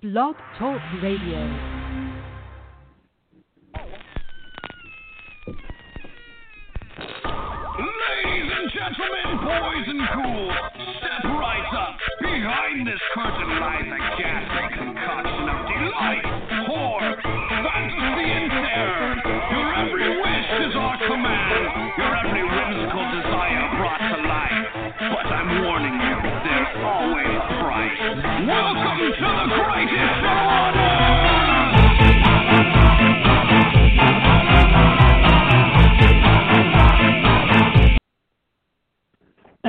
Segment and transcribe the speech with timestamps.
[0.00, 1.40] Blog Talk Radio.
[7.82, 10.54] Ladies and gentlemen, boys and ghouls,
[10.98, 11.98] step right up.
[12.20, 16.47] Behind this curtain lies a ghastly concoction of delight,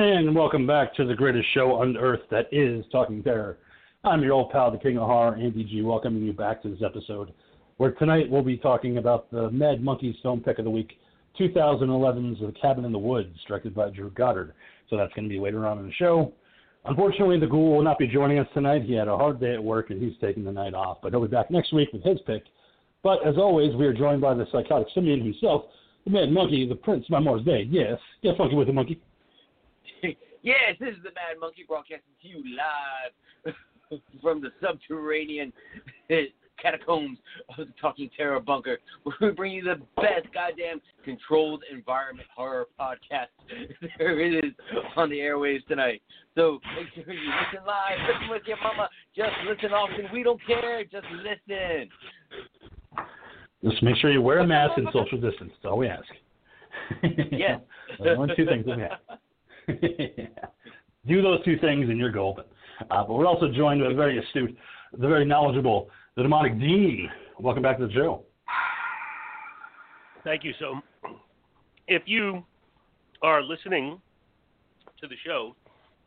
[0.00, 3.58] And welcome back to the greatest show on earth that is Talking Terror.
[4.02, 6.80] I'm your old pal, the King of Horror, Andy G, welcoming you back to this
[6.82, 7.34] episode,
[7.76, 10.94] where tonight we'll be talking about the Mad Monkeys film pick of the week,
[11.38, 14.54] 2011's The Cabin in the Woods, directed by Drew Goddard.
[14.88, 16.32] So that's going to be later on in the show.
[16.86, 18.84] Unfortunately, the Ghoul will not be joining us tonight.
[18.84, 21.20] He had a hard day at work and he's taking the night off, but he'll
[21.20, 22.44] be back next week with his pick.
[23.02, 25.64] But as always, we are joined by the psychotic simian himself,
[26.06, 27.68] the Mad Monkey, the Prince Memoir's Day.
[27.70, 28.98] Yes, yes, funky with the monkey.
[30.42, 33.54] Yes, this is the Mad Monkey broadcasting to you live
[34.22, 35.52] from the subterranean
[36.60, 37.18] catacombs
[37.58, 42.66] of the Talking Terror Bunker, where we bring you the best goddamn controlled environment horror
[42.78, 43.26] podcast
[43.98, 44.52] there is
[44.96, 46.02] on the airwaves tonight.
[46.34, 50.06] So make sure you listen live, listen with your mama, just listen often.
[50.12, 51.88] We don't care, just listen.
[53.64, 55.52] Just make sure you wear a mask and social distance.
[55.62, 56.04] That's all we ask.
[57.30, 57.60] Yes.
[57.98, 58.72] Those are the only two things we
[59.70, 60.28] have.
[61.06, 62.44] Do those two things and you're golden.
[62.90, 64.56] Uh, but we're also joined by the very astute,
[64.92, 67.08] the very knowledgeable, the demonic Dean.
[67.38, 68.24] Welcome back to the show.
[70.24, 70.52] Thank you.
[70.58, 70.80] So,
[71.88, 72.44] if you
[73.22, 74.00] are listening
[75.00, 75.56] to the show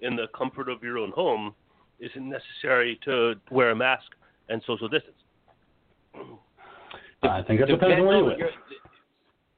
[0.02, 1.56] in the comfort of your own home,
[2.00, 4.06] isn't necessary to wear a mask
[4.50, 5.16] and social distance.
[7.23, 8.39] I think that depends on where you live.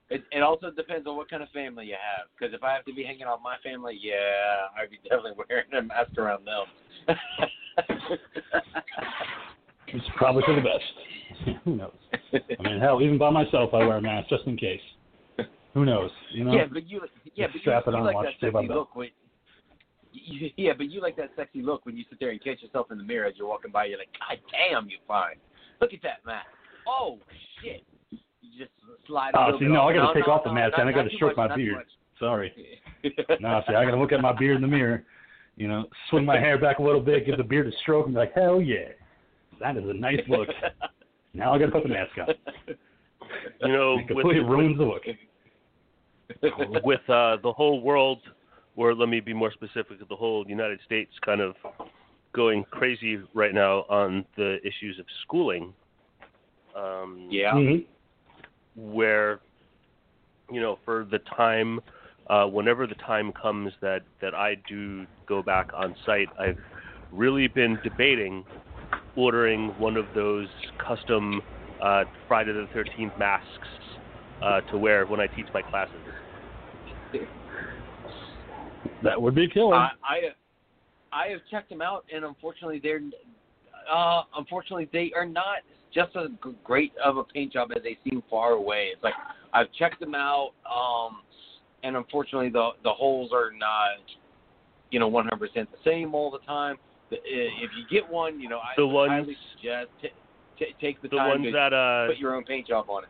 [0.09, 2.27] It, it also depends on what kind of family you have.
[2.37, 5.31] Because if I have to be hanging out with my family, yeah, I'd be definitely
[5.49, 7.17] wearing a mask around them.
[9.87, 11.57] It's probably for the best.
[11.63, 11.91] Who knows?
[12.33, 14.81] I mean, hell, even by myself, I wear a mask just in case.
[15.73, 16.09] Who knows?
[16.31, 16.53] You know?
[16.53, 17.01] yeah, but you,
[17.35, 19.09] yeah, but you, strap it you like watch that sexy look when.
[20.13, 22.91] You, yeah, but you like that sexy look when you sit there and catch yourself
[22.91, 23.85] in the mirror as you're walking by.
[23.85, 25.35] You're like, God damn, you're fine.
[25.81, 26.47] Look at that mask.
[26.87, 27.19] Oh
[27.61, 27.83] shit.
[28.53, 28.71] You just
[29.07, 29.31] slide.
[29.35, 29.89] Oh, little see, bit no, off.
[29.91, 31.37] I got to No, take no, off the mask not- and I got to stroke
[31.37, 31.75] much, my beard.
[31.75, 31.87] much.
[32.19, 32.53] Sorry.
[33.39, 35.03] No, see, I got to look at my beard in the mirror.
[35.57, 38.15] You know, swing my hair back a little bit, give the beard a stroke, and
[38.15, 38.89] be like, hell yeah,
[39.59, 40.49] that is a nice look.
[41.35, 42.33] Now I got to put the mask on.
[43.61, 45.03] You know, It completely with, ruins the look.
[46.83, 48.19] with uh, the whole world,
[48.75, 51.55] or let me be more specific, the whole United States kind of
[52.33, 55.73] going crazy right now on the issues of schooling.
[56.75, 57.53] Um, yeah.
[57.53, 57.85] Mhm.
[58.75, 59.39] Where
[60.51, 61.79] you know for the time
[62.29, 66.57] uh, whenever the time comes that that I do go back on site I've
[67.11, 68.43] really been debating
[69.15, 70.47] ordering one of those
[70.85, 71.41] custom
[71.81, 73.67] uh, Friday the 13th masks
[74.41, 75.95] uh, to wear when I teach my classes
[79.03, 79.75] That would be a killer.
[79.75, 80.19] I, I
[81.11, 83.01] I have checked them out, and unfortunately, they're
[83.91, 85.59] uh, unfortunately they are not
[85.95, 86.27] just as
[86.63, 88.89] great of a paint job as they seem far away.
[88.93, 89.13] It's like
[89.53, 91.21] I've checked them out, um,
[91.83, 94.03] and unfortunately, the the holes are not
[94.91, 96.75] you know 100% the same all the time.
[97.11, 100.09] If you get one, you know I The ones- highly suggest t-
[100.59, 103.03] t- take the, the time ones to that uh, put your own paint job on
[103.03, 103.09] it.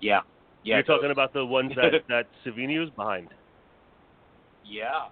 [0.00, 0.20] Yeah,
[0.64, 0.76] yeah.
[0.76, 3.28] you're talking about the ones that that Savini was behind
[4.68, 5.06] Yeah.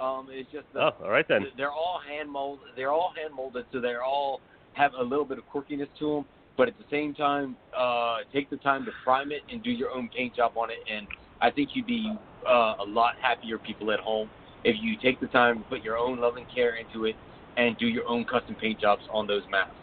[0.00, 2.68] Um, it's just the, oh all right then they're all hand molded.
[2.76, 4.40] They're all hand molded, so they're all
[4.74, 6.24] have a little bit of quirkiness to them.
[6.56, 9.90] But at the same time, uh, take the time to prime it and do your
[9.90, 10.78] own paint job on it.
[10.90, 11.06] And
[11.40, 12.12] I think you'd be
[12.46, 14.28] uh, a lot happier people at home
[14.64, 17.16] if you take the time to put your own love and care into it
[17.56, 19.74] and do your own custom paint jobs on those masks.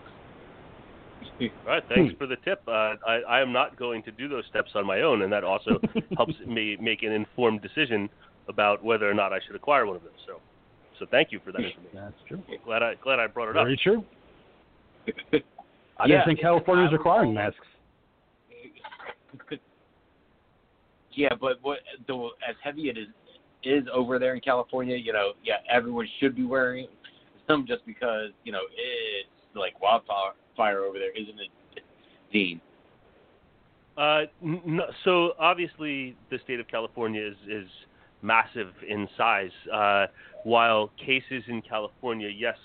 [1.41, 2.61] All right, thanks for the tip.
[2.67, 5.43] Uh, I, I am not going to do those steps on my own, and that
[5.43, 5.79] also
[6.17, 8.09] helps me make an informed decision
[8.47, 10.13] about whether or not I should acquire one of them.
[10.25, 10.39] So,
[10.97, 11.91] so thank you for that information.
[11.93, 12.43] That's true.
[12.65, 13.65] Glad I glad I brought it up.
[13.65, 14.03] Very true.
[15.99, 17.65] I Yeah, didn't think California was I- requiring masks.
[21.11, 23.07] Yeah, but what the as heavy it is
[23.63, 26.91] is over there in California, you know, yeah, everyone should be wearing it.
[27.47, 31.83] Some just because you know it's like wildfire fire over there, isn't it,
[32.31, 32.61] Dean?
[33.97, 37.67] Uh, n- no, so obviously the state of California is is
[38.21, 39.51] massive in size.
[39.73, 40.05] Uh,
[40.43, 42.57] while cases in California, yes,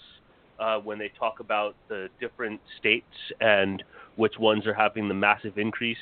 [0.59, 3.07] uh, when they talk about the different states
[3.41, 3.83] and
[4.17, 5.97] which ones are having the massive increase.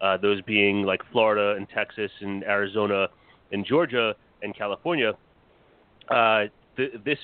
[0.00, 3.08] Uh, those being like Florida and Texas and Arizona
[3.52, 5.12] and Georgia and California.
[6.08, 6.44] Uh,
[6.76, 7.18] the, this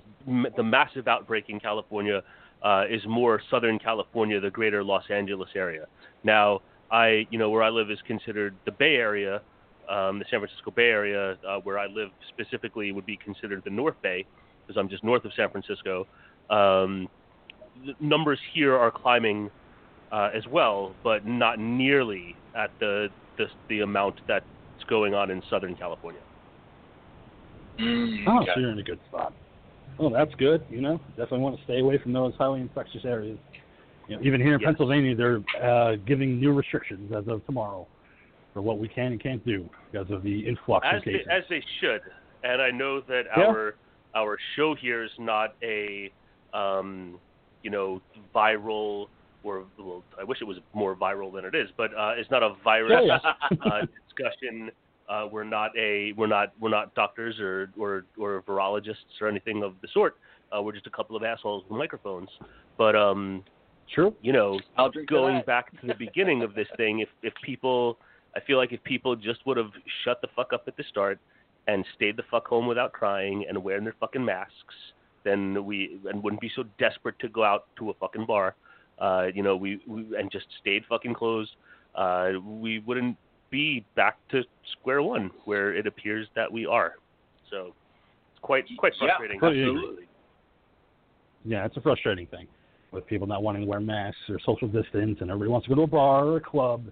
[0.56, 2.22] the massive outbreak in California
[2.62, 5.86] uh, is more Southern California, the greater Los Angeles area.
[6.24, 9.40] Now, I you know where I live is considered the Bay Area,
[9.88, 11.38] um, the San Francisco Bay Area.
[11.48, 14.26] Uh, where I live specifically would be considered the North Bay
[14.66, 16.06] because I'm just north of San Francisco.
[16.50, 17.08] Um,
[17.84, 19.50] the numbers here are climbing
[20.12, 23.08] uh, as well, but not nearly at the,
[23.38, 24.44] the the amount that's
[24.88, 26.20] going on in Southern California.
[27.78, 28.52] Mm, Oh, okay.
[28.54, 29.34] so you're in a good spot.
[29.98, 30.64] Oh, that's good.
[30.70, 33.38] You know, definitely want to stay away from those highly infectious areas.
[34.08, 34.68] You know, even here in Yes.
[34.68, 37.86] Pennsylvania, they're uh, giving new restrictions as of tomorrow
[38.52, 41.26] for what we can and can't do because of the influx as of they, cases.
[41.30, 42.00] as they should.
[42.42, 43.44] And I know that Yeah.
[43.44, 43.74] our
[44.14, 46.10] our show here is not a
[46.56, 47.18] um,
[47.62, 48.00] you know
[48.34, 49.06] viral
[49.42, 52.42] or well, I wish it was more viral than it is, but uh, it's not
[52.42, 53.18] a virus Yeah,
[53.64, 54.70] uh, discussion.
[55.08, 59.62] Uh, we're not a we're not we're not doctors or or, or virologists or anything
[59.62, 60.16] of the sort.
[60.56, 62.28] Uh, we're just a couple of assholes with microphones.
[62.76, 63.44] But um,
[63.92, 64.14] True.
[64.20, 67.32] you know, I'll drink to going back to the beginning of this thing, if if
[67.44, 67.98] people,
[68.34, 69.70] I feel like if people just would have
[70.04, 71.20] shut the fuck up at the start
[71.68, 74.74] and stayed the fuck home without crying and wearing their fucking masks,
[75.26, 78.54] then we and wouldn't be so desperate to go out to a fucking bar.
[78.98, 81.50] Uh, you know, we, we and just stayed fucking closed.
[81.94, 83.16] Uh, we wouldn't
[83.50, 84.42] be back to
[84.78, 86.94] square one where it appears that we are.
[87.50, 87.74] So
[88.32, 89.40] it's quite quite frustrating.
[89.40, 89.78] Completely agree.
[89.78, 90.04] absolutely.
[91.44, 92.46] Yeah, it's a frustrating thing
[92.92, 95.76] with people not wanting to wear masks or social distance, and everybody wants to go
[95.76, 96.84] to a bar or a club.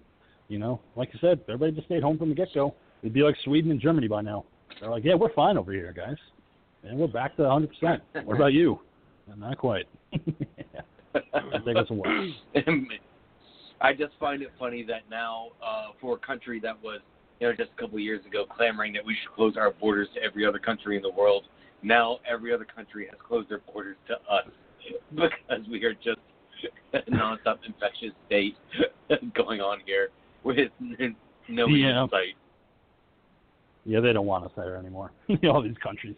[0.47, 2.75] You know, like you said, everybody just stayed home from the get go.
[3.01, 4.45] It'd be like Sweden and Germany by now.
[4.79, 6.17] They're like, yeah, we're fine over here, guys,
[6.87, 7.67] and we're back to 100%.
[8.25, 8.79] what about you?
[9.37, 9.85] Not quite.
[10.13, 12.35] Take us away.
[13.81, 17.01] I just find it funny that now, uh, for a country that was,
[17.39, 20.07] you know, just a couple of years ago clamoring that we should close our borders
[20.15, 21.45] to every other country in the world,
[21.83, 24.47] now every other country has closed their borders to us
[25.15, 26.19] because we are just
[26.93, 28.55] a nonstop infectious state
[29.33, 30.09] going on here
[30.43, 30.69] with
[31.49, 32.03] no Yeah.
[32.03, 32.35] in sight.
[33.85, 35.11] Yeah, they don't want us there anymore.
[35.43, 36.15] All these countries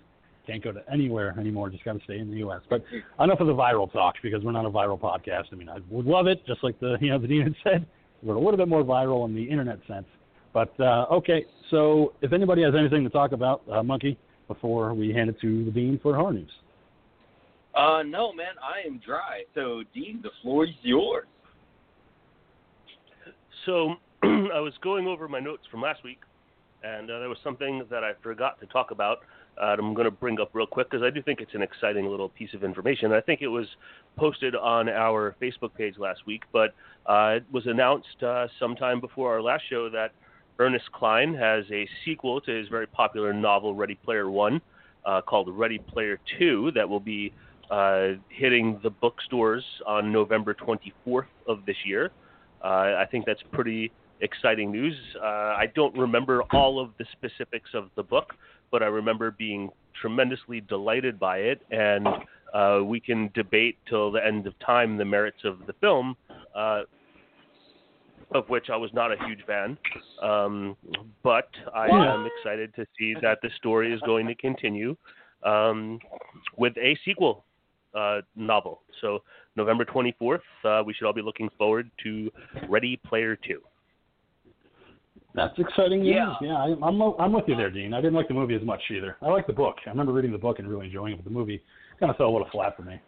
[0.48, 1.70] can't go to anywhere anymore.
[1.70, 2.62] Just got to stay in the U.S.
[2.70, 2.84] But
[3.20, 5.46] enough of the viral talk because we're not a viral podcast.
[5.52, 7.86] I mean, I would love it, just like the you know the dean had said.
[8.24, 10.08] We're a little bit more viral in the internet sense.
[10.54, 14.18] But uh, okay, so if anybody has anything to talk about, uh, Monkey,
[14.48, 16.50] before we hand it to the dean for horror news.
[17.76, 19.44] Uh, no, man, I am dry.
[19.54, 21.28] So, Dean, the floor is yours.
[23.66, 26.22] So I was going over my notes from last week,
[26.84, 29.20] and uh, there was something that I forgot to talk about.
[29.62, 32.30] I'm going to bring up real quick because I do think it's an exciting little
[32.30, 33.12] piece of information.
[33.12, 33.68] I think it was
[34.16, 36.74] posted on our Facebook page last week, but
[37.06, 40.12] uh, it was announced uh, sometime before our last show that
[40.60, 44.62] Ernest Cline has a sequel to his very popular novel Ready Player One,
[45.06, 47.34] uh, called Ready Player Two, that will be
[47.70, 52.12] uh, hitting the bookstores on November 24th of this year.
[52.64, 54.96] Uh, I think that's pretty exciting news.
[55.22, 58.34] Uh, I don't remember all of the specifics of the book,
[58.72, 59.70] but I remember being
[60.02, 62.08] tremendously delighted by it, and
[62.54, 66.16] uh, we can debate till the end of time the merits of the film,
[66.56, 66.82] uh,
[68.32, 69.78] of which I was not a huge fan.
[70.22, 70.76] Um,
[71.24, 74.96] but I am excited to see that the story is going to continue
[75.44, 76.00] um,
[76.58, 77.46] with a sequel
[77.96, 78.82] uh, novel.
[79.02, 79.24] So
[79.56, 82.32] November 24th, uh, we should all be looking forward to
[82.70, 83.62] Ready Player Two.
[85.38, 86.16] That's exciting news.
[86.16, 86.34] Yeah.
[86.42, 87.94] Yeah, I, I'm I'm with you there, Dean.
[87.94, 89.18] I didn't like the movie as much either.
[89.22, 89.76] I like the book.
[89.86, 91.62] I remember reading the book and really enjoying it, but the movie
[92.00, 93.00] kind of fell a little flat for me.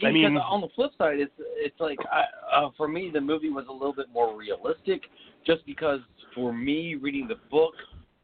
[0.00, 3.10] See, I mean- because on the flip side, it's it's like I, uh, for me
[3.14, 5.02] the movie was a little bit more realistic,
[5.46, 6.00] just because
[6.34, 7.74] for me reading the book,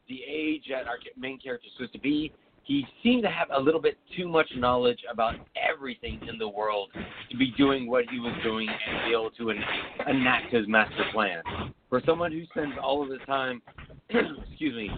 [0.09, 2.33] the age that our main character is supposed to be,
[2.65, 6.89] he seemed to have a little bit too much knowledge about everything in the world
[7.29, 9.63] to be doing what he was doing and be able to en-
[10.07, 11.43] enact his master plan.
[11.89, 13.61] For someone who spends all of his time,
[14.09, 14.89] excuse me,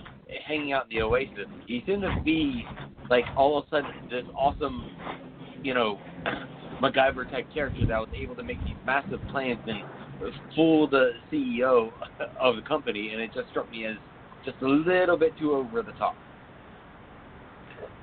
[0.48, 2.66] hanging out in the oasis, he seemed to be
[3.10, 4.90] like all of a sudden this awesome,
[5.62, 6.00] you know,
[6.82, 9.84] MacGyver type character that was able to make these massive plans and
[10.56, 11.92] fool the CEO
[12.42, 13.98] of the company, and it just struck me as
[14.46, 16.18] just a little bit too over the top.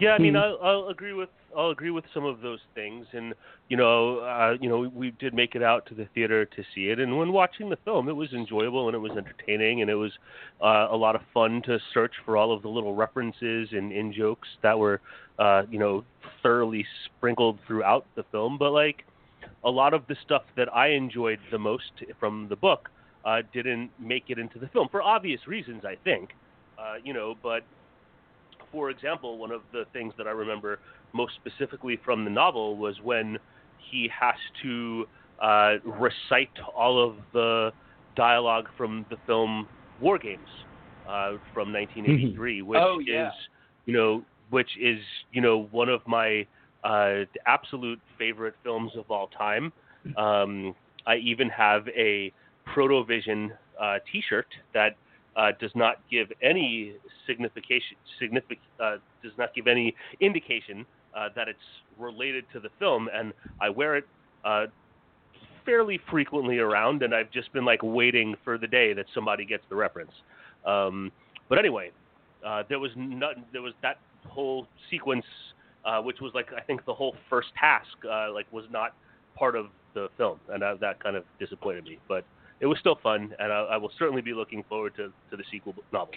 [0.00, 0.40] Yeah, I mean, Hmm.
[0.40, 3.32] I'll, I'll agree with I'll agree with some of those things, and
[3.68, 6.64] you know, uh, you know, we, we did make it out to the theater to
[6.74, 9.88] see it, and when watching the film, it was enjoyable and it was entertaining, and
[9.90, 10.10] it was
[10.60, 14.12] uh, a lot of fun to search for all of the little references and in
[14.12, 15.00] jokes that were,
[15.38, 16.04] uh, you know,
[16.42, 19.04] thoroughly sprinkled throughout the film, but like
[19.62, 22.90] a lot of the stuff that I enjoyed the most from the book
[23.24, 26.30] uh, didn't make it into the film for obvious reasons, I think.
[26.78, 27.62] Uh, you know, but
[28.74, 30.80] for example, one of the things that I remember
[31.12, 33.38] most specifically from the novel was when
[33.90, 35.06] he has to
[35.40, 37.72] uh, recite all of the
[38.16, 39.68] dialogue from the film
[40.00, 40.40] War Games
[41.08, 43.28] uh, from 1983, which Oh, yeah.
[43.28, 43.32] is,
[43.86, 44.98] you know, which is
[45.32, 46.44] you know one of my
[46.82, 49.72] uh, absolute favorite films of all time.
[50.18, 50.74] Um,
[51.06, 52.32] I even have a
[52.74, 53.50] Protovision
[53.80, 54.96] uh, T-shirt that
[55.36, 56.94] uh, does not give any
[57.26, 60.86] signification, signific, uh, does not give any indication
[61.16, 61.58] uh, that it's
[61.98, 64.06] related to the film, and I wear it
[64.44, 64.66] uh,
[65.64, 69.64] fairly frequently around, and I've just been like waiting for the day that somebody gets
[69.68, 70.12] the reference.
[70.66, 71.10] Um,
[71.48, 71.90] but anyway,
[72.46, 73.98] uh, there was not, there was that
[74.28, 75.24] whole sequence,
[75.84, 77.88] uh, which was like I think the whole first task,
[78.32, 78.94] like was not
[79.36, 81.98] part of the film, and that kind of disappointed me.
[82.08, 82.24] But
[82.64, 85.44] it was still fun, and I, I will certainly be looking forward to, to the
[85.52, 86.14] sequel novel.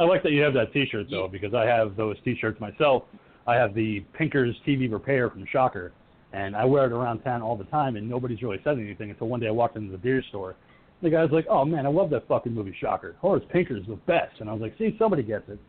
[0.00, 3.04] I like that you have that T-shirt though, because I have those T-shirts myself.
[3.46, 5.92] I have the Pinkers TV repair from Shocker,
[6.32, 9.28] and I wear it around town all the time, and nobody's really said anything until
[9.28, 10.56] one day I walked into the beer store.
[11.00, 13.14] The guy's like, "Oh man, I love that fucking movie Shocker.
[13.18, 15.60] Oh, Horace Pinker's the best," and I was like, "See, somebody gets it.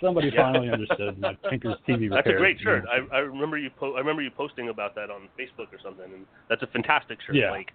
[0.00, 0.42] Somebody Yeah.
[0.42, 2.84] finally understood my Pinkers TV repair." That's a great shirt.
[2.90, 6.12] I, I remember you po- I remember you posting about that on Facebook or something,
[6.12, 7.36] and that's a fantastic shirt.
[7.36, 7.50] Yeah.
[7.52, 7.70] Like,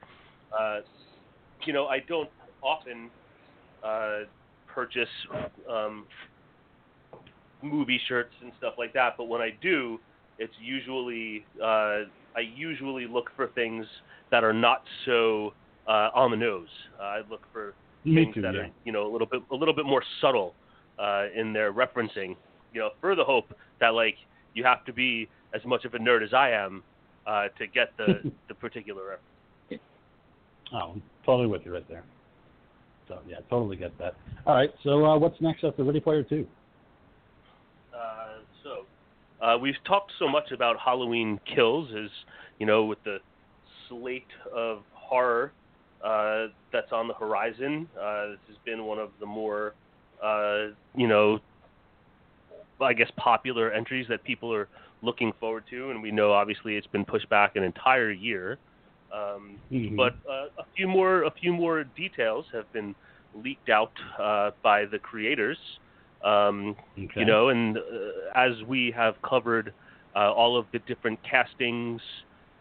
[0.58, 0.80] uh,
[1.66, 2.30] you know, I don't
[2.62, 3.12] often
[3.84, 4.20] uh,
[4.68, 5.10] purchase
[5.70, 6.06] um,
[7.62, 10.00] movie shirts and stuff like that, but when I do,
[10.38, 12.06] it's usually uh,
[12.36, 13.86] I usually look for things
[14.32, 15.54] that are not so
[15.88, 16.68] uh, on the nose.
[17.00, 18.42] Uh, I look for Me things too.
[18.42, 18.62] that Yeah.
[18.62, 20.56] are you know a little bit a little bit more subtle
[21.00, 22.36] uh, in their referencing.
[22.72, 24.18] You know, for the hope that like
[24.54, 26.84] you have to be as much of a nerd as I am
[27.26, 29.31] uh, to get the the particular reference.
[30.74, 32.04] Oh, totally with you right there.
[33.08, 34.16] So yeah, totally get that.
[34.46, 36.48] All right, so uh, what's next after Ready Player Two?
[37.94, 42.10] Uh, so uh, we've talked so much about Halloween Kills, as
[42.60, 43.18] you know, with the
[43.90, 44.24] slate
[44.56, 45.52] of horror
[46.04, 47.88] uh, that's on the horizon.
[48.00, 49.74] Uh, this has been one of the more,
[50.24, 51.40] uh, you know,
[52.80, 54.68] I guess popular entries that people are
[55.04, 58.58] looking forward to, and we know obviously it's been pushed back an entire year.
[59.14, 59.96] Um, Mhm.
[59.98, 62.96] but uh, a few more a few more details have been
[63.34, 65.60] leaked out uh, by the creators.
[66.24, 67.22] Um, Okay.
[67.22, 67.82] you know, and uh,
[68.36, 69.74] as we have covered
[70.16, 72.02] uh, all of the different castings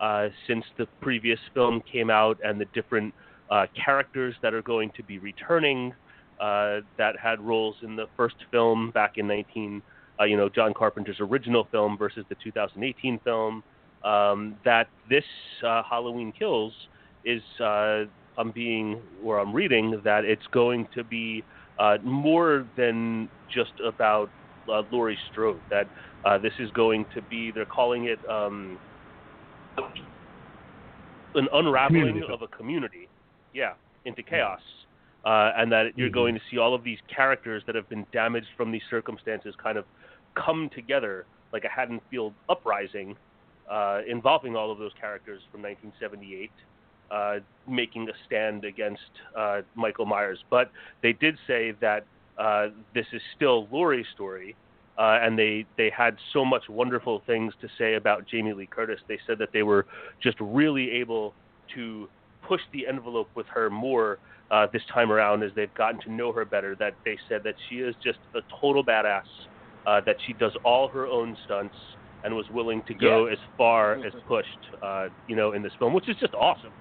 [0.01, 3.15] uh, since the previous film came out, and the different
[3.51, 5.93] uh, characters that are going to be returning
[6.41, 9.83] uh, that had roles in the first film back in 19,
[10.21, 13.63] uh, you know, John Carpenter's original film versus the 2018 film.
[14.03, 15.25] Um, that this
[15.65, 16.75] uh, Halloween Kills
[17.25, 18.05] is, uh,
[18.39, 21.45] I'm being, or I'm reading that it's going to be
[21.79, 24.33] uh, more than just about
[24.69, 25.63] uh, Laurie Strode.
[25.71, 25.89] That
[26.25, 28.79] uh, this is going to be, they're calling it um,
[31.35, 33.11] an unraveling Community of a community,
[33.53, 33.73] yeah,
[34.05, 34.61] into chaos.
[35.25, 36.15] Uh, and that you're Mhm.
[36.15, 39.77] going to see all of these characters that have been damaged from these circumstances kind
[39.77, 39.87] of
[40.35, 43.19] come together like a Haddonfield uprising
[43.71, 46.51] uh, involving all of those characters from 1978
[47.11, 50.39] uh, making a stand against uh, Michael Myers.
[50.49, 50.71] But
[51.03, 52.07] they did say that
[52.39, 54.57] uh, this is still Laurie's story,
[54.99, 59.01] uh, and they they had so much wonderful things to say about Jamie Lee Curtis.
[59.09, 59.87] They said that they were
[60.23, 61.35] just really able
[61.75, 62.09] to
[62.47, 64.19] push the envelope with her more
[64.51, 66.75] uh, this time around as they've gotten to know her better.
[66.77, 69.25] That they said that she is just a total badass.
[69.87, 71.75] Uh, that she does all her own stunts
[72.25, 73.33] and was willing to go Yeah.
[73.33, 76.73] as far as pushed, uh, you know, in this film, which is just awesome.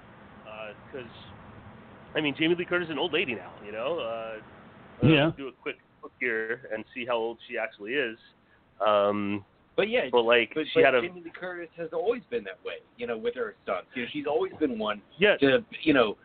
[0.92, 1.10] Because,
[2.16, 4.00] I mean, Jamie Lee Curtis is an old lady now, you know.
[4.00, 4.40] Uh,
[5.04, 5.32] uh, Yeah.
[5.38, 8.18] Do a quick look here and see how old she actually is.
[8.86, 12.24] Um, But yeah, but like but, she but had a Jamie Lee Curtis has always
[12.30, 13.88] been that way, you know, with her stunts.
[13.94, 16.18] You know, she's always been one yeah to, you know,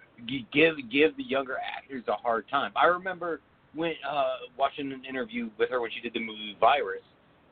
[0.53, 2.73] give give the younger actors a hard time.
[2.75, 3.41] I remember
[3.75, 7.03] when uh watching an interview with her when she did the movie Virus,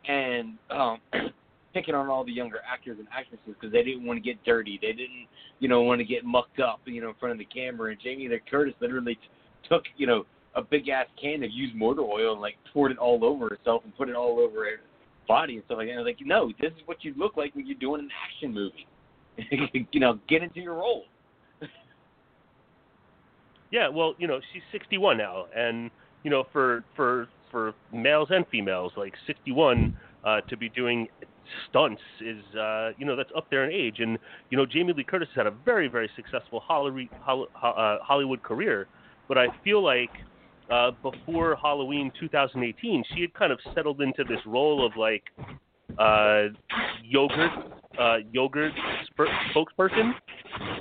[0.09, 0.99] and um
[1.75, 4.79] picking on all the younger actors and actresses because they didn't want to get dirty.
[4.81, 5.27] They didn't,
[5.59, 7.91] you know, want to get mucked up, you know, in front of the camera.
[7.91, 9.21] And Jamie Lee Curtis literally t-
[9.69, 10.25] took, you know,
[10.55, 13.83] a big ass can of used motor oil and like poured it all over herself
[13.85, 14.81] and put it all over her
[15.27, 15.95] body and stuff like that.
[15.95, 18.87] And like, no, this is what you look like when you're doing an action movie.
[19.93, 21.05] you know, get into your role.
[23.73, 25.91] Yeah, well, you know, she's 61 now, and
[26.23, 31.09] you know, for for for males and females, like 61 uh, to be doing
[31.69, 34.19] stunts is uh, you know that's up there in age, and
[34.51, 38.87] you know Jamie Lee Curtis has had a very very successful Hollywood uh, Hollywood career,
[39.29, 40.11] but I feel like
[40.71, 45.25] uh, before Halloween 2018, she had kind of settled into this role of like
[45.99, 46.45] uh,
[47.05, 47.51] yogurt
[47.99, 48.73] uh, yogurt
[49.13, 50.13] sp- spokesperson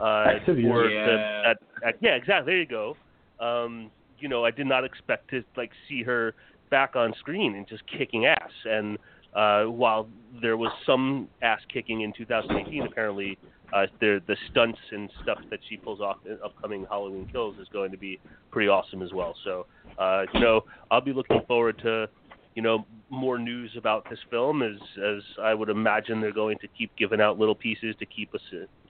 [0.02, 1.06] uh, for Yeah.
[1.06, 2.96] the at, at, yeah exactly there you go.
[3.40, 6.34] Um, you know I did not expect to like see her
[6.70, 8.98] back on screen and just kicking ass and
[9.36, 10.08] uh, while
[10.42, 13.38] there was some ass kicking in 2018, apparently
[13.74, 17.68] uh, the the stunts and stuff that she pulls off in upcoming Halloween Kills is
[17.72, 18.20] going to be
[18.52, 19.36] pretty awesome as well.
[19.44, 19.66] So,
[19.98, 22.10] uh, you know, I'll be looking forward to,
[22.56, 26.68] you know, more news about this film as as I would imagine they're going to
[26.78, 28.42] keep giving out little pieces to keep us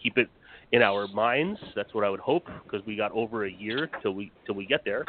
[0.02, 0.30] keep it
[0.72, 1.60] in our minds.
[1.76, 4.66] That's what I would hope because we got over a year till we till we
[4.66, 5.06] get there.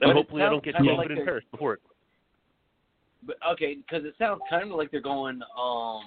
[0.00, 1.80] And hopefully I don't get COVID like in Paris before it.
[3.26, 6.02] But okay, because it sounds kind of like they're going um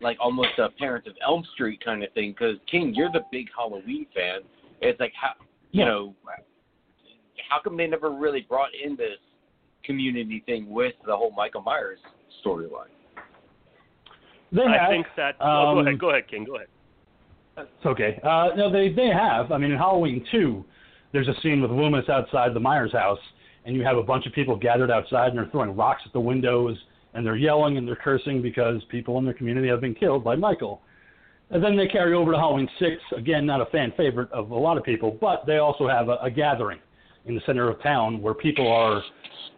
[0.00, 2.32] like almost a Parents of Elm Street kind of thing.
[2.32, 4.40] Because King, you're the big Halloween fan.
[4.80, 5.34] It's like how
[5.70, 5.86] you Yeah.
[5.86, 6.14] know
[7.48, 9.18] how come they never really brought in this
[9.84, 11.98] community thing with the whole Michael Myers
[12.44, 12.86] storyline?
[14.52, 15.36] They I think that.
[15.40, 16.44] oh, go um, ahead, go ahead, King.
[16.44, 16.68] Go ahead.
[17.56, 18.20] It's okay.
[18.22, 19.52] Uh, no, they they have.
[19.52, 20.64] I mean, in Halloween two,
[21.12, 23.18] there's a scene with Loomis outside the Myers house,
[23.64, 26.20] and you have a bunch of people gathered outside, and they're throwing rocks at the
[26.20, 26.76] windows,
[27.14, 30.34] and they're yelling and they're cursing because people in their community have been killed by
[30.34, 30.80] Michael.
[31.50, 32.96] And then they carry over to Halloween six.
[33.14, 36.16] Again, not a fan favorite of a lot of people, but they also have a,
[36.22, 36.78] a gathering
[37.26, 39.02] in the center of town where people are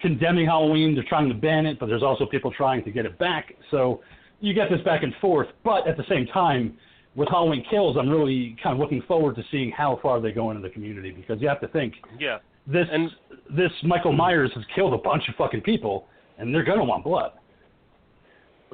[0.00, 0.94] condemning Halloween.
[0.94, 3.54] They're trying to ban it, but there's also people trying to get it back.
[3.70, 4.02] So
[4.40, 5.48] you get this back and forth.
[5.62, 6.76] But at the same time,
[7.14, 10.50] with Halloween Kills, I'm really kind of looking forward to seeing how far they go
[10.50, 12.38] into the community because you have to think Yeah.
[12.66, 13.14] This And-
[13.50, 17.32] this Michael Myers has killed a bunch of fucking people, and they're gonna want blood.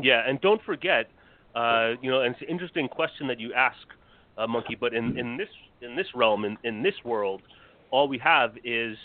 [0.00, 1.10] Yeah, and don't forget,
[1.54, 3.86] uh, you know, and it's an interesting question that you ask,
[4.38, 4.74] uh, Monkey.
[4.74, 5.48] But in, in this
[5.82, 7.42] in this realm, in, in this world,
[7.90, 8.96] all we have is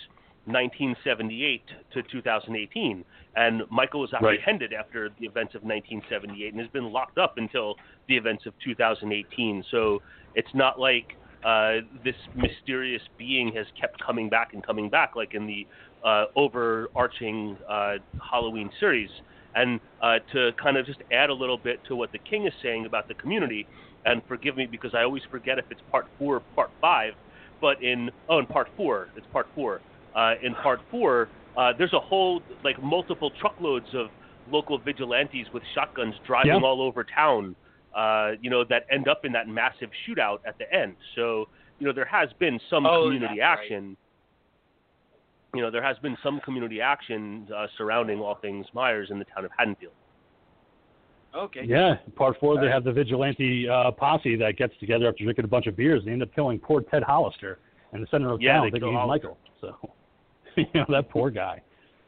[0.46, 3.04] 1978 to 2018,
[3.36, 4.24] and Michael was Right.
[4.24, 8.54] apprehended after the events of 1978 and has been locked up until the events of
[8.60, 9.64] 2018.
[9.72, 10.02] So
[10.36, 15.36] it's not like uh, this mysterious being has kept coming back and coming back, like
[15.36, 15.68] in the
[16.04, 17.96] uh, overarching uh,
[18.32, 19.10] Halloween series.
[19.54, 22.52] And uh, to kind of just add a little bit to what the king is
[22.62, 23.66] saying about the community,
[24.06, 27.14] and forgive me because I always forget if it's part four or part five,
[27.62, 29.80] but in oh, in part four, it's part four.
[30.14, 34.08] Uh, in part four, uh, there's a whole like multiple truckloads of
[34.52, 37.56] local vigilantes with shotguns driving all over town.
[37.96, 40.96] Uh, you know that end up in that massive shootout at the end.
[41.16, 41.48] So
[41.80, 43.60] you know there has been some Oh, community that's right.
[43.60, 43.98] action
[45.56, 49.26] you know, there has been some community action uh, surrounding all things Myers in the
[49.26, 49.94] town of Haddonfield.
[51.36, 51.62] Okay.
[51.66, 52.74] Yeah, part four, they Alright.
[52.74, 56.04] have the vigilante uh, posse that gets together after drinking a bunch of beers.
[56.06, 57.60] They end up killing poor Ted Hollister
[57.94, 59.28] in the center of Yeah, town, they thinking kill he's Hollister.
[59.30, 59.38] Michael.
[59.62, 59.90] So,
[60.58, 61.62] you know, that poor guy.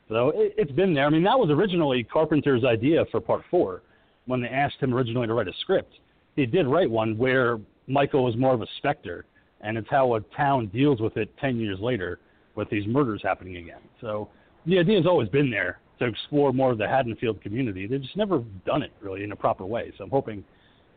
[0.09, 1.05] So it, it's been there.
[1.05, 3.81] I mean, that was originally Carpenter's idea for part four
[4.27, 5.93] when they asked him originally to write a script.
[6.35, 9.25] He did write one where Michael was more of a specter,
[9.61, 12.19] and it's how a town deals with it 10 years later
[12.55, 13.79] with these murders happening again.
[14.01, 14.29] So
[14.65, 17.87] the idea has always been there to explore more of the Haddonfield community.
[17.87, 19.91] They've just never done it really in a proper way.
[19.97, 20.43] So I'm hoping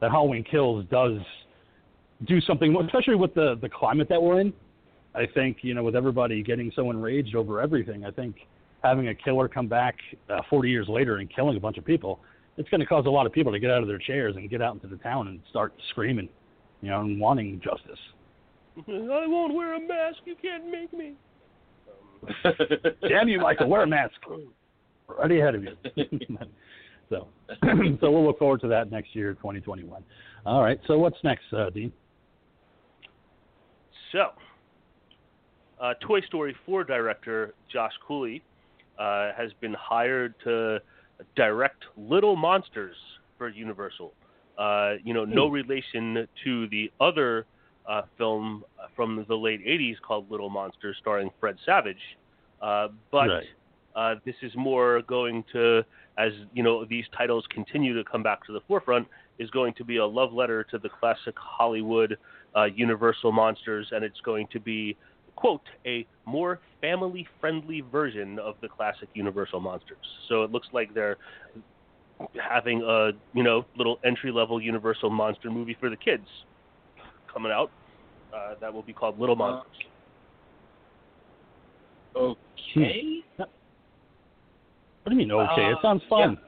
[0.01, 1.19] that Halloween Kills does
[2.27, 4.53] do something, especially with the the climate that we're in.
[5.14, 8.37] I think you know, with everybody getting so enraged over everything, I think
[8.83, 9.97] having a killer come back
[10.29, 12.21] uh, 40 years later and killing a bunch of people,
[12.61, 14.49] it's going to cause a lot of people to get out of their chairs and
[14.51, 16.29] get out into the town and start screaming,
[16.83, 17.99] you know, and wanting justice.
[18.87, 20.18] I won't wear a mask.
[20.27, 21.14] You can't make me.
[23.09, 24.12] Damn you, Michael, wear a mask.
[25.09, 25.75] Right ahead of you.
[27.09, 27.29] so,
[27.62, 30.03] so we'll look forward to that next year, 2021.
[30.44, 30.79] All right.
[30.87, 31.90] So what's next, uh, Dean?
[34.12, 34.33] So,
[35.81, 38.42] uh, Toy Story 4 director Josh Cooley
[38.99, 40.81] uh, has been hired to
[41.37, 42.97] direct Little Monsters
[43.39, 44.13] for Universal.
[44.59, 47.47] Uh, you know, no relation to the other
[47.89, 51.97] uh, film from the late 80s called Little Monsters starring Fred Savage.
[52.61, 53.45] Uh, but Right.
[53.97, 55.85] uh, this is more going to,
[56.19, 59.85] as you know, these titles continue to come back to the forefront, is going to
[59.85, 62.19] be a love letter to the classic Hollywood
[62.55, 64.97] uh, Universal monsters, and it's going to be,
[65.37, 69.99] quote, a more family friendly version of the classic Universal monsters.
[70.29, 71.16] So it looks like they're
[72.40, 76.27] having a, you know, little entry level Universal monster movie for the kids
[77.33, 77.71] coming out.
[78.35, 79.73] Uh, that will be called Little Monsters.
[82.16, 83.23] okay.
[83.37, 83.49] What
[85.07, 85.66] do you mean okay?
[85.71, 86.38] it Uh, sounds fun.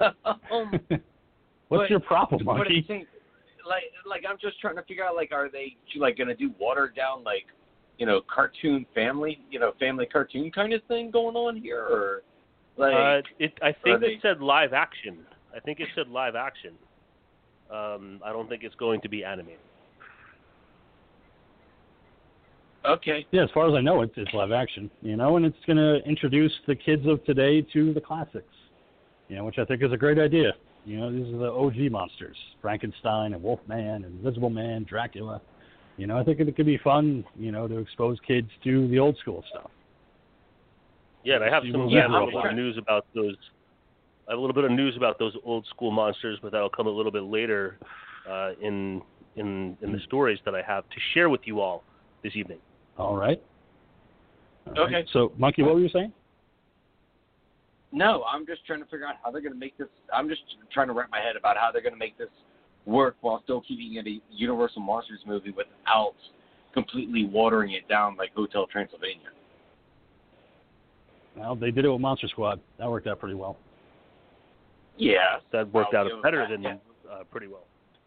[0.52, 0.70] um,
[1.68, 2.84] What's but- your problem, but at the monkey?
[2.86, 3.06] same,
[3.66, 6.94] like, like I'm just trying to figure out, like, are they like gonna do watered
[6.94, 7.46] down, like,
[7.98, 12.22] you know, cartoon family, you know, family cartoon kind of thing going on here, or
[12.76, 15.24] like, uh, it, I think they- it said live action.
[15.54, 16.74] I think it said live action.
[17.70, 19.60] Um, I don't think it's going to be animated.
[22.84, 24.90] okay, Yeah, as far as I know, it's it's live action.
[25.00, 28.54] You know, and it's going to introduce the kids of today to the classics.
[29.28, 30.52] You know, which I think is a great idea.
[30.84, 35.40] You know, these are the OG monsters: Frankenstein and Wolfman and Invisible Man, Dracula.
[35.96, 37.24] You know, I think it could be fun.
[37.38, 39.70] You know, to expose kids to the old school stuff.
[41.24, 43.06] Yeah, and I have See some what yeah, we a little bit of news about
[43.14, 43.36] those.
[44.28, 46.86] I have a little bit of news about those old school monsters, but that'll come
[46.86, 47.78] a little bit later
[48.28, 49.02] uh, in
[49.36, 51.84] in in the stories that I have to share with you all
[52.22, 52.58] this evening.
[52.98, 53.42] All right.
[54.66, 54.94] All right.
[54.94, 55.08] Okay.
[55.12, 56.12] So, Monkey, what were you saying?
[57.94, 59.88] no, I'm just trying to figure out how they're gonna make this.
[60.12, 62.28] I'm just trying to wrap my head about how they're gonna make this
[62.86, 66.14] work while still keeping it a Universal Monsters movie without
[66.72, 69.28] completely watering it down like Hotel Transylvania.
[71.36, 72.60] Well, they did it with Monster Squad.
[72.78, 73.56] That worked out pretty well.
[74.96, 76.76] Yeah, That worked out better that, than yeah.
[77.10, 77.64] uh, pretty well.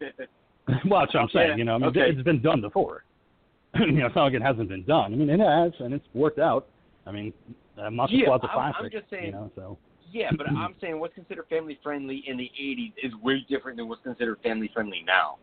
[0.88, 1.50] well, that's what I'm saying.
[1.50, 2.00] Yeah, You know, I mean, okay.
[2.08, 3.04] it's been done before.
[3.78, 5.12] you know, it's not like it hasn't been done.
[5.12, 6.66] I mean, it has, and it's worked out.
[7.06, 7.34] I mean,
[7.78, 8.92] uh, Monster Yeah, Squad's a I'm- I'm classic.
[8.92, 9.76] just saying- You know, so.
[10.10, 13.88] Yeah, but I'm saying what's considered family friendly in the 80s is way different than
[13.88, 15.36] what's considered family friendly now.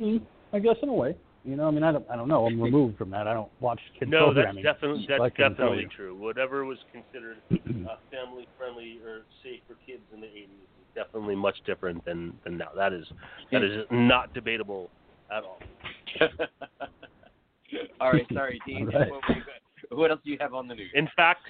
[0.00, 1.16] Mm, I guess in a way.
[1.44, 2.46] You know, I mean, I don't, I don't know.
[2.46, 3.28] I'm removed from that.
[3.28, 4.62] I don't watch kids No, programming.
[4.62, 6.16] definitely that's I couldn't tell definitely true.
[6.16, 11.34] Whatever was considered uh, family friendly or safe for kids in the 80s is definitely
[11.36, 12.70] much different than than now.
[12.74, 13.04] That is
[13.52, 14.90] that is not debatable
[15.30, 15.58] at all.
[18.00, 18.88] All right, sorry, Dean.
[18.94, 19.10] All right.
[19.10, 20.90] What, were you got- what else do you have on the news?
[20.94, 21.42] In fact,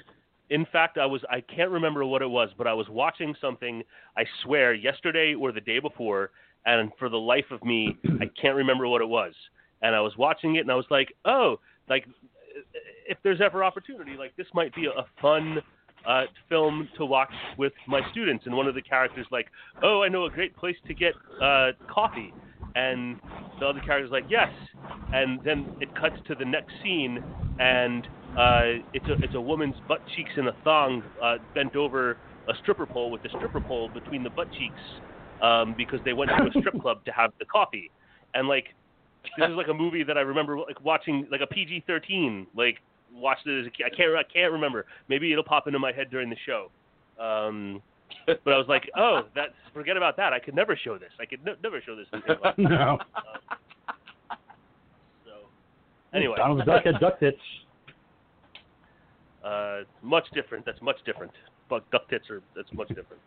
[0.50, 3.82] in fact, I was I can't remember what it was, but I was watching something.
[4.16, 6.30] I swear, yesterday or the day before,
[6.66, 9.32] and for the life of me, I can't remember what it was.
[9.82, 12.06] And I was watching it, and I was like, oh, like
[13.06, 15.58] if there's ever opportunity, like this might be a, fun
[16.06, 18.44] uh, film to watch with my students.
[18.46, 19.46] And one of the characters like,
[19.82, 22.32] oh, I know a great place to get uh, coffee.
[22.74, 23.20] And
[23.60, 24.48] the other character's like, yes.
[25.12, 27.22] And then it cuts to the next scene,
[27.60, 28.04] and
[28.36, 32.54] uh, it's a it's a woman's butt cheeks in a thong, uh, bent over a
[32.62, 34.80] stripper pole with the stripper pole between the butt cheeks,
[35.40, 37.90] um, because they went to a strip club to have the coffee.
[38.34, 38.66] And like,
[39.38, 42.78] this is like a movie that I remember like watching, like a PG-13, like
[43.14, 43.86] watched it as a kid.
[43.86, 44.86] I can't I can't remember.
[45.08, 46.70] Maybe it'll pop into my head during the show.
[47.22, 47.80] Um,
[48.26, 50.32] but I was like, oh, that's forget about that.
[50.32, 51.10] I could never show this.
[51.20, 52.06] I could ne- never show this.
[52.12, 52.54] In real life.
[52.58, 52.98] no.
[55.24, 55.32] So
[56.14, 57.36] anyway, Donald the Duck had duck tits.
[59.44, 60.64] uh, much different.
[60.64, 61.32] That's much different.
[61.68, 63.20] But duck tits are that's much different.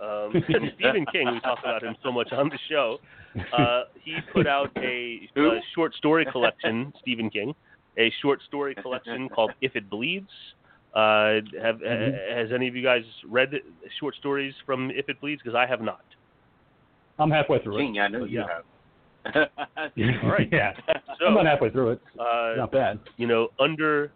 [0.00, 0.32] Um,
[0.78, 2.98] Stephen King, we talk about him so much on the show.
[3.56, 6.92] Uh, he put out a, a short story collection.
[7.00, 7.54] Stephen King,
[7.98, 10.30] a short story collection called "If It Bleeds."
[10.94, 12.36] Uh, have Mhm.
[12.36, 13.60] has any of you guys read
[13.98, 15.40] short stories from "If It Bleeds"?
[15.42, 16.04] Because I have not.
[17.18, 17.80] I'm halfway through it.
[17.82, 18.46] King, I know you yeah.
[18.48, 18.64] have.
[20.24, 20.48] All right.
[20.50, 20.72] yeah.
[21.18, 22.00] So, I'm about halfway through it.
[22.18, 22.98] uh, Not bad.
[23.18, 24.10] you know, under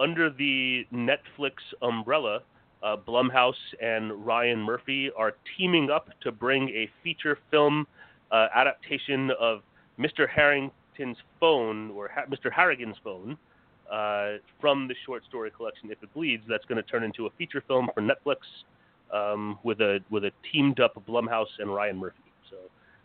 [0.00, 2.40] under the Netflix umbrella,
[2.82, 7.86] uh, Blumhouse and Ryan Murphy are teaming up to bring a feature film
[8.30, 9.62] uh, adaptation of
[9.98, 10.28] Mr.
[10.28, 12.50] Harrington's phone or ha- Mr.
[12.50, 13.36] Harrigan's phone
[13.90, 16.44] uh, from the short story collection If It Bleeds.
[16.48, 18.36] That's going to turn into a feature film for Netflix
[19.12, 22.18] um, with a with a teamed up Blumhouse and Ryan Murphy.
[22.50, 22.56] So.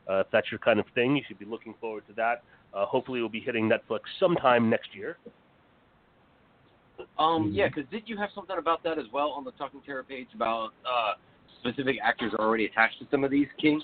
[0.10, 2.42] Uh, if that's your kind of thing, you should be looking forward to that.
[2.74, 5.18] Uh, hopefully, we'll be hitting Netflix sometime next year.
[7.18, 10.04] Um, yeah, because did you have something about that as well on the Talking Terror
[10.04, 11.13] page about uh,
[11.62, 13.82] specific actors already attached to some of these King?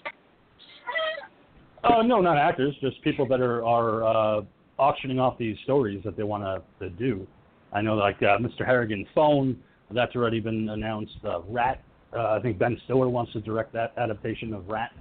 [1.84, 4.42] Oh no, not actors, just people that are are uh,
[4.78, 7.26] auctioning off these stories that they want to do.
[7.74, 8.66] I know like uh, Mr.
[8.66, 9.58] Harrigan's phone,
[9.92, 11.16] that's already been announced.
[11.24, 11.82] Uh, Rat,
[12.16, 14.92] uh, I think Ben Stiller wants to direct that adaptation of Rat.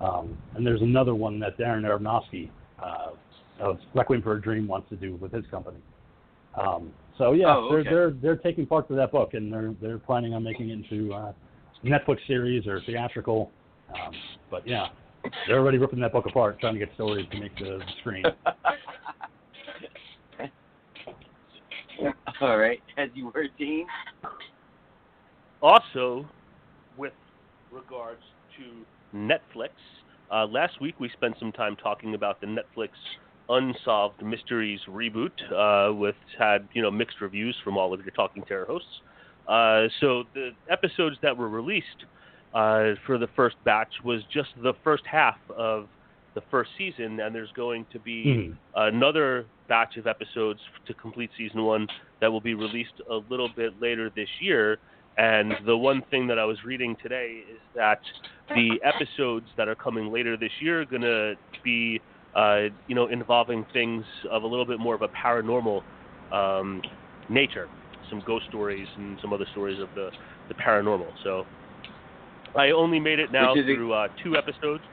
[0.00, 2.50] Um, and there's another one that Darren Aronofsky
[2.82, 3.10] uh,
[3.60, 5.78] of Requiem for a Dream wants to do with his company.
[6.60, 7.88] Um, so yeah, Oh, okay.
[7.88, 10.72] they're they're they're taking part of that book, and they're they're planning on making it
[10.90, 11.32] into uh,
[11.84, 13.50] Netflix series or theatrical.
[13.94, 14.12] Um,
[14.50, 14.88] but yeah,
[15.46, 18.24] they're already ripping that book apart, trying to get stories to make the, the screen.
[22.52, 23.86] All right, as you were, Dean.
[25.60, 26.26] Also,
[26.96, 27.12] with
[27.70, 28.20] regards
[28.58, 28.84] to
[29.16, 29.68] Netflix,
[30.32, 32.88] uh, last week we spent some time talking about the Netflix
[33.48, 38.42] Unsolved Mysteries reboot, uh, with had you know mixed reviews from all of your Talking
[38.42, 38.88] Terror hosts.
[39.46, 41.86] Uh, so the episodes that were released
[42.54, 45.86] uh, for the first batch was just the first half of
[46.34, 48.56] the first season, and there's going to be Mhm.
[48.74, 51.86] another batch of episodes to complete season one
[52.22, 54.78] that will be released a little bit later this year.
[55.18, 57.98] And the one thing that I was reading today is that
[58.54, 62.00] the episodes that are coming later this year are going to be,
[62.34, 65.82] uh, you know, involving things of a little bit more of a paranormal
[66.32, 66.80] um,
[67.28, 67.68] nature,
[68.08, 70.10] some ghost stories and some other stories of the,
[70.48, 71.10] the paranormal.
[71.22, 71.46] So
[72.56, 74.84] I only made it now Which is a- through uh, two episodes.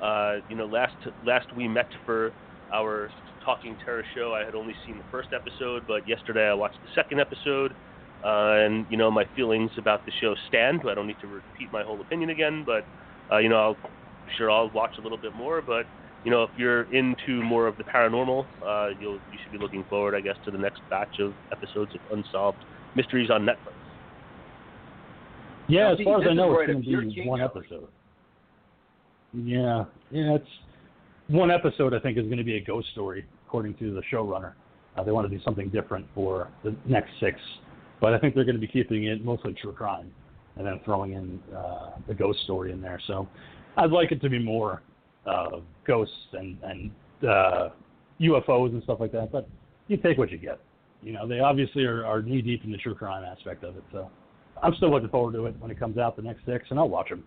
[0.00, 2.32] Uh, you know, last last we met for
[2.74, 3.10] our
[3.44, 6.88] Talking Terror show, I had only seen the first episode, but yesterday I watched the
[6.94, 7.72] second episode.
[8.24, 10.82] Uh, and you know my feelings about the show stand.
[10.88, 12.84] I don't need to repeat my whole opinion again, but
[13.32, 13.76] uh, you know I'll
[14.38, 15.60] sure I'll watch a little bit more.
[15.60, 15.86] But
[16.24, 19.84] you know if you're into more of the paranormal, uh, you'll you should be looking
[19.90, 23.74] forward, I guess, to the next batch of episodes of Unsolved Mysteries on Netflix.
[25.68, 27.88] Yeah, Now, as see, far as I know, right it's going to be one episode.
[29.32, 30.48] Yeah, yeah, it's
[31.28, 31.94] one episode.
[31.94, 34.54] I think is going to be a ghost story, according to the showrunner.
[34.96, 37.38] Uh, they want to do something different for the next six,
[38.00, 40.10] but I think they're going to be keeping it mostly true crime,
[40.56, 42.98] and then throwing in uh, the ghost story in there.
[43.06, 43.28] So,
[43.76, 44.82] I'd like it to be more
[45.26, 46.90] uh, ghosts and and
[47.28, 47.68] uh,
[48.22, 49.30] UFOs and stuff like that.
[49.30, 49.46] But
[49.88, 50.58] you take what you get.
[51.02, 53.82] You know, they obviously are, are knee deep in the true crime aspect of it.
[53.92, 54.10] So,
[54.62, 56.88] I'm still looking forward to it when it comes out the next six, and I'll
[56.88, 57.22] watch them.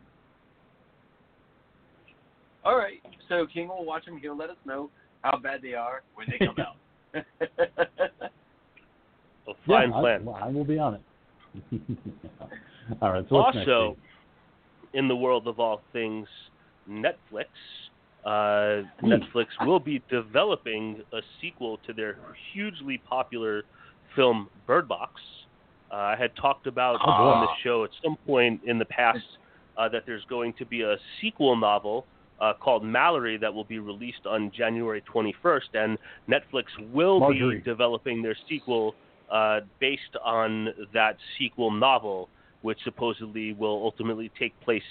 [2.64, 3.00] All right.
[3.30, 4.18] So King will watch them.
[4.18, 4.90] He'll let us know
[5.26, 6.76] how bad they are when they come out.
[9.48, 10.28] A fine yeah, plan.
[10.28, 11.02] I, I will be on it.
[13.02, 13.26] all right.
[13.30, 14.04] So what's also, Steve?
[14.94, 16.28] in the world of all things
[16.90, 17.46] Netflix,
[18.26, 18.84] uh.
[19.04, 22.18] Netflix will be developing a sequel to their
[22.54, 23.64] hugely popular
[24.16, 25.22] film Bird Box.
[25.92, 29.20] Uh, I had talked about Oh, on the show at some point in the past
[29.78, 32.06] uh, that there's going to be a sequel novel
[32.40, 35.98] uh, called Malorie that will be released on January 21st, and
[36.30, 37.58] Netflix will Marjorie.
[37.58, 38.96] be developing their sequel
[39.32, 42.30] uh, based on that sequel novel,
[42.62, 44.84] which supposedly will ultimately take place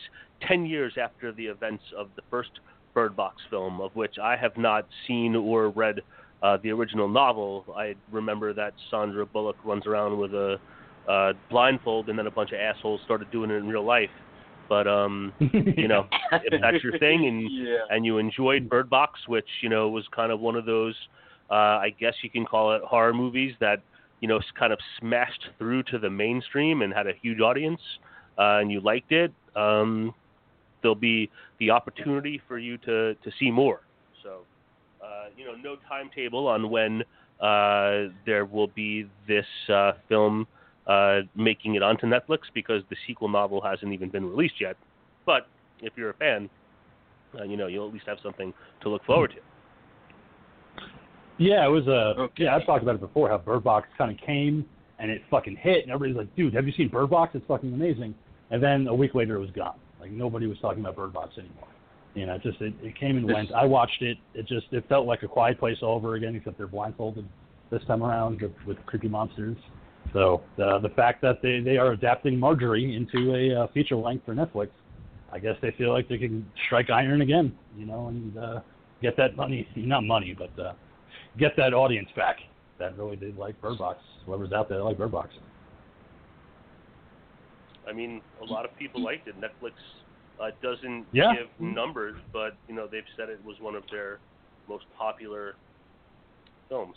[0.49, 2.51] 10 years after the events of the first
[2.95, 6.01] Bird Box film, of which I have not seen or read
[6.43, 7.65] uh, the original novel.
[7.77, 10.59] I remember that Sandra Bullock runs around with a
[11.09, 14.11] uh, blindfold, and then a bunch of assholes started doing it in real life.
[14.69, 17.77] But um, you know, if that's your thing, and yeah.
[17.91, 20.95] and you enjoyed Bird Box, which you know was kind of one of those,
[21.51, 23.83] uh, I guess you can call it horror movies that
[24.21, 27.81] you know kind of smashed through to the mainstream and had a huge audience,
[28.39, 29.33] uh, and you liked it.
[29.55, 30.15] Um,
[30.83, 33.81] there'll be the opportunity for you to to see more.
[34.23, 34.41] So,
[35.03, 37.03] uh, you know, no timetable on when
[37.41, 40.47] uh, there will be this uh, film
[40.87, 44.77] uh, making it onto Netflix because the sequel novel hasn't even been released yet.
[45.27, 45.47] But
[45.81, 46.49] if you're a fan,
[47.39, 50.85] uh, you know you'll at least have something to look forward to.
[51.39, 52.21] Yeah, it was a.
[52.21, 52.45] Okay.
[52.45, 53.29] Yeah, I've talked about it before.
[53.29, 54.65] How Bird Box kind of came
[54.99, 57.35] and it fucking hit, and everybody's like, "Dude, have you seen Bird Box?
[57.35, 58.15] It's fucking amazing."
[58.51, 59.79] And then a week later, it was gone.
[60.01, 61.69] Like nobody was talking about Bird Box anymore.
[62.15, 63.53] You know, it just it, it came and This- went.
[63.53, 64.19] I watched it.
[64.35, 67.27] It just it felt like a Quiet Place all over again, except they're blindfolded
[67.71, 69.57] this time around with, with creepy monsters.
[70.15, 74.25] So the the fact that they they are adapting Marjorie into a uh, feature length
[74.25, 74.69] for Netflix,
[75.33, 77.53] I guess they feel like they can strike iron again.
[77.77, 78.61] You know, and uh,
[79.03, 80.73] get that money, not money, but uh,
[81.37, 82.37] get that audience back
[82.79, 83.99] that really did like Bird Box.
[84.25, 85.31] Whoever's out there like Bird Box.
[87.87, 89.35] I mean, a lot of people liked it.
[89.39, 89.73] Netflix
[90.41, 91.35] uh, doesn't Yeah.
[91.35, 94.21] give numbers, but you know they've said it was one of their
[94.69, 95.57] most popular
[96.69, 96.97] films.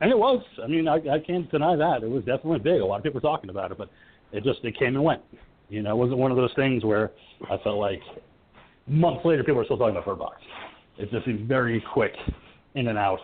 [0.00, 0.42] And it was.
[0.62, 2.02] I mean, I, I can't deny that.
[2.02, 2.80] It was definitely big.
[2.80, 3.88] A lot of people were talking about it, but
[4.32, 5.22] it just it came and went.
[5.68, 7.12] You know, it wasn't one of those things where
[7.50, 8.00] I felt like
[8.86, 10.36] months later people were still talking about Bird Box.
[10.98, 12.12] It just seemed very quick
[12.74, 13.20] in and out.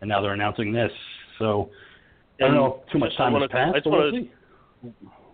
[0.00, 0.90] And now they're announcing this.
[1.38, 1.70] So
[2.40, 3.74] I don't know if too much time has passed.
[3.76, 4.10] I just wanna-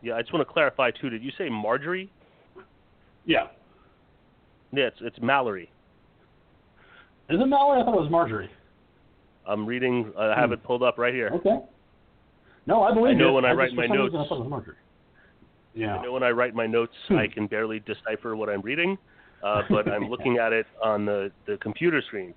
[0.02, 1.10] Yeah, I just want to clarify too.
[1.10, 2.10] Did you say Marjorie?
[3.24, 3.48] Yeah.
[4.72, 5.68] Yeah, it's it's Malorie.
[7.28, 7.80] Is it Malorie?
[7.80, 8.50] I thought it was Marjorie.
[9.46, 10.12] I'm reading.
[10.18, 10.54] I have Hmm.
[10.54, 11.30] it pulled up right here.
[11.34, 11.58] Okay.
[12.66, 13.32] No, I believe I know you.
[13.34, 14.76] when I just- write my notes- I thought it was Marjorie.
[15.74, 15.96] Yeah.
[15.98, 17.16] I know when I write my notes, Hmm.
[17.18, 18.98] I can barely decipher what I'm reading,
[19.42, 22.34] uh, but I'm looking at it on the the computer screen.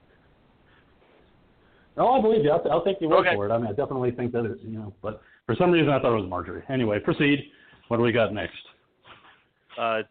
[1.97, 2.51] No, I believe you.
[2.51, 3.35] I'll, I'll take your word Okay.
[3.35, 3.51] for it.
[3.51, 6.11] I mean, I definitely think that it's, you know, but for some reason I thought
[6.13, 6.63] it was Marjorie.
[6.69, 7.51] Anyway, proceed.
[7.87, 8.57] What do we got next?
[9.77, 10.03] uh,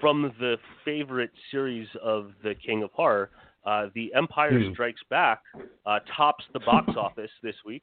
[0.00, 3.30] from the favorite series of the King of Horror,
[3.64, 4.72] Uh, the Empire Hmm.
[4.72, 5.42] Strikes Back
[5.86, 7.82] uh, tops the box office this week,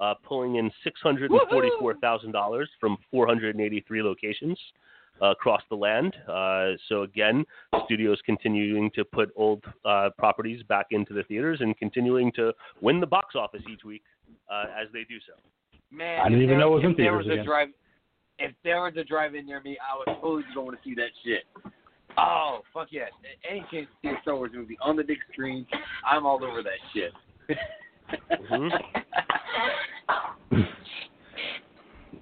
[0.00, 4.58] uh, pulling in six hundred and forty-four thousand dollars from four hundred and eighty-three locations
[5.22, 6.14] uh, across the land.
[6.28, 7.44] Uh, so again,
[7.86, 13.00] studios continuing to put old uh, properties back into the theaters and continuing to win
[13.00, 14.02] the box office each week
[14.52, 15.32] uh, as they do so.
[15.90, 17.44] Man, I didn't even there- know it was in if there theaters was a again.
[17.46, 17.68] drive,
[18.40, 21.44] if there was a drive-in near me, I was totally going to see that shit.
[22.18, 23.06] Oh fuck yeah!
[23.48, 25.66] Any chance to see a Star Wars movie on the big screen,
[26.08, 27.12] I'm all over that shit.
[28.50, 28.70] Mhm.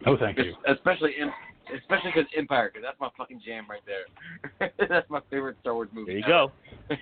[0.07, 0.55] Oh, thank you.
[0.66, 1.31] Especially in,
[1.76, 4.70] especially because Empire, because that's my fucking jam right there.
[4.88, 6.12] that's my favorite Star Wars movie.
[6.12, 6.52] There you ever.
[6.88, 6.96] go.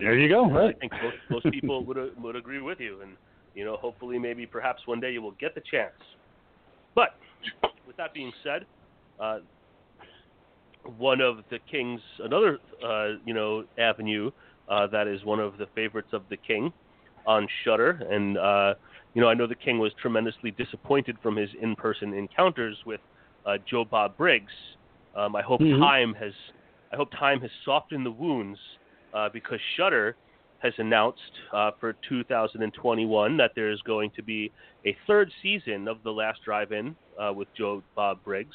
[0.00, 0.46] There you go.
[0.46, 0.78] I Right.
[0.80, 3.16] think most, most people would would agree with you, and
[3.54, 5.92] you know, hopefully, maybe perhaps one day you will get the chance.
[6.94, 7.10] But
[7.86, 8.66] with that being said,
[9.20, 9.40] uh,
[10.98, 14.30] one of the king's another uh, you know avenue
[14.68, 16.72] uh, that is one of the favorites of the king
[17.26, 18.74] on Shudder, and uh,
[19.14, 23.00] you know I know the king was tremendously disappointed from his in-person encounters with
[23.46, 24.52] uh, Joe Bob Briggs.
[25.16, 25.78] Um, I hope Mhm.
[25.78, 26.32] time has
[26.92, 28.58] I hope time has softened the wounds
[29.12, 30.16] uh, because Shudder
[30.58, 31.20] has announced
[31.52, 34.50] uh, for 2021 that there is going to be
[34.86, 38.54] a third season of The Last Drive-In uh, with Joe Bob Briggs.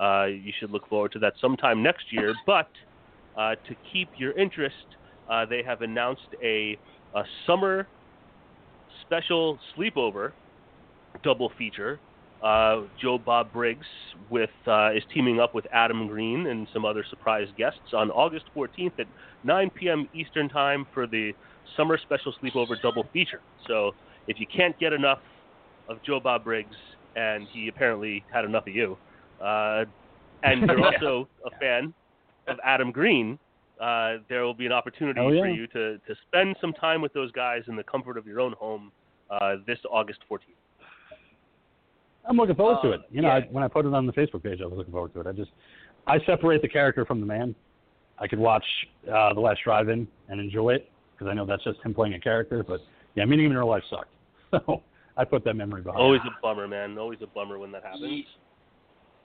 [0.00, 2.34] Uh, you should look forward to that sometime next year.
[2.46, 2.68] But
[3.36, 4.74] uh, to keep your interest,
[5.30, 6.78] uh, they have announced a,
[7.14, 7.86] a summer
[9.06, 10.32] special sleepover
[11.22, 11.98] double feature.
[12.42, 13.86] Uh, Joe Bob Briggs
[14.30, 18.44] with uh, is teaming up with Adam Green and some other surprise guests on August
[18.54, 19.06] 14th at
[19.44, 20.08] 9 p.m.
[20.14, 21.32] Eastern Time for the
[21.76, 23.40] summer special sleepover double feature.
[23.66, 23.92] So
[24.28, 25.20] if you can't get enough
[25.88, 26.76] of Joe Bob Briggs,
[27.16, 28.98] and he apparently had enough of you,
[29.42, 29.84] uh,
[30.42, 30.90] and you're Yeah.
[31.00, 31.92] also a fan
[32.48, 33.38] of Adam Green,
[33.80, 35.42] uh, there will be an opportunity Oh, yeah.
[35.42, 38.40] for you to, to spend some time with those guys in the comfort of your
[38.40, 38.92] own home
[39.30, 40.40] uh, this August 14th.
[42.28, 43.00] I'm looking forward to Uh, it.
[43.10, 43.34] You know, yeah.
[43.34, 45.26] I, when I put it on the Facebook page, I was looking forward to it.
[45.26, 45.50] I just,
[46.06, 47.54] I separate the character from the man.
[48.18, 48.64] I could watch
[49.12, 52.20] uh, The Last Drive-In and enjoy it because I know that's just him playing a
[52.20, 52.64] character.
[52.66, 52.80] But
[53.14, 54.10] yeah, meeting him in real life sucked.
[54.66, 54.82] So
[55.16, 56.00] I put that memory behind.
[56.00, 56.96] Always a bummer, man.
[56.98, 58.24] Always a bummer when that happens.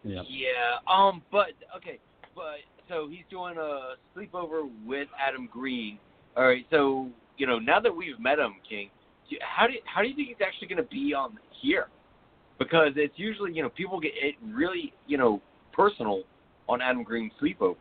[0.03, 0.21] Ye- Yeah.
[0.27, 0.77] Yeah.
[0.87, 1.21] Um.
[1.31, 1.99] But okay.
[2.35, 5.99] But so he's doing a sleepover with Adam Green.
[6.35, 6.65] All right.
[6.71, 8.89] So you know now that we've met him, King,
[9.41, 11.87] how do how do you think he's actually going to be on here?
[12.59, 15.41] Because it's usually you know people get it really you know
[15.73, 16.23] personal
[16.67, 17.75] on Adam Green sleepovers.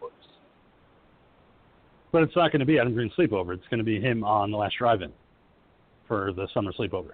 [2.12, 3.54] But it's not going to be Adam Green sleepover.
[3.54, 5.12] It's going to be him on The Last Drive-In
[6.08, 7.12] for the summer sleepover.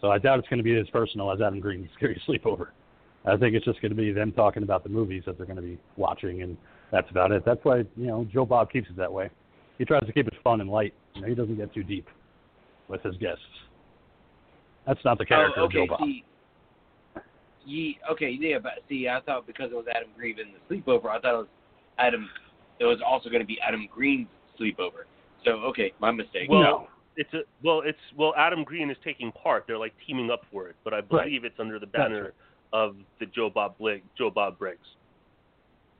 [0.00, 2.68] So I doubt it's going to be as personal as Adam Green's Scary Sleepover.
[3.26, 5.56] I think it's just going to be them talking about the movies that they're going
[5.56, 6.56] to be watching, and
[6.92, 7.44] that's about it.
[7.44, 9.30] That's why you know Joe Bob keeps it that way.
[9.78, 10.94] He tries to keep it fun and light.
[11.14, 12.06] You know, he doesn't get too deep
[12.88, 13.42] with his guests.
[14.86, 15.88] That's not the oh, character oh, of Joe okay.
[15.88, 16.00] Bob.
[16.00, 16.24] See,
[17.64, 21.06] ye, okay, yeah, but see, I thought because it was Adam Green in the sleepover,
[21.06, 21.46] I thought it was
[21.98, 22.28] Adam.
[22.78, 24.28] It was also going to be Adam Green's
[24.60, 25.04] sleepover.
[25.44, 26.48] So okay, my mistake.
[26.50, 26.88] Well, No.
[27.16, 28.34] it's a well, it's well.
[28.36, 29.64] Adam Green is taking part.
[29.66, 32.32] They're like teaming up for it, but I believe it's under the That's banner right.
[32.74, 34.86] Of the Joe Bob Blig, Joe Bob Briggs.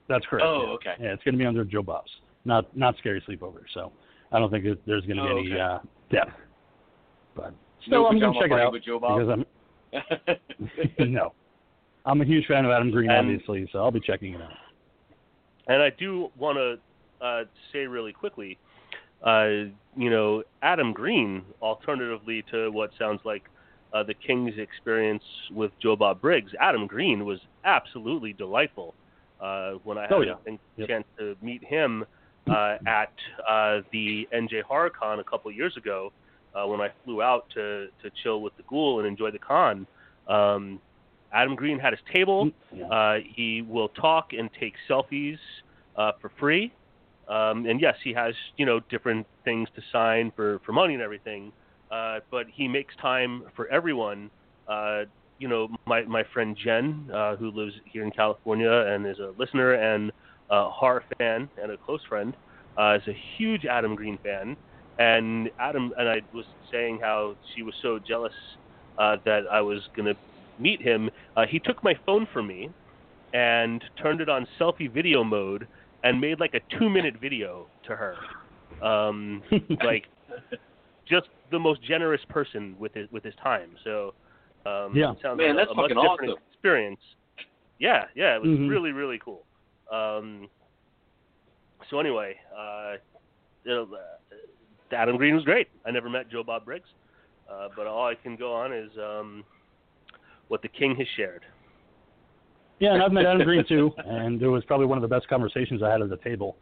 [0.08, 0.44] That's correct.
[0.46, 0.72] Oh, yeah.
[0.74, 0.94] okay.
[1.00, 2.10] Yeah, it's going to be under Joe Bob's,
[2.44, 3.62] not not Scary Sleepover.
[3.72, 3.92] So
[4.32, 5.60] I don't think it, there's going to be Oh, any okay.
[5.60, 5.78] uh,
[6.10, 6.32] depth.
[7.36, 7.54] But
[7.88, 9.18] No I'm going to check it out with Joe Bob?
[9.20, 9.44] because I'm
[11.12, 11.32] no,
[12.04, 13.68] I'm a huge fan of Adam Green, And- obviously.
[13.72, 14.50] So I'll be checking it out.
[15.68, 18.58] And I do want to uh, say really quickly,
[19.24, 23.44] uh, you know, Adam Green, alternatively to what sounds like
[23.94, 28.94] uh, the King's experience with Joe Bob Briggs, Adam Green was absolutely delightful.
[29.40, 30.34] Uh, when I had Oh, yeah.
[30.46, 30.88] a Yep.
[30.88, 32.04] chance to meet him
[32.48, 33.12] uh, at
[33.48, 36.12] uh, the NJ HorrorCon a couple years ago,
[36.54, 39.86] uh, when I flew out to to chill with the Ghoul and enjoy the con.
[40.28, 40.80] Um,
[41.32, 42.50] Adam Green had his table.
[42.72, 42.86] Yeah.
[42.86, 45.38] Uh, he will talk and take selfies
[45.96, 46.72] uh, for free.
[47.28, 51.02] Um, and yes, he has you know different things to sign for, for money and
[51.02, 51.52] everything.
[51.94, 54.30] Uh, but he makes time for everyone.
[54.68, 55.02] Uh,
[55.38, 59.32] you know, my my friend Jen, uh, who lives here in California and is a
[59.38, 60.10] listener and
[60.50, 62.34] a horror fan and a close friend,
[62.78, 64.56] uh, is a huge Adam Green fan.
[64.98, 68.32] And Adam and I was saying how she was so jealous
[68.98, 70.14] uh, that I was gonna
[70.58, 71.10] meet him.
[71.36, 72.70] Uh, he took my phone from me
[73.32, 75.68] and turned it on selfie video mode
[76.02, 78.16] and made like a two minute video to her.
[78.84, 79.42] Um,
[79.84, 80.06] like
[81.08, 83.70] just the most generous person with his with his time.
[83.84, 84.14] So
[84.66, 85.12] um, Yeah.
[85.12, 86.42] it sounds Man, like that's a, a much fucking different awesome.
[86.52, 87.00] experience.
[87.78, 88.68] Yeah, yeah, it was Mhm.
[88.68, 89.44] really really cool.
[89.90, 90.48] Um,
[91.90, 92.96] so anyway, uh,
[93.64, 95.68] you uh, Adam Green was great.
[95.84, 96.88] I never met Joe Bob Briggs,
[97.50, 99.44] uh, but all I can go on is um,
[100.48, 101.44] what the King has shared.
[102.80, 105.28] Yeah, and I've met Adam Green too, and it was probably one of the best
[105.28, 106.56] conversations I had at the table,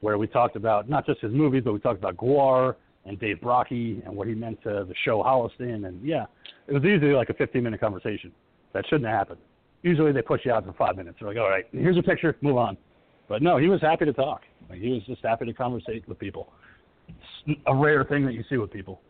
[0.00, 2.76] where we talked about not just his movies, but we talked about GWAR
[3.06, 6.26] and Dave Brockie and what he meant to the show Holliston, and yeah,
[6.66, 8.32] it was usually like a 15-minute conversation.
[8.72, 9.40] That shouldn't have happened.
[9.82, 11.18] Usually they push you out for five minutes.
[11.20, 12.76] They're like, all right, here's a picture, move on.
[13.28, 14.42] But no, he was happy to talk.
[14.68, 16.52] Like, he was just happy to conversate with people.
[17.46, 19.00] It's a rare thing that you see with people.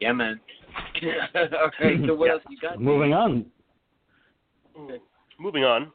[0.00, 0.40] Yeah, man.
[0.96, 2.80] okay, so what else you got?
[2.80, 3.46] Moving on.
[5.38, 5.90] Moving on,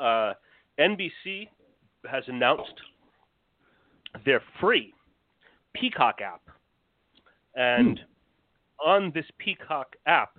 [0.00, 0.34] uh,
[0.78, 1.48] NBC
[2.08, 2.74] has announced
[4.24, 4.92] their free
[5.74, 6.42] Peacock app,
[7.54, 8.00] and
[8.84, 10.30] on this Peacock app,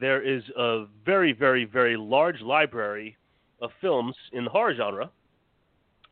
[0.00, 3.16] there is a very, very, very large library
[3.60, 5.10] of films in the horror genre.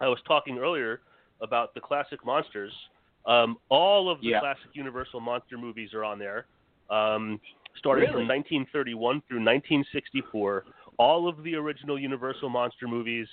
[0.00, 1.00] I was talking earlier
[1.40, 2.72] about the classic monsters.
[3.26, 4.40] Um, all of the Yeah.
[4.40, 6.46] classic Universal monster movies are on there,
[6.90, 7.40] um,
[7.76, 8.12] starting Really?
[8.12, 10.64] from 1931 through 1964.
[10.98, 13.28] All of the original Universal monster movies,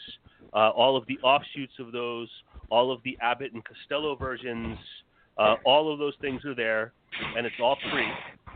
[0.54, 2.30] uh, all of the offshoots of those,
[2.70, 4.78] all of the Abbott and Costello versions,
[5.38, 6.94] uh, all of those things are there,
[7.36, 8.08] and it's all free.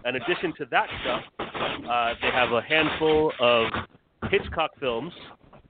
[0.05, 3.67] In addition to that stuff, uh, they have a handful of
[4.29, 5.13] Hitchcock films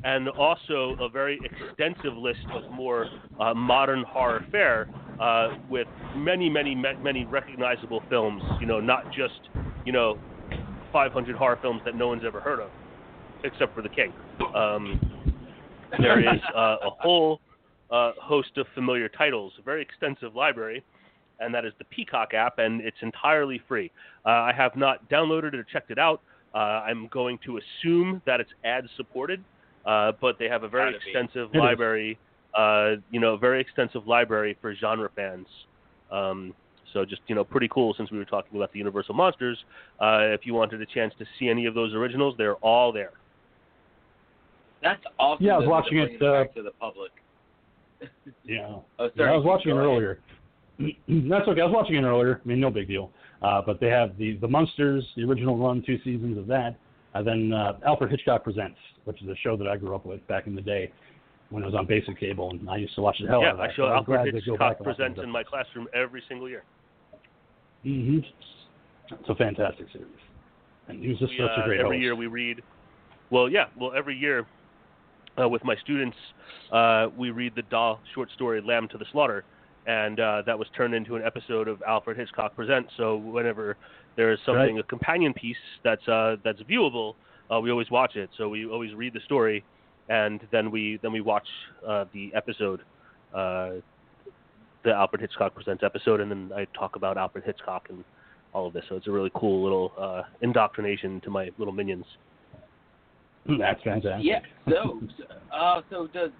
[0.03, 3.07] and also a very extensive list of more
[3.39, 4.87] uh, modern horror fare
[5.19, 8.41] uh, with many, many, many recognizable films.
[8.61, 9.49] You know, not just
[9.85, 10.17] you know
[10.93, 12.69] 500 horror films that no one's ever heard of,
[13.43, 14.13] except for The King.
[14.55, 14.99] Um,
[15.99, 17.41] there is uh, a whole
[17.91, 20.83] uh, host of familiar titles, a very extensive library,
[21.39, 23.91] and that is the Peacock app, and it's entirely free.
[24.25, 26.21] Uh, I have not downloaded it or checked it out.
[26.53, 29.43] Uh, I'm going to assume that it's ad supported,
[29.85, 31.61] uh, but they have a very Gotta extensive It is.
[31.61, 32.17] library,
[32.57, 35.47] uh, you know, very extensive library for genre fans.
[36.11, 36.53] Um,
[36.93, 37.93] so just you know, pretty cool.
[37.95, 39.63] Since we were talking about the Universal monsters,
[40.01, 43.11] uh, if you wanted a chance to see any of those originals, they're all there.
[44.81, 45.45] That's awesome.
[45.45, 47.11] Yeah, I was watching it, uh, to the public.
[48.43, 48.77] Yeah.
[48.99, 50.19] Oh, Yeah, I was watching it earlier.
[50.79, 51.61] That's okay.
[51.61, 52.41] I was watching it earlier.
[52.43, 53.11] I mean, no big deal.
[53.41, 56.75] Uh, but they have the the Munsters, the original run, two seasons of that,
[57.13, 60.25] and then uh, Alfred Hitchcock Presents, which is a show that I grew up with
[60.27, 60.91] back in the day
[61.49, 63.51] when it was on basic cable, and I used to watch the hell yeah, out
[63.53, 63.69] of that.
[63.71, 66.63] I show Alfred they go back Hitchcock presents in my classroom every single year.
[67.83, 68.19] hmm
[69.11, 70.07] It's a fantastic series,
[70.87, 72.01] and he was just We, such a uh, great every host.
[72.01, 72.61] year we read.
[73.31, 73.65] Well, yeah.
[73.79, 74.45] Well, every year
[75.39, 76.17] uh, with my students,
[76.71, 79.43] uh, we read the Dahl short story "Lamb to the Slaughter,"
[79.87, 82.91] and uh, that was turned into an episode of Alfred Hitchcock Presents.
[82.97, 83.77] So whenever
[84.15, 84.83] there is something, Right.
[84.83, 87.15] a companion piece that's uh, that's viewable,
[87.51, 88.29] uh, we always watch it.
[88.37, 89.63] So we always read the story,
[90.09, 91.47] and then we then we watch
[91.87, 92.81] uh, the episode.
[93.33, 93.71] Uh,
[94.83, 98.03] the Alfred Hitchcock Presents episode, and then I talk about Alfred Hitchcock and
[98.53, 98.83] all of this.
[98.87, 102.05] So it's a really cool little uh, indoctrination to my little minions.
[103.59, 104.25] That's fantastic.
[104.25, 104.39] Yeah.
[104.69, 105.01] So,
[105.53, 106.31] uh, so does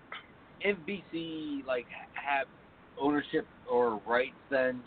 [0.65, 2.47] NBC like have
[2.99, 4.81] ownership or rights then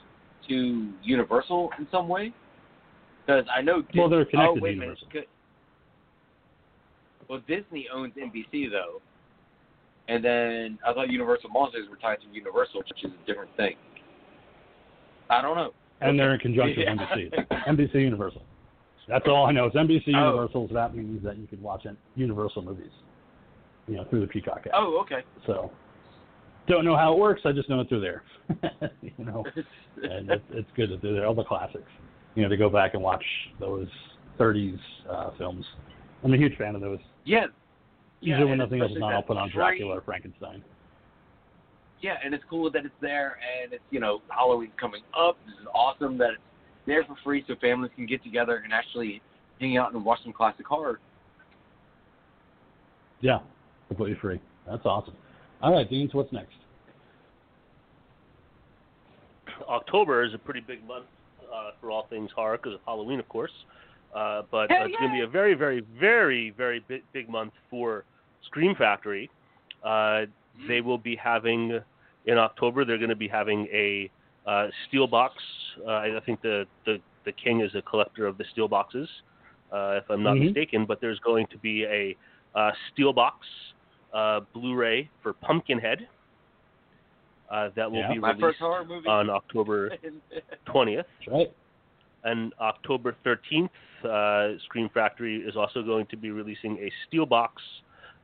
[0.49, 2.33] to Universal in some way?
[3.27, 3.83] Because I know.
[3.97, 4.99] Well, they're connected oh, to wait minute.
[4.99, 5.09] Universal.
[5.13, 5.25] Good.
[7.29, 9.01] Well, Disney owns NBC though,
[10.09, 13.77] and then I thought Universal Monsters were tied to Universal, which is a different thing.
[15.31, 15.71] I don't know.
[16.01, 16.95] and they're in conjunction Yeah.
[16.95, 17.65] with NBC.
[17.69, 18.43] NBC Universal.
[19.09, 19.67] That's all I know.
[19.67, 20.31] It's NBC Oh.
[20.31, 22.91] Universal, so that means that you can watch it- Universal movies,
[23.89, 24.73] you know, through the Peacock app.
[24.75, 25.23] Oh, okay.
[25.47, 25.71] So,
[26.69, 27.43] don't know how it works.
[27.45, 28.23] I just know it's through there.
[29.03, 29.45] you know,
[30.03, 31.27] and it's, it's good that they're there.
[31.27, 31.91] All the classics.
[32.35, 33.25] You know, to go back and watch
[33.61, 33.89] those
[34.39, 34.79] 30s
[35.11, 35.65] uh, films.
[36.25, 36.99] I'm a huge fan of those.
[37.25, 37.47] yeah.
[38.25, 40.63] Yeah, Usually when nothing else is on, I'll put on Dracula or Frankenstein.
[42.03, 45.37] Yeah, and it's cool that it's there, and it's you know Halloween's coming up.
[45.45, 46.43] This is awesome that it's
[46.87, 49.23] there for free, so families can get together and actually
[49.61, 50.99] hang out and watch some classic horror.
[53.21, 53.39] Yeah,
[53.89, 54.41] completely free.
[54.69, 55.15] That's awesome.
[55.61, 56.55] All right, Dean, so what's next?
[59.69, 61.07] October is a pretty big month
[61.53, 63.53] uh, for all things horror because of Halloween, of course.
[64.15, 67.53] Uh, but uh, it's going to be a very, very, very, very big, big month
[67.71, 68.05] for
[68.47, 69.31] Scream Factory.
[69.85, 70.23] Uh,
[70.69, 71.81] they will be having
[72.27, 72.85] in October.
[72.85, 74.11] They're going to be having a
[74.47, 75.35] uh, steel box.
[75.87, 79.09] Uh, I think the, the the king is a collector of the steel boxes,
[79.73, 80.47] uh, if I'm not Mhm.
[80.47, 80.85] mistaken.
[80.87, 82.17] But there's going to be a
[82.55, 83.47] uh, steel box
[84.13, 86.07] uh, Blu-ray for Pumpkinhead.
[87.51, 88.13] Uh, that will Yeah.
[88.13, 89.09] be released first horror movie.
[89.09, 89.91] on October
[90.67, 91.05] 20th.
[91.27, 91.51] Right.
[92.25, 93.71] And October 13th,
[94.05, 97.51] uh, Scream Factory is also going to be releasing a Steelbox,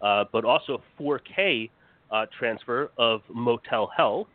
[0.02, 1.70] uh, but also 4K
[2.10, 4.28] uh, transfer of Motel Hell,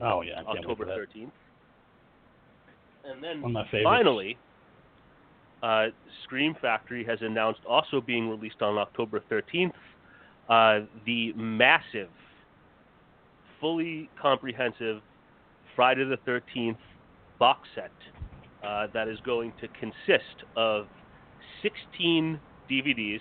[0.00, 0.98] Oh yeah, October wait for that.
[0.98, 1.30] 13th.
[3.04, 4.38] And then One of my finally,
[5.62, 5.86] uh,
[6.24, 9.72] Scream Factory has announced also being released on October 13th
[10.48, 12.10] uh, the massive,
[13.60, 15.00] fully comprehensive
[15.74, 16.76] Friday the 13th
[17.38, 17.90] box set
[18.64, 20.86] uh, that is going to consist of
[21.62, 22.38] 16
[22.70, 23.20] DVDs.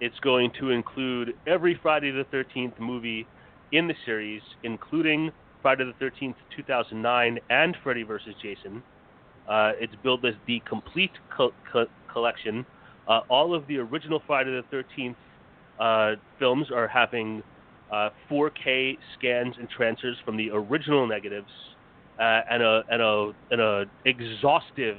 [0.00, 3.26] It's going to include every Friday the 13th movie
[3.72, 5.30] in the series, including
[5.62, 8.34] Friday the 13th, 2009, and Freddy vs.
[8.40, 8.82] Jason.
[9.48, 12.64] Uh, it's billed as the complete co- co- collection.
[13.06, 15.16] Uh, all of the original Friday the 13th
[15.78, 17.42] uh, films are having
[17.90, 21.50] uh, 4K scans and transfers from the original negatives,
[22.20, 24.98] uh, and a and a and a exhaustive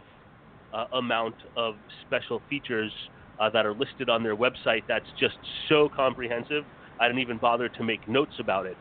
[0.74, 2.94] uh, amount of special features
[3.40, 4.84] uh, that are listed on their website.
[4.88, 6.64] That's just so comprehensive.
[7.00, 8.78] I didn't even bother to make notes about it.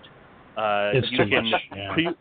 [0.56, 1.62] Uh, It's you too can much.
[1.74, 1.92] Yeah.
[1.92, 2.16] pre-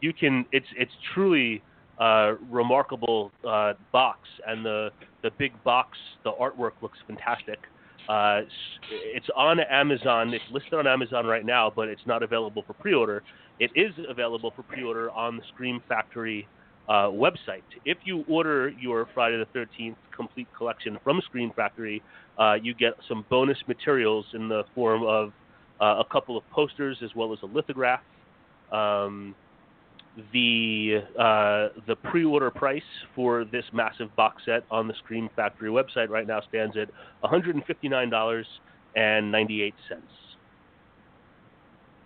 [0.00, 1.62] you can it's it's truly
[1.98, 4.90] uh, remarkable uh, box and the
[5.22, 7.58] the big box the artwork looks fantastic.
[8.08, 8.40] Uh,
[8.90, 10.34] it's on Amazon.
[10.34, 13.22] It's listed on Amazon right now, but it's not available for pre-order.
[13.60, 16.48] It is available for pre-order on the Scream Factory
[16.88, 17.62] uh, website.
[17.84, 22.02] If you order your Friday the 13th complete collection from Scream Factory,
[22.38, 25.32] uh, you get some bonus materials in the form of
[25.86, 28.00] a couple of posters as well as a lithograph.
[28.70, 29.34] Um,
[30.32, 32.82] the uh, the pre-order price
[33.14, 36.88] for this massive box set on the Scream Factory website right now stands at
[37.24, 39.72] $159.98.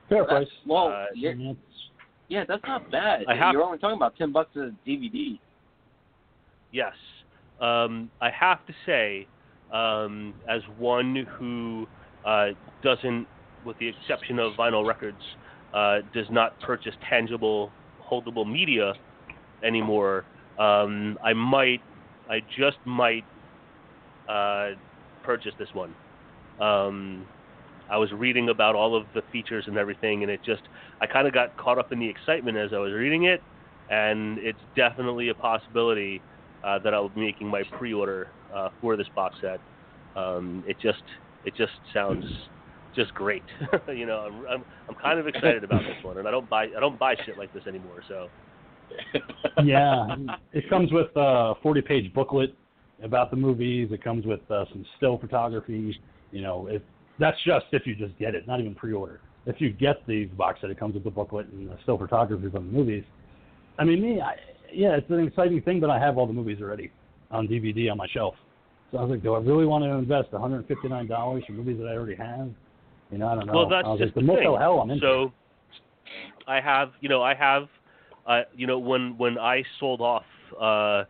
[0.09, 0.47] Fair That's, price.
[0.67, 1.33] well, Uh, Yeah,
[2.29, 3.25] yeah, that's not bad.
[3.29, 5.39] I have- You're only talking about ten bucks a DVD.
[6.73, 6.95] Yes.
[7.61, 9.27] Um, I have to say,
[9.73, 11.87] um, as one who
[12.25, 12.49] uh,
[12.83, 13.27] doesn't,
[13.67, 15.21] with the exception of vinyl records,
[15.75, 17.71] uh, does not purchase tangible,
[18.11, 18.95] holdable media
[19.63, 20.25] anymore,
[20.59, 21.83] um, I might,
[22.31, 23.25] I just might
[24.29, 24.71] uh,
[25.23, 25.95] purchase this one.
[26.61, 27.27] Um,
[27.91, 30.63] I was reading about all of the features and everything, and it just,
[31.01, 33.43] I kind of got caught up in the excitement as I was reading it,
[33.91, 36.23] and it's definitely a possibility
[36.65, 39.61] uh, that I'll be making my pre-order uh, for this box set.
[40.17, 41.03] Um, it just
[41.45, 42.25] it just sounds
[42.97, 43.45] just great.
[43.89, 46.65] you know, I'm, I'm I'm kind of excited about this one, and I don't buy
[46.65, 48.03] I don't buy shit like this anymore.
[48.09, 48.29] So
[49.65, 50.17] yeah,
[50.53, 52.55] it comes with a 40-page booklet
[53.03, 53.91] about the movies.
[53.93, 55.99] It comes with uh, some still photography.
[56.33, 56.83] You know, if
[57.19, 59.21] that's just if you just get it, not even pre-order.
[59.47, 62.51] If you get the box set, it comes with the booklet and the still photography
[62.51, 63.05] from the movies.
[63.79, 64.35] I mean, me, I,
[64.73, 66.91] yeah, it's an exciting thing, but I have all the movies already
[67.31, 68.35] on DVD on my shelf.
[68.91, 71.93] So I was like, do I really want to invest $159 for movies that I
[71.93, 72.51] already have?
[73.11, 73.53] You know, I don't know.
[73.55, 74.57] well, that's just like, the the thing.
[74.59, 75.33] Hell, I'm so
[76.47, 77.69] I have you know I have
[78.27, 80.25] uh, you know when when I sold off
[80.61, 81.05] uh,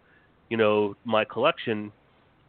[0.48, 1.92] you know my collection,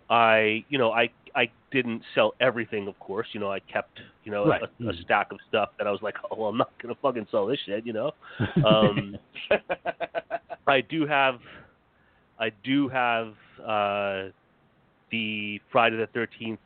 [0.10, 3.28] I you know I I didn't sell everything, of course.
[3.34, 4.62] You know, I kept you know Right.
[4.62, 5.02] a, a Mhm.
[5.04, 7.60] stack of stuff that I was like, oh, well, I'm not gonna fucking sell this
[7.66, 8.12] shit, you know.
[8.66, 9.18] Um,
[10.68, 11.40] I do have,
[12.38, 14.30] I do have uh,
[15.12, 16.60] the Friday the Thirteenth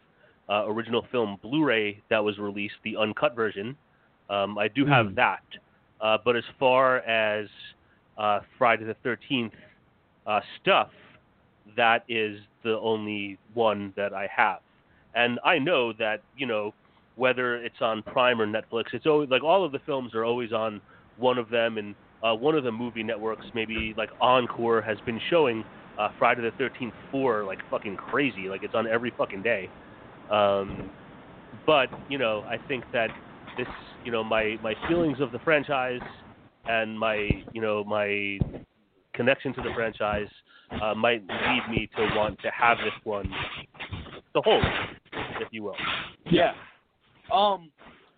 [0.49, 3.77] uh, original film Blu-ray that was released, the uncut version.
[4.29, 5.15] Um, I do have Hmm.
[5.15, 5.43] that,
[6.01, 7.47] uh, but as far as
[8.17, 9.53] uh, Friday the Thirteenth
[10.25, 10.89] uh, stuff,
[11.77, 14.59] that is the only one that I have,
[15.13, 16.73] and I know that you know
[17.15, 20.53] whether it's on Prime or Netflix, it's always like all of the films are always
[20.53, 20.81] on
[21.17, 25.19] one of them, and uh, one of the movie networks, maybe like Encore, has been
[25.29, 25.63] showing
[25.97, 29.69] uh, Friday the Thirteenth Four like fucking crazy, like it's on every fucking day.
[30.31, 30.89] Um,
[31.65, 33.09] but you know, I think that
[33.57, 33.67] this,
[34.05, 35.99] you know, my my feelings of the franchise
[36.65, 38.39] and my you know my
[39.13, 40.27] connection to the franchise
[40.81, 43.29] uh, might lead me to want to have this one
[44.33, 44.63] the whole,
[45.41, 45.75] if you will.
[46.29, 46.53] Yeah.
[47.31, 47.71] Um.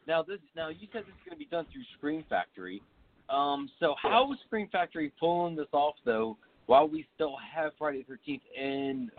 [0.07, 0.39] Now this.
[0.55, 2.81] Now you said this is going to be done through Scream Factory.
[3.29, 3.69] Um.
[3.79, 6.37] So how is Scream Factory pulling this off though,
[6.67, 9.09] while we still have Friday the Thirteenth in,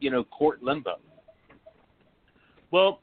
[0.00, 0.96] you know, court limbo?
[2.70, 3.00] Well,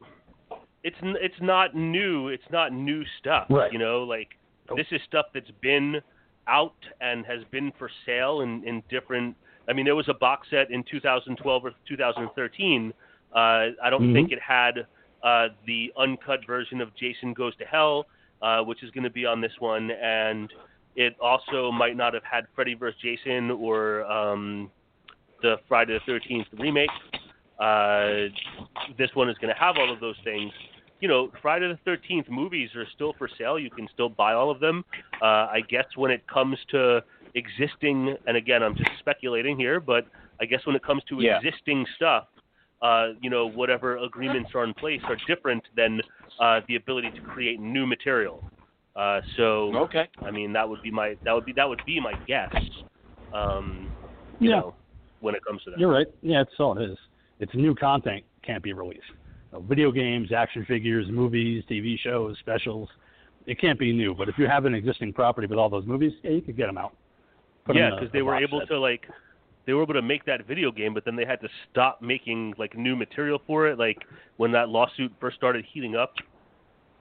[0.84, 2.28] it's it's not new.
[2.30, 3.48] It's not new stuff.
[3.50, 3.72] Right.
[3.72, 4.30] You know, like
[4.76, 6.02] this is stuff that's been
[6.48, 9.36] out and has been for sale in in different.
[9.68, 12.94] I mean, there was a box set in 2012 or 2013.
[13.34, 13.36] Uh,
[13.82, 14.14] I don't Mhm.
[14.14, 14.86] think it had
[15.24, 18.06] uh, the uncut version of Jason Goes to Hell,
[18.42, 20.52] uh, which is going to be on this one, and
[20.98, 23.00] it also might not have had Freddy vs.
[23.00, 24.70] Jason or um,
[25.42, 26.90] the Friday the 13th remake.
[27.60, 28.30] Uh,
[28.98, 30.52] this one is going to have all of those things.
[31.00, 33.60] you know, Friday the Thirteenth movies are still for sale.
[33.60, 34.84] You can still buy all of them.
[35.22, 37.04] Uh, I guess when it comes to
[37.36, 40.06] existing, and again, I'm just speculating here, but
[40.42, 41.38] I guess when it comes to Yeah.
[41.38, 42.28] existing stuff,
[42.82, 46.02] uh, you know, whatever agreements are in place are different than
[46.40, 48.50] uh, the ability to create new material.
[48.96, 50.08] Uh, so, Okay.
[50.24, 52.54] I mean, that would be my that would be that would be my guess.
[53.32, 53.92] Um,
[54.40, 54.60] you Yeah.
[54.60, 54.76] know,
[55.20, 55.80] when it comes to that.
[55.80, 56.08] You're right.
[56.22, 56.98] Yeah, that's all it is.
[57.44, 59.02] It's new content can't be released.
[59.52, 62.88] So video games, action figures, movies, TV shows, specials.
[63.46, 64.16] It can't be new.
[64.16, 66.68] But if you have an existing property with all those movies, yeah, you could get
[66.68, 66.96] them out.
[67.66, 68.70] Put yeah, because a they were able set.
[68.70, 69.02] to like
[69.68, 72.54] they were able to make that video game, but then they had to stop making
[72.58, 73.78] like new material for it.
[73.78, 73.98] Like
[74.38, 76.14] when that lawsuit first started heating up,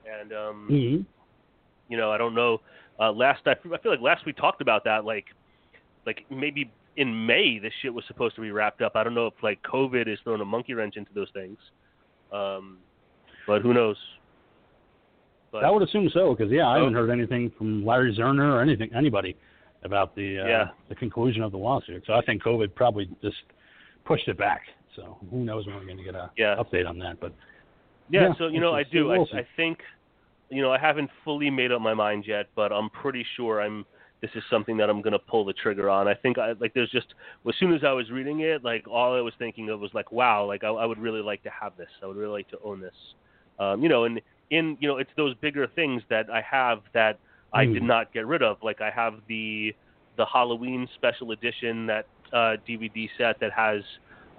[0.05, 1.05] and um, Mhm.
[1.87, 2.59] you know, I don't know.
[2.99, 5.27] Uh, last I, I feel like last we talked about that, like
[6.05, 8.93] like maybe in May this shit was supposed to be wrapped up.
[8.95, 11.57] I don't know if like COVID is throwing a monkey wrench into those things,
[12.31, 12.77] um,
[13.47, 13.97] but who knows?
[15.51, 16.99] But I would assume so, because yeah, I haven't Oh.
[16.99, 19.35] heard anything from Larry Zerner or anything, anybody,
[19.83, 20.67] about the uh, Yeah.
[20.89, 22.03] the conclusion of the lawsuit.
[22.07, 23.37] So I think COVID probably just
[24.05, 24.61] pushed it back.
[24.95, 26.55] So who knows when we're going to get a Yeah.
[26.57, 27.19] update on that?
[27.19, 27.33] But
[28.09, 29.11] Yeah, Yeah, so you know, I do.
[29.13, 29.17] I.
[29.33, 29.79] I think,
[30.49, 33.85] you know, I haven't fully made up my mind yet, but I'm pretty sure I'm.
[34.23, 36.07] This is something that I'm gonna pull the trigger on.
[36.07, 37.07] I think, I like, there's just
[37.45, 40.13] as soon as I was reading it, like, all I was thinking of was like,
[40.13, 41.89] wow, like, I, I would really like to have this.
[42.01, 42.95] I would really like to own this.
[43.59, 47.19] Um, you know, and in, you know, it's those bigger things that I have that
[47.51, 47.87] I did Mm.
[47.87, 48.57] not get rid of.
[48.63, 49.75] Like, I have the
[50.15, 53.81] the Halloween special edition that uh, DVD set that has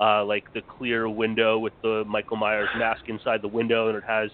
[0.01, 4.05] uh, like the clear window with the Michael Myers mask inside the window, and it
[4.05, 4.31] has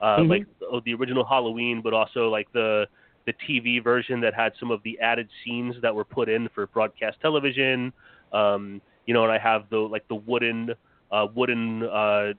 [0.00, 0.28] uh, Mhm.
[0.28, 0.46] like
[0.84, 2.86] the original Halloween, but also like the
[3.26, 6.66] the TV version that had some of the added scenes that were put in for
[6.66, 7.92] broadcast television.
[8.32, 10.70] Um, you know, and I have the like the wooden
[11.10, 12.32] uh, wooden uh,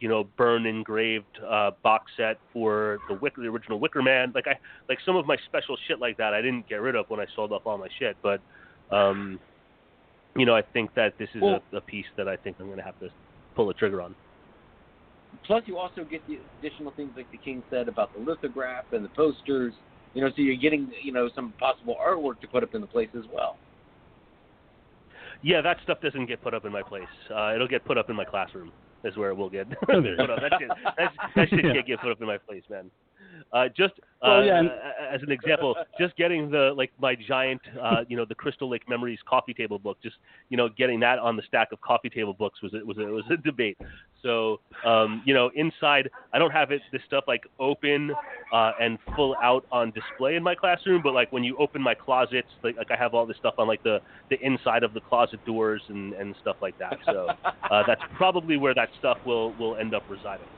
[0.00, 4.32] you know burn engraved uh, box set for the the original Wicker Man.
[4.34, 4.58] Like I
[4.88, 6.34] like some of my special shit like that.
[6.34, 8.40] I didn't get rid of when I sold off all my shit, but
[8.90, 9.38] um,
[10.36, 12.66] you know, I think that this is Well- a, a piece that I think I'm
[12.66, 13.08] going to have to
[13.54, 14.14] pull the trigger on.
[15.44, 19.04] Plus, you also get the additional things like the king said about the lithograph and
[19.04, 19.74] the posters.
[20.14, 22.86] You know, so you're getting you know some possible artwork to put up in the
[22.86, 23.56] place as well.
[25.42, 27.02] Yeah, that stuff doesn't get put up in my place.
[27.34, 28.72] Uh, it'll get put up in my classroom.
[29.04, 30.40] Is where it will get there you put up.
[30.40, 31.72] That shit, that, that shit Yeah.
[31.74, 32.90] can't get put up in my place, man.
[33.52, 34.62] Uh, just uh, Well, yeah,
[35.12, 38.88] as an example, just getting the like my giant, uh, you know, the Crystal Lake
[38.88, 39.98] Memories coffee table book.
[40.02, 40.16] Just
[40.48, 43.02] you know, getting that on the stack of coffee table books was a, was a,
[43.02, 43.78] was a debate.
[44.22, 48.12] So um, you know, inside I don't have it this stuff like open
[48.52, 51.94] uh, and full out on display in my classroom, but like when you open my
[51.94, 55.00] closets, like, like I have all this stuff on like the the inside of the
[55.00, 56.98] closet doors and and stuff like that.
[57.04, 57.28] So
[57.70, 60.48] uh, that's probably where that stuff will will end up residing.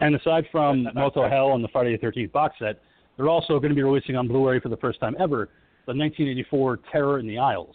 [0.00, 2.80] And aside from Motel Hell and the Friday the 13th box set,
[3.16, 5.48] they're also going to be releasing on Blu-ray for the first time ever
[5.86, 7.74] the 1984 Terror in the Aisles,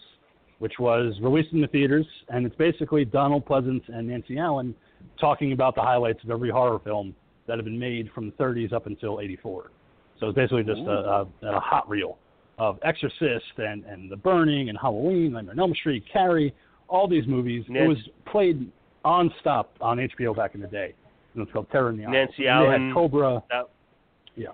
[0.60, 4.76] which was released in the theaters, and it's basically Donald Pleasence and Nancy Allen
[5.20, 7.16] talking about the highlights of every horror film
[7.48, 9.72] that have been made from the 30s up until 84.
[10.20, 12.20] So it's basically just a, a, a hot reel
[12.60, 16.54] of Exorcist and, and The Burning and Halloween, Nightmare on Elm Street, Carrie,
[16.88, 17.66] all these movies.
[17.68, 17.98] It was
[18.28, 18.72] played
[19.04, 20.94] on-stop on HBO back in the day.
[21.36, 22.04] It's called Terror in the.
[22.04, 23.44] Nancy And they had Allen- Cobra.
[23.50, 23.70] That,
[24.36, 24.50] Yeah.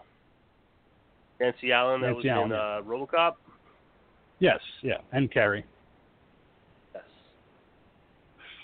[1.39, 3.33] Nancy Allen, that Nancy was in uh, RoboCop.
[4.39, 5.65] Yes, yeah, and Carrie.
[6.93, 7.03] Yes.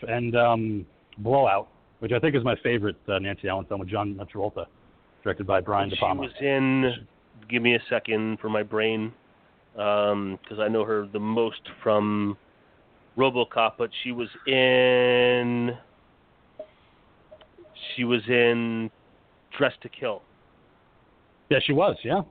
[0.08, 0.86] And um,
[1.18, 1.68] Blowout,
[2.00, 4.66] which I think is my favorite uh, Nancy Allen film with John Travolta,
[5.24, 6.24] directed by Brian De Palma.
[6.24, 7.08] She was in.
[7.50, 9.14] Give me a second for my brain,
[9.74, 12.38] because I know her the most from
[13.18, 15.78] RoboCop, but she was in.
[17.96, 18.90] She was in
[19.58, 20.22] Dress to Kill.
[21.50, 22.22] Yeah, she was, yeah.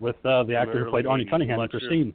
[0.00, 1.72] With uh, the actor who played Arnie Cunningham in watched?
[1.72, 2.14] Christine.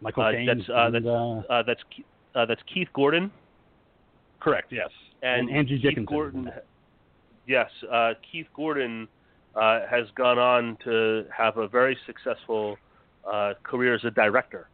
[0.00, 0.46] Michael Uh, Caine.
[0.46, 1.06] that's, uh, and, that's-
[1.48, 2.04] uh, Uh, that's Ke-
[2.34, 3.30] uh, that's Keith Gordon.
[4.40, 4.90] correct, yes.
[5.22, 6.04] and, And Angie Keith Dickinson.
[6.14, 6.52] Gordon,
[7.46, 9.08] yes, uh, Keith Gordon
[9.54, 12.76] uh, has gone on to have a very successful
[13.26, 14.68] uh, career as a director.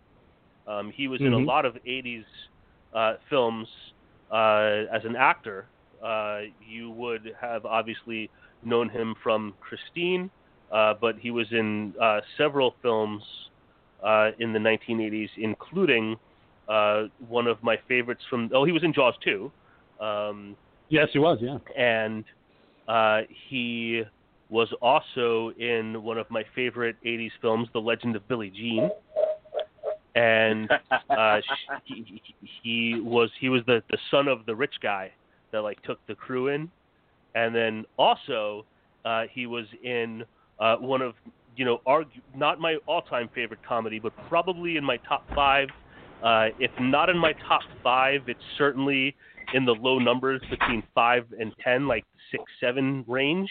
[0.67, 1.47] Um, he was in a Mhm.
[1.47, 2.25] lot of '80s
[2.93, 3.69] uh, films
[4.33, 5.67] uh, as an actor.
[6.03, 8.29] Uh, you would have obviously
[8.65, 10.31] known him from Christine,
[10.73, 13.23] uh, but he was in uh, several films
[14.05, 16.17] uh, in the 1980s, including
[16.69, 18.51] uh, one of my favorites from.
[18.53, 19.51] Oh, he was in Jaws 2.
[20.01, 20.57] Um,
[20.89, 21.57] Yes, he was, yeah.
[21.77, 22.25] and
[22.87, 24.03] uh, he
[24.51, 28.91] was also in one of my favorite '80s films, The Legend of Billie Jean.
[30.15, 30.71] And
[31.09, 31.41] uh,
[31.85, 35.11] he, he- he was he was the the son of the rich guy
[35.53, 36.71] that like took the crew in,
[37.35, 38.65] and then also
[39.05, 40.25] uh, he was in
[40.59, 41.15] uh, one of
[41.57, 45.69] you know argue, not my all-time favorite comedy, but probably in my top five.
[46.23, 49.15] Uh, if not in my top five, it's certainly
[49.55, 53.51] in the low numbers between five and ten, like six, seven range.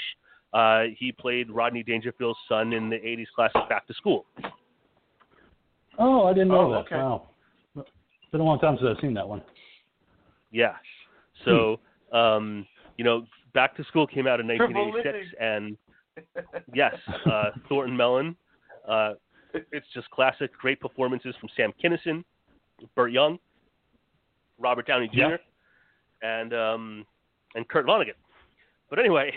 [0.54, 4.26] Uh, he played Rodney Dangerfield's son in the '80s classic Back to School.
[6.00, 6.78] Oh, I didn't know Oh, that.
[6.80, 6.96] okay.
[6.96, 7.28] Wow.
[7.76, 9.42] It's been a long time since I've seen that one.
[10.52, 10.74] Yeah.
[11.46, 11.80] So,
[12.12, 12.66] um,
[12.98, 15.78] you know, Back to School came out in 1986, and
[16.74, 16.94] yes,
[17.26, 18.36] uh, Thornton Mellon.
[18.88, 19.14] Uh,
[19.72, 20.52] it's just classic.
[20.58, 22.24] Great performances from Sam Kinison,
[22.96, 23.38] Burt Young,
[24.60, 25.38] Robert Downey Jr., Yeah.
[26.22, 27.06] and um,
[27.56, 28.14] and Kurt Vonnegut.
[28.90, 29.34] But anyway,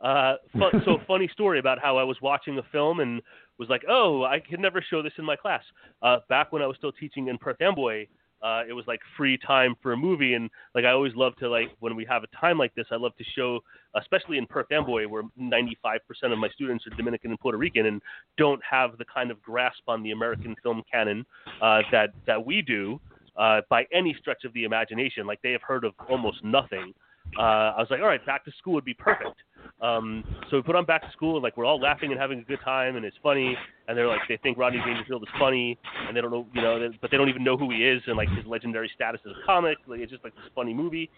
[0.00, 3.22] uh, fun, so funny story about how I was watching a film and
[3.58, 5.62] was like, oh, I could never show this in my class.
[6.02, 8.06] Uh, back when I was still teaching in Perth Amboy,
[8.46, 11.48] uh, it was like free time for a movie, and like I always love to
[11.48, 13.58] like when we have a time like this, I love to show,
[13.96, 15.98] especially in Perth Amboy, where 95%
[16.30, 18.00] of my students are Dominican and Puerto Rican and
[18.38, 21.26] don't have the kind of grasp on the American film canon
[21.60, 23.00] uh, that that we do
[23.36, 25.26] uh, by any stretch of the imagination.
[25.26, 26.94] Like they have heard of almost nothing.
[27.38, 29.36] Uh, I was like, all right, back to school would be perfect.
[29.82, 32.38] Um, so we put on back to school, and like we're all laughing and having
[32.38, 33.56] a good time, and it's funny.
[33.88, 36.78] And they're like, they think Rodney Dangerfield is funny, and they don't know, you know,
[36.78, 39.32] they, but they don't even know who he is and like his legendary status as
[39.32, 39.76] a comic.
[39.86, 41.10] Like it's just like this funny movie.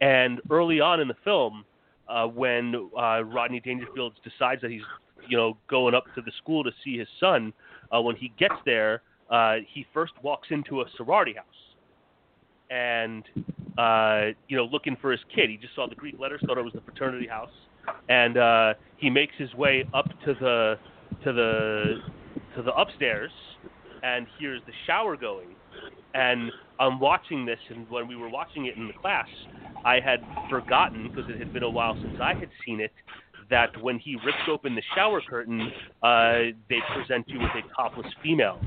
[0.00, 1.64] And early on in the film,
[2.08, 4.82] uh, when uh, Rodney Dangerfield decides that he's,
[5.28, 7.52] you know, going up to the school to see his son,
[7.94, 11.71] uh, when he gets there, uh, he first walks into a sorority house
[12.72, 13.24] and
[13.78, 15.50] uh, you know, looking for his kid.
[15.50, 17.50] He just saw the Greek letters, thought it was the fraternity house,
[18.08, 20.78] and uh, he makes his way up to the
[21.24, 22.00] to the
[22.56, 23.30] to the upstairs
[24.02, 25.48] and hears the shower going.
[26.14, 29.28] And I'm watching this, and when we were watching it in the class,
[29.84, 30.20] I had
[30.50, 32.92] forgotten because it had been a while since I had seen it.
[33.50, 35.60] That when he rips open the shower curtain,
[36.02, 38.58] uh, they present you with a topless female.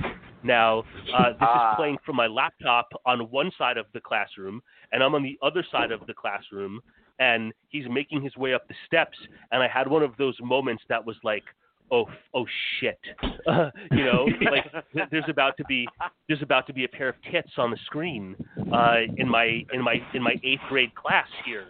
[0.46, 0.84] Now,
[1.14, 1.72] uh, this Ah.
[1.72, 5.38] is playing from my laptop on one side of the classroom, and I'm on the
[5.42, 6.82] other side of the classroom,
[7.20, 9.18] and he's making his way up the steps,
[9.52, 11.44] and I had one of those moments that was like,
[11.92, 12.46] oh, oh
[12.80, 13.00] shit,
[13.48, 15.88] uh, you know, like th- there's about to be
[16.28, 18.36] there's about to be a pair of tits on the screen
[18.74, 21.66] uh, in my in my in my eighth grade class here.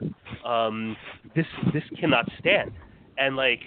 [0.45, 0.95] Um,
[1.35, 2.71] this this cannot stand,
[3.17, 3.61] and like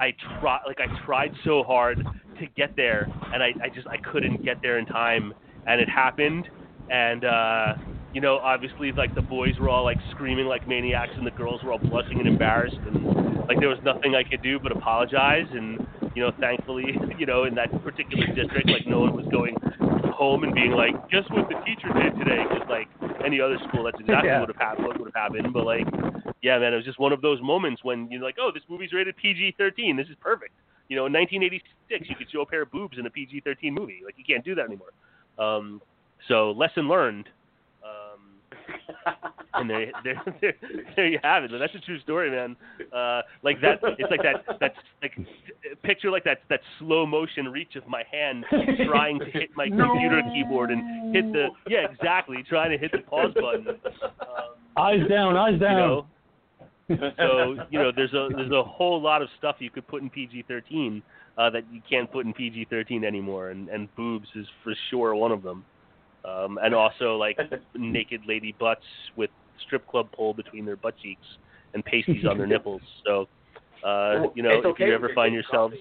[0.00, 1.98] I try like I tried so hard
[2.38, 5.34] to get there, and I, I just I couldn't get there in time,
[5.66, 6.48] and it happened,
[6.90, 7.74] and uh,
[8.12, 11.62] you know obviously like the boys were all like screaming like maniacs, and the girls
[11.62, 13.04] were all blushing and embarrassed, and
[13.48, 16.86] like there was nothing I could do but apologize, and you know thankfully
[17.18, 19.54] you know in that particular district like no one was going
[20.12, 22.88] home and being like guess what the teacher did today because like
[23.24, 24.40] any other school that's exactly Yeah.
[24.40, 25.86] what would have happened what would have happened but like
[26.42, 28.92] yeah man it was just one of those moments when you're like oh this movie's
[28.92, 30.52] rated PG-13 this is perfect
[30.88, 34.00] you know in 1986 you could show a pair of boobs in a PG-13 movie
[34.04, 34.92] like you can't do that anymore
[35.38, 35.80] um,
[36.28, 37.28] so lesson learned
[37.84, 38.20] um,
[39.54, 40.54] and there, there, there,
[40.96, 41.50] there you have it.
[41.58, 42.56] That's a true story, man.
[42.92, 44.44] Uh, like that, it's like that.
[44.60, 45.12] That's like
[45.82, 48.44] picture like that that slow motion reach of my hand
[48.86, 52.98] trying to hit my computer keyboard and hit the yeah exactly trying to hit the
[52.98, 53.68] pause button.
[54.20, 55.76] Um, Eyes down, eyes you down.
[55.76, 56.06] know,
[57.18, 60.10] so you know there's a there's a whole lot of stuff you could put in
[60.10, 61.02] PG-13
[61.38, 65.32] uh, that you can't put in PG-13 anymore, and and boobs is for sure one
[65.32, 65.64] of them.
[66.22, 67.38] Um, and also like
[67.74, 68.84] naked lady butts
[69.16, 69.30] with
[69.66, 71.24] strip club pole between their butt cheeks
[71.74, 72.82] and pasties on their nipples.
[73.06, 73.26] So,
[73.84, 75.76] uh, you know, It's if you ever find yourselves,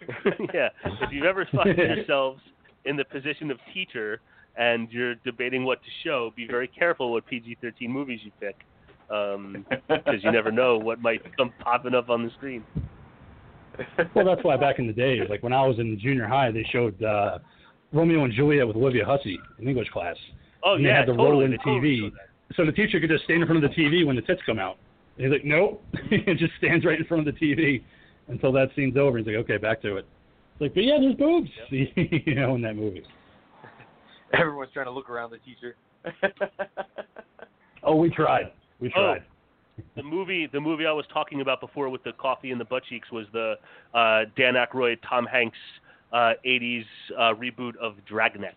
[0.54, 2.40] yeah, if you ever find yourselves
[2.84, 4.20] in the position of teacher
[4.56, 8.56] and you're debating what to show, be very careful what PG-13 movies you pick,
[9.88, 12.64] because you never know what might come popping up on the screen.
[14.14, 16.66] Well, that's why back in the day, like when I was in junior high, they
[16.72, 17.38] showed uh,
[17.92, 20.16] Romeo and Juliet with Olivia Hussey in English class.
[20.64, 22.56] Oh and they had the totally, roll in the TV, showed that.
[22.56, 24.58] so the teacher could just stand in front of the TV when the tits come
[24.58, 24.78] out.
[25.16, 27.82] And he's like, nope, it just stands right in front of the TV
[28.28, 29.18] until that scene's over.
[29.18, 30.06] He's like, okay, back to it.
[30.54, 33.04] It's like, but yeah, there's boobs, you know, in that movie.
[34.32, 35.76] Everyone's trying to look around the teacher.
[37.86, 38.50] Oh, we tried,
[38.80, 39.22] we Oh, tried.
[39.96, 42.82] the movie the movie I was talking about before with the coffee and the butt
[42.88, 43.54] cheeks was the
[43.94, 45.58] uh, Dan Aykroyd Tom Hanks
[46.12, 46.84] uh, 80s
[47.18, 48.54] uh, reboot of Dragnet.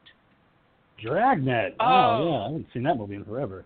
[1.01, 1.75] Dragnet.
[1.79, 1.85] Oh.
[1.85, 3.63] Oh, yeah, I haven't seen that movie in forever.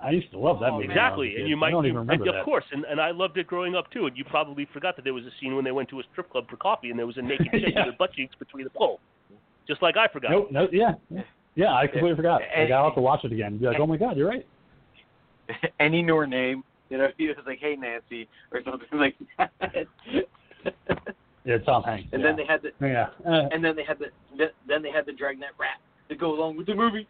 [0.00, 0.88] I used to love that Oh, movie.
[0.88, 2.38] when I was a Exactly, and you I might don't you, even remember and that.
[2.40, 4.06] of course, and, and I loved it growing up too.
[4.06, 6.30] And you probably forgot that there was a scene when they went to a strip
[6.30, 7.80] club for coffee, and there was a naked chick Yeah.
[7.86, 9.00] with her butt cheeks between the pole,
[9.66, 10.30] just like I forgot.
[10.32, 11.22] Nope, no, yeah, yeah,
[11.54, 11.74] yeah.
[11.74, 12.42] I completely forgot.
[12.54, 13.52] And- Like, I'll have to watch it again.
[13.52, 14.46] and Be like, oh my god, you're right.
[15.80, 19.86] Any Nor name You know, he was like, "Hey, Nancy," or something like that.
[21.44, 22.08] Yeah, Tom Hanks.
[22.12, 22.28] and yeah.
[22.28, 23.08] then they had the Yeah.
[23.26, 24.06] Uh, and then they had the
[24.38, 27.06] then- then they had the Dragnet rap to go along with the movie.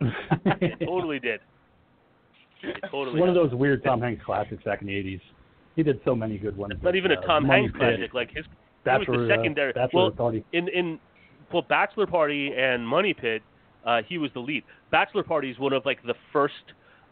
[0.00, 1.40] It totally did.
[2.62, 3.20] It totally.
[3.20, 5.20] One of those weird Tom Hanks classics back in the '80s.
[5.76, 6.72] He did so many good ones.
[6.74, 8.14] It's not even a uh, Tom Hanks Pit, classic.
[8.14, 8.44] Like his
[8.84, 10.44] Bachelor, was the secondary- Uh, Bachelor well, Party.
[10.52, 10.98] in in
[11.52, 13.42] well, Bachelor Party and Money Pit,
[13.84, 14.62] uh, he was the lead.
[14.90, 16.54] Bachelor Party is one of like the first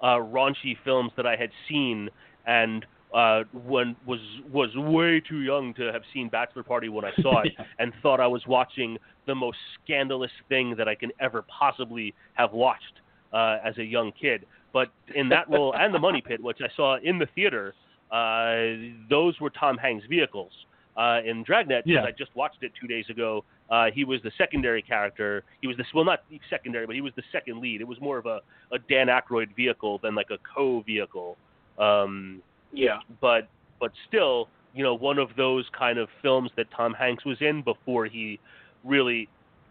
[0.02, 2.08] uh, raunchy films that I had seen,
[2.46, 2.84] and
[3.14, 7.42] uh, when was was way too young to have seen Bachelor Party when I saw
[7.42, 12.14] it, and thought I was watching the most scandalous thing that I can ever possibly
[12.34, 13.00] have watched
[13.32, 14.46] uh, as a young kid.
[14.72, 17.74] But in that role and the Money Pit, which I saw in the theater,
[18.10, 20.52] uh, those were Tom Hanks' vehicles.
[20.94, 22.06] Uh, in Dragnet, because Yeah.
[22.06, 25.42] I just watched it two days ago, uh, he was the secondary character.
[25.62, 26.20] He was the well, not
[26.50, 27.80] secondary, but he was the second lead.
[27.80, 31.38] It was more of a, a Dan Aykroyd vehicle than like a co-vehicle.
[31.78, 32.42] Um,
[32.72, 32.98] Yeah.
[33.22, 33.48] but
[33.80, 37.62] but still, you know, one of those kind of films that Tom Hanks was in
[37.62, 38.38] before he
[38.84, 39.26] really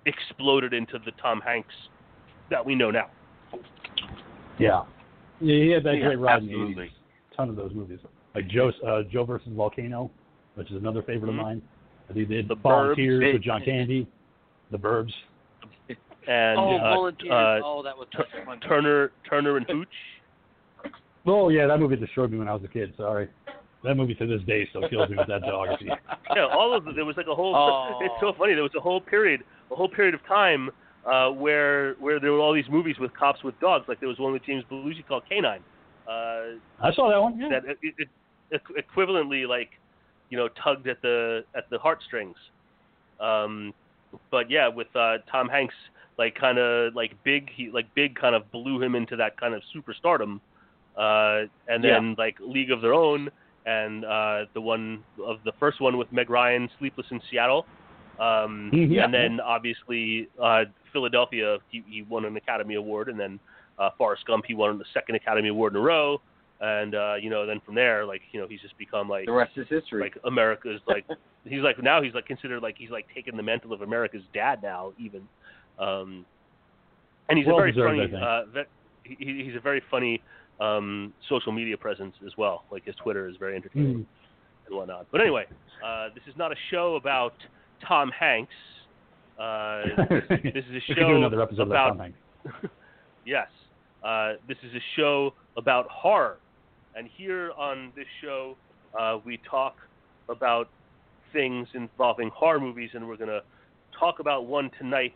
[0.07, 1.73] exploded into the Tom Hanks
[2.49, 3.09] that we know now.
[4.57, 4.81] Yeah.
[5.39, 6.85] Yeah, he had that Yeah, great ride in the absolutely.
[6.87, 7.35] 80s.
[7.37, 7.99] Ton of those movies.
[8.33, 10.09] Like Joe, uh, Joe versus Volcano,
[10.55, 11.39] which is another favorite Mhm.
[11.39, 11.61] of mine.
[12.13, 12.61] That he did The Burbs.
[12.63, 14.07] Volunteers with John Candy,
[14.71, 15.11] The Burbs.
[16.27, 17.31] And oh, uh, volunteers!
[17.31, 18.59] uh, oh, that was Tur- such a fun.
[18.59, 19.87] Turner Turner and Hooch.
[21.25, 22.93] Oh yeah, that movie destroyed me when I was a kid.
[22.97, 23.27] Sorry,
[23.83, 25.87] that movie to this day still kills me with that geography.
[26.35, 26.95] yeah, all of them.
[26.95, 27.55] There was like a whole.
[27.55, 27.99] Oh.
[28.05, 28.53] It's so funny.
[28.53, 29.41] There was a whole period,
[29.71, 30.69] a whole period of time
[31.05, 33.85] uh, where where there were all these movies with cops with dogs.
[33.87, 35.55] Like there was one with James Belushi called K-9.
[35.55, 37.39] Uh, I saw that one.
[37.39, 37.49] Yeah.
[37.49, 38.09] that it, it,
[38.51, 39.69] it equivalently like
[40.31, 42.37] you know tugged at the at the heartstrings.
[43.19, 43.73] Um,
[44.31, 45.75] but yeah, with uh, Tom Hanks
[46.17, 49.53] like kind of like big he like big kind of blew him into that kind
[49.53, 50.39] of superstardom.
[50.97, 51.99] Uh, and Yeah.
[51.99, 53.29] then like League of Their Own
[53.65, 57.65] and uh, the one of the first one with Meg Ryan, Sleepless in Seattle.
[58.19, 58.91] Um, Mhm.
[58.91, 59.05] Yeah.
[59.05, 63.39] And then obviously uh, Philadelphia, he, he won an Academy Award, and then
[63.79, 66.21] uh, Forrest Gump, he won the second Academy Award in a row.
[66.63, 69.31] And uh, you know, then from there, like you know, he's just become like The
[69.31, 69.99] rest is history.
[70.01, 71.05] like America's like
[71.45, 74.61] he's like now he's like considered like he's like taking the mantle of America's dad
[74.61, 75.27] now even,
[75.79, 76.23] um,
[77.29, 80.21] and he's Well a very deserved, funny uh, ve- he, he's a very funny
[80.59, 82.65] um, social media presence as well.
[82.71, 84.05] Like his Twitter is very entertaining Mhm.
[84.67, 85.07] and whatnot.
[85.11, 85.45] But anyway,
[85.83, 87.33] uh, this is not a show about
[87.87, 88.53] Tom Hanks.
[89.39, 89.81] Uh,
[90.29, 92.67] this is a show do another episode about about Tom Hanks.
[93.25, 93.47] yes.
[94.03, 96.37] Uh, this is a show about horror.
[96.95, 98.57] And here on this show,
[98.99, 99.75] uh, we talk
[100.29, 100.69] about
[101.33, 103.41] things involving horror movies, and we're going to
[103.97, 105.15] talk about one tonight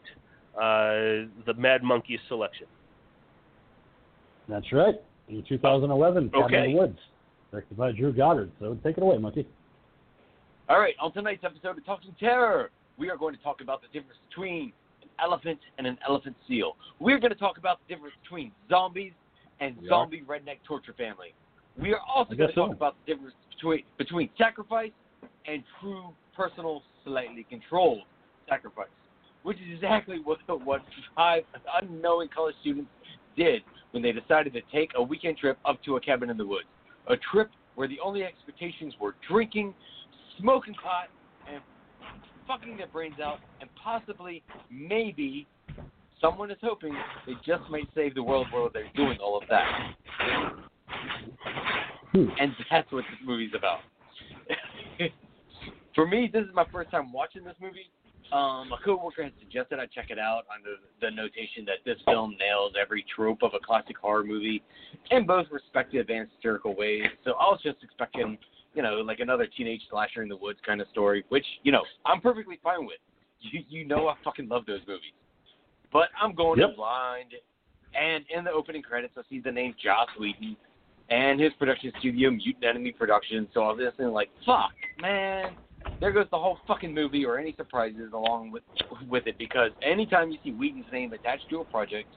[0.55, 2.67] uh, the Mad Monkeys selection.
[4.47, 4.95] That's right.
[5.27, 6.65] In 2011, Cabin Okay.
[6.65, 6.99] in the Woods,
[7.51, 8.51] directed by Drew Goddard.
[8.59, 9.45] So take it away, Monkey.
[10.69, 13.87] All right, on tonight's episode of Talking Terror, we are going to talk about the
[13.87, 14.71] difference between
[15.01, 16.75] an elephant and an elephant seal.
[16.99, 19.11] We're going to talk about the difference between zombies
[19.59, 21.33] and We zombie redneck torture family.
[21.79, 22.75] We are also going to talk so.
[22.75, 24.91] about the difference between between sacrifice
[25.47, 28.03] and true personal, slightly controlled
[28.47, 28.87] sacrifice,
[29.43, 30.81] which is exactly what what
[31.15, 31.43] five
[31.81, 32.89] unknowing college students
[33.35, 33.61] did
[33.91, 36.67] when they decided to take a weekend trip up to a cabin in the woods.
[37.07, 39.73] A trip where the only expectations were drinking,
[40.39, 41.07] smoking pot,
[41.51, 41.61] and
[42.47, 45.47] fucking their brains out, and possibly, maybe,
[46.21, 46.95] someone is hoping
[47.27, 49.95] they just might save the world while they're doing all of that.
[52.11, 52.27] Hmm.
[52.39, 53.79] And that's what this movie's about.
[55.95, 57.89] For me, this is my first time watching this movie.
[58.31, 62.35] Um, a coworker had suggested I check it out under the notation that this film
[62.39, 64.63] nails every trope of a classic horror movie
[65.11, 67.03] in both respective and satirical ways.
[67.23, 68.37] So I was just expecting,
[68.73, 71.83] you know, like another teenage slasher in the woods kind of story, which, you know,
[72.05, 72.97] I'm perfectly fine with.
[73.41, 75.13] You, you know I fucking love those movies.
[75.93, 76.69] But I'm going Yep.
[76.69, 77.31] in blind,
[77.93, 80.57] and in the opening credits, I see the name Joss Whedon
[81.09, 83.47] and his production studio, Mutant Enemy Productions.
[83.53, 85.55] So I was listening like, fuck, man,
[86.01, 88.63] there goes the whole fucking movie or any surprises along with
[89.09, 89.37] with it.
[89.37, 92.09] Because anytime you see Whedon's name attached to a project,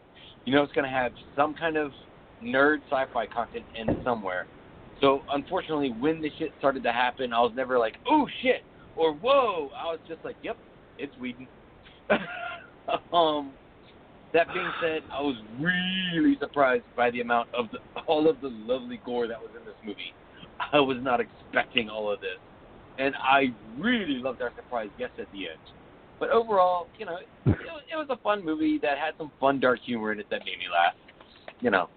[0.45, 1.93] you know it's going to have some kind of
[2.43, 4.47] nerd sci-fi content in somewhere.
[5.01, 8.63] So unfortunately, when this shit started to happen, I was never like, oh shit,
[8.97, 9.71] or whoa.
[9.79, 10.57] I was just like, yep,
[10.99, 11.47] it's Whedon.
[13.13, 13.53] um,
[14.35, 18.49] that being said, I was really surprised by the amount of the, all of the
[18.51, 20.13] lovely gore that was in this movie.
[20.73, 22.39] I was not expecting all of this,
[22.99, 25.59] and I really loved our surprise guest at the end.
[26.21, 29.61] But overall, you know, it, was- it was a fun movie that had some fun
[29.61, 30.95] dark humor in it that made me laugh.
[31.61, 31.89] You know,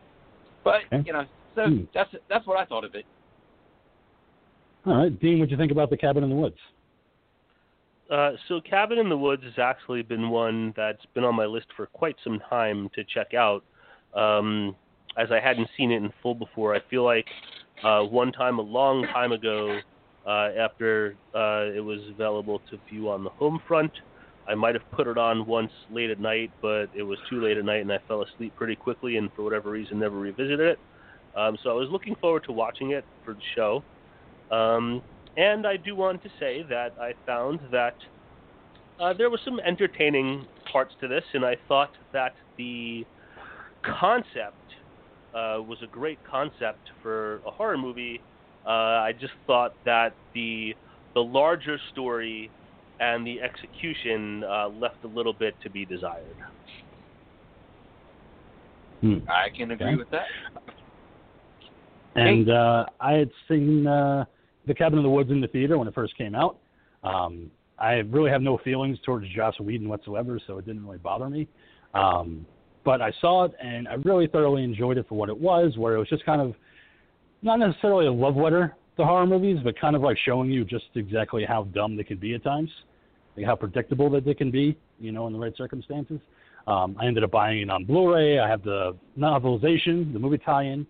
[0.64, 1.04] but Okay.
[1.06, 1.26] you know,
[1.56, 1.84] So Hmm.
[1.94, 3.06] that's that's what I thought of it.
[4.86, 6.58] All right, Dean, what'd you think about the Cabin in the Woods?
[8.12, 11.68] Uh, so Cabin in the Woods has actually been one that's been on my list
[11.78, 13.64] for quite some time to check out.
[14.14, 14.76] Um,
[15.18, 17.28] as I hadn't seen it in full before, I feel like
[17.84, 19.80] uh, one time a long time ago,
[20.28, 23.92] uh, after uh, it was available to view on the home front,
[24.48, 27.58] I might have put it on once late at night, but it was too late
[27.58, 30.80] at night and I fell asleep pretty quickly, and for whatever reason, never revisited it.
[31.36, 33.84] Um, so I was looking forward to watching it for the show.
[34.54, 35.02] Um,
[35.38, 37.96] and I do want to say that I found that
[39.00, 43.06] uh, there was some entertaining parts to this, and I thought that the
[43.84, 44.56] concept
[45.34, 48.22] uh, was a great concept for a horror movie.
[48.66, 50.76] Uh, I just thought that the
[51.14, 52.52] the larger story
[53.00, 56.38] and the execution uh, left a little bit to be desired.
[59.02, 59.18] Hmm.
[59.28, 59.96] I can agree Okay.
[59.96, 60.28] with that.
[62.16, 64.26] And uh, I had seen uh,
[64.72, 66.58] the Cabin in the Woods in the theater when it first came out.
[67.04, 71.30] Um, I really have no feelings towards Joss Whedon whatsoever, so it didn't really bother
[71.30, 71.48] me.
[71.94, 72.46] Um,
[72.86, 75.96] but I saw it and I really thoroughly enjoyed it for what it was, where
[75.96, 76.56] it was just kind of
[77.42, 80.86] not necessarily a love letter to horror movies, but kind of like showing you just
[80.96, 82.70] exactly how dumb they can be at times,
[83.36, 86.20] like how predictable that they can be, you know, in the right circumstances.
[86.68, 88.40] Um, I ended up buying it on Blu-ray.
[88.40, 90.88] I have the novelization, the movie tie-in,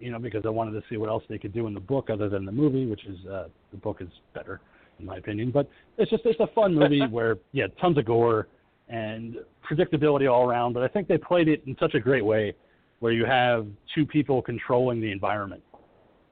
[0.00, 2.10] you know, because I wanted to see what else they could do in the book
[2.10, 4.60] other than the movie, which is uh, the book is better
[4.98, 5.50] in my opinion.
[5.50, 8.48] But it's just it's a fun movie where yeah, tons of gore
[8.88, 9.36] and
[9.68, 10.72] predictability all around.
[10.72, 12.54] But I think they played it in such a great way
[13.00, 15.62] where you have two people controlling the environment,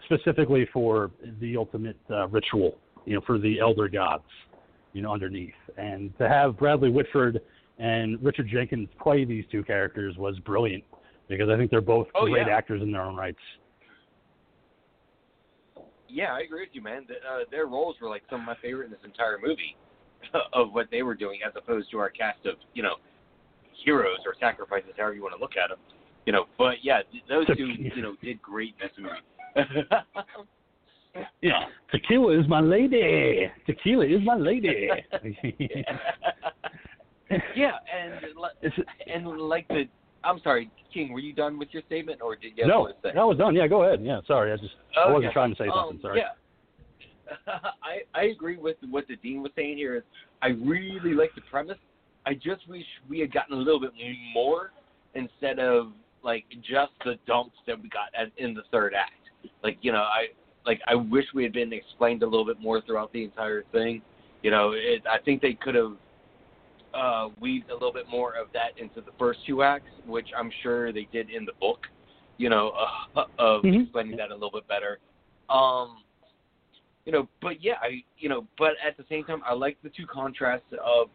[0.04, 1.10] specifically for
[1.40, 4.24] the ultimate uh, ritual, you know, for the elder gods,
[4.92, 5.54] you know, underneath.
[5.78, 7.40] And to have Bradley Whitford
[7.78, 10.84] and Richard Jenkins play these two characters was brilliant
[11.28, 12.56] because I think they're both Oh, great yeah.
[12.56, 13.38] actors in their own rights.
[16.08, 17.06] Yeah, I agree with you, man.
[17.08, 19.76] The, uh, their roles were like some of my favorite in this entire movie
[20.52, 22.94] of what they were doing, as opposed to our cast of you know
[23.84, 25.78] heroes or sacrifices, however you want to look at them.
[26.26, 29.86] You know, but yeah, those two, you know, did great in this movie.
[31.40, 33.50] Yeah, tequila is my lady.
[33.66, 34.88] Tequila is my lady.
[37.56, 38.14] yeah, and
[38.62, 39.88] It's- and like the,
[40.24, 42.92] I'm sorry, King, were you done with your statement, or did you have no, to
[43.02, 43.10] say?
[43.14, 43.54] that was done.
[43.54, 44.04] Yeah, go ahead.
[44.04, 45.96] Yeah, sorry, I just I wasn't trying to say something.
[45.96, 46.20] Um, sorry.
[46.20, 46.32] Yeah.
[47.82, 49.96] I I agree with what the dean was saying here.
[49.96, 50.02] Is
[50.42, 51.78] I really like the premise.
[52.26, 53.92] I just wish we had gotten a little bit
[54.34, 54.72] more
[55.14, 55.92] instead of
[56.22, 59.12] like just the dumps that we got at, in the third act.
[59.62, 60.28] Like you know, I
[60.66, 64.02] like I wish we had been explained a little bit more throughout the entire thing.
[64.42, 65.92] You know, it, I think they could have
[66.94, 70.50] uh, weaved a little bit more of that into the first two acts, which I'm
[70.62, 71.80] sure they did in the book.
[72.38, 72.72] You know,
[73.16, 73.82] uh, of Mhm.
[73.82, 74.98] explaining that a little bit better.
[75.48, 76.04] Um,
[77.04, 79.88] you know, but yeah, I you know, but at the same time, I like the
[79.88, 81.08] two contrasts of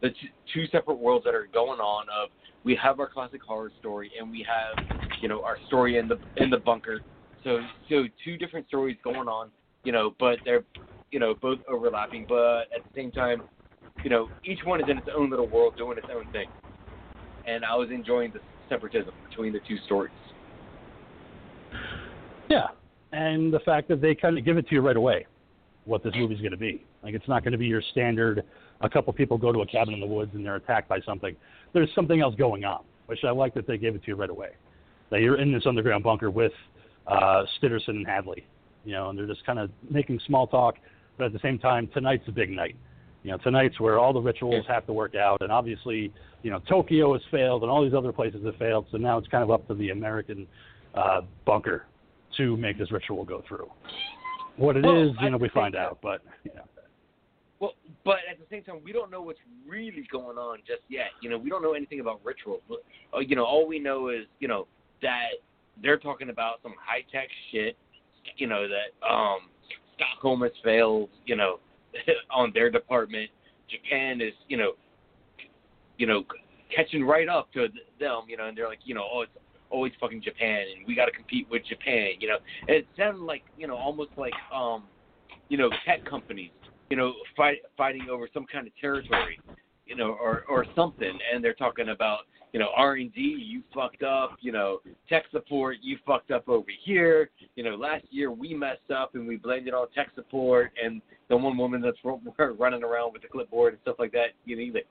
[0.00, 2.06] the two, two separate worlds that are going on.
[2.08, 2.30] Of
[2.64, 4.86] we have our classic horror story, and we have
[5.20, 7.00] you know our story in the in the bunker.
[7.42, 9.50] So so two different stories going on.
[9.82, 10.64] You know, but they're
[11.10, 13.42] you know both overlapping, but at the same time,
[14.04, 16.48] you know, each one is in its own little world doing its own thing.
[17.46, 20.12] And I was enjoying the separatism between the two stories.
[22.48, 22.68] Yeah,
[23.12, 25.26] and the fact that they kind of give it to you right away,
[25.84, 26.84] what this movie's going to be.
[27.02, 28.44] Like it's not going to be your standard.
[28.80, 31.36] A couple people go to a cabin in the woods and they're attacked by something.
[31.72, 34.30] There's something else going on, which I like that they gave it to you right
[34.30, 34.50] away.
[35.10, 36.52] That you're in this underground bunker with
[37.06, 38.46] uh, Sitterson and Hadley,
[38.84, 40.76] you know, and they're just kind of making small talk,
[41.18, 42.76] but at the same time, tonight's a big night.
[43.22, 46.12] You know, tonight's where all the rituals have to work out, and obviously,
[46.42, 48.86] you know, Tokyo has failed, and all these other places have failed.
[48.90, 50.46] So now it's kind of up to the American
[50.94, 51.86] uh, bunker
[52.38, 53.70] to make this ritual go through.
[54.56, 56.62] What it is, Well, you know, we find out, but you know.
[57.60, 57.74] Well,
[58.06, 61.08] but at the same time, we don't know what's really going on just yet.
[61.20, 62.62] You know, we don't know anything about rituals.
[62.70, 64.66] Uh, You know, all we know is, you know,
[65.02, 65.32] that
[65.82, 67.76] they're talking about some high tech shit.
[68.36, 69.40] You know that um
[69.96, 71.10] Stockholm has failed.
[71.26, 71.60] You know,
[72.30, 73.30] on their department.
[73.68, 74.72] Japan is, you know,
[75.98, 76.24] you know,
[76.74, 77.68] catching right up to
[77.98, 78.22] them.
[78.28, 79.32] You know, and they're like, you know, oh, it's
[79.70, 82.12] always fucking Japan, and we got to compete with Japan.
[82.18, 82.38] You know,
[82.68, 84.84] and it sounded like, you know, almost like, um,
[85.48, 86.50] you know, tech companies
[86.90, 89.40] you know, fight, fighting over some kind of territory,
[89.86, 92.20] you know, or or something, and they're talking about,
[92.52, 96.48] you know, R and D, you fucked up, you know, tech support, you fucked up
[96.48, 100.10] over here, you know, last year we messed up and we blamed it on tech
[100.14, 101.98] support, and the one woman that's
[102.58, 104.86] running around with the clipboard and stuff like that, you know, he's like,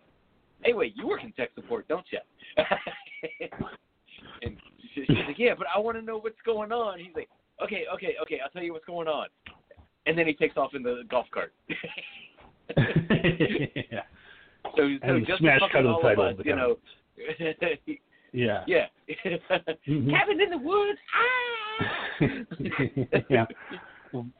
[0.64, 2.20] hey, wait, you work in tech support, don't you?
[4.42, 4.58] and
[4.94, 7.00] She's like, yeah, but I want to know what's going on.
[7.00, 7.30] He's like,
[7.64, 9.28] okay, okay, okay, I'll tell you what's going on.
[10.06, 11.54] And then he takes off in the golf cart.
[12.78, 14.02] yeah.
[14.76, 16.78] So, so just smash cut the title us, you know.
[18.32, 18.64] Yeah.
[18.68, 18.86] yeah.
[19.88, 20.12] Mhm.
[20.12, 21.00] Cabin in the woods.
[21.16, 22.20] Ah!
[23.30, 23.46] yeah.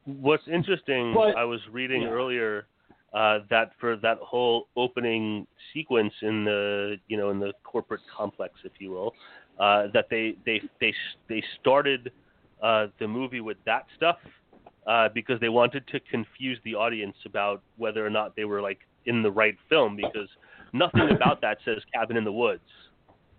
[0.06, 2.10] What's interesting, But- I was reading Yeah.
[2.10, 2.68] earlier
[3.14, 8.54] uh, that for that whole opening sequence in the you know in the corporate complex,
[8.64, 9.16] if you will,
[9.60, 10.94] uh, that they they they
[11.28, 12.12] they started
[12.62, 14.18] uh, the movie with that stuff
[14.86, 18.82] uh, because they wanted to confuse the audience about whether or not they were like
[19.08, 20.30] in the right film because
[20.74, 22.62] nothing about that says cabin in the woods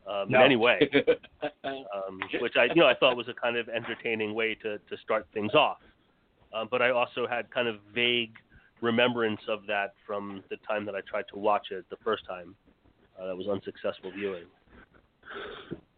[0.09, 0.39] um, No.
[0.41, 0.79] in any way
[1.65, 4.97] um, which I you know I thought was a kind of entertaining way to to
[5.03, 5.79] start things off.
[6.53, 8.33] Um, but I also had kind of vague
[8.81, 12.57] remembrance of that from the time that I tried to watch it the first time.
[13.21, 14.45] Uh, that was unsuccessful viewing.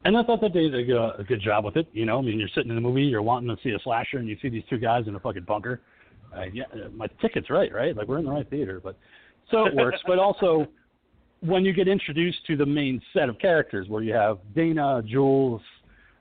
[0.04, 1.86] And I thought that they did a good, a good job with it.
[1.92, 4.18] You know, I mean, you're sitting in the movie, you're wanting to see a slasher,
[4.18, 5.80] and you see these two guys in a fucking bunker.
[6.36, 7.96] Uh, yeah, my ticket's right, right?
[7.96, 8.98] Like we're in the right theater, but
[9.50, 10.00] so it works.
[10.06, 10.66] but also,
[11.42, 15.60] when you get introduced to the main set of characters, where you have Dana, Jules,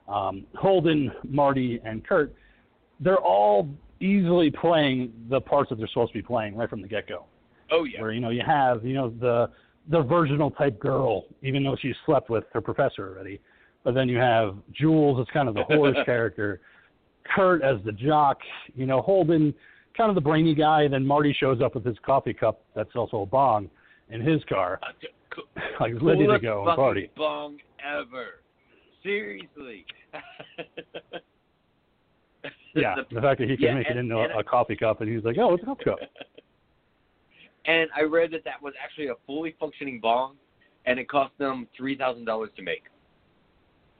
[0.08, 2.34] um, Holden, Marty, and Kurt,
[3.00, 3.68] they're all
[4.00, 7.24] easily playing the parts that they're supposed to be playing right from the get-go
[7.72, 8.00] oh yeah.
[8.00, 9.50] where you know you have you know the
[9.88, 13.40] the virginal type girl, even though she's slept with her professor already.
[13.82, 16.60] But then you have Jules as kind of the whorish character,
[17.34, 18.38] Kurt as the jock,
[18.76, 19.52] you know Holden
[19.96, 22.94] kind of the brainy guy, and then Marty shows up with his coffee cup that's
[22.94, 23.68] also a bong
[24.10, 25.08] in his car, t-
[25.80, 27.10] like ready to go and party.
[27.16, 28.40] Bong ever.
[29.02, 29.84] Seriously.
[32.74, 35.14] Yeah, the fact that he can yeah, make it into a, a coffee cup, and
[35.14, 35.98] he's like, oh, it's a coffee cup.
[37.64, 40.34] And I read that that was actually a fully functioning bong,
[40.84, 42.82] and it cost them three thousand dollars to make.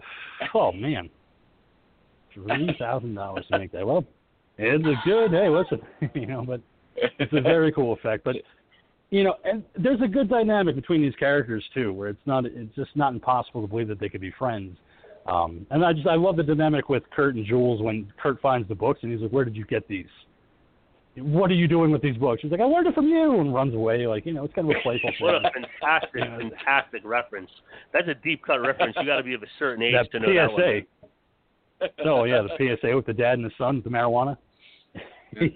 [0.52, 1.08] Oh man,
[2.34, 3.86] three thousand dollars to make that.
[3.86, 4.04] Well,
[4.58, 5.30] it's a good.
[5.30, 5.80] Hey, listen,
[6.14, 6.60] you know, but
[6.96, 8.24] it's a very cool effect.
[8.24, 8.34] But
[9.12, 12.46] you know, and there's a good dynamic between these characters too, where it's not.
[12.46, 14.78] It's just not impossible to believe that they could be friends.
[15.26, 18.66] Um, and I just I love the dynamic with Kurt and Jules when Kurt finds
[18.68, 20.06] the books and he's like, "Where did you get these?
[21.16, 23.52] What are you doing with these books?" She's like, "I learned it from you," and
[23.52, 24.06] runs away.
[24.06, 27.50] Like you know, it's kind of a playful What a fantastic, fantastic reference.
[27.92, 28.96] That's a deep cut reference.
[28.98, 30.86] You got to be of a certain age to know that one.
[31.82, 31.88] PSA.
[32.06, 34.38] Oh yeah, the PSA with the dad and the son, the marijuana.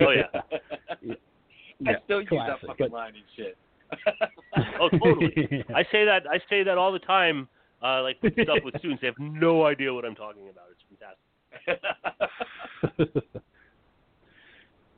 [0.00, 1.14] Oh, yeah.
[1.86, 3.56] I still use classic, that fucking but- line and shit.
[4.80, 5.64] Oh, totally.
[5.74, 7.48] I say that I say that all the time.
[7.82, 10.64] Uh, like with stuff with students, they have no idea what I'm talking about.
[10.72, 10.82] It's
[12.96, 13.22] fantastic.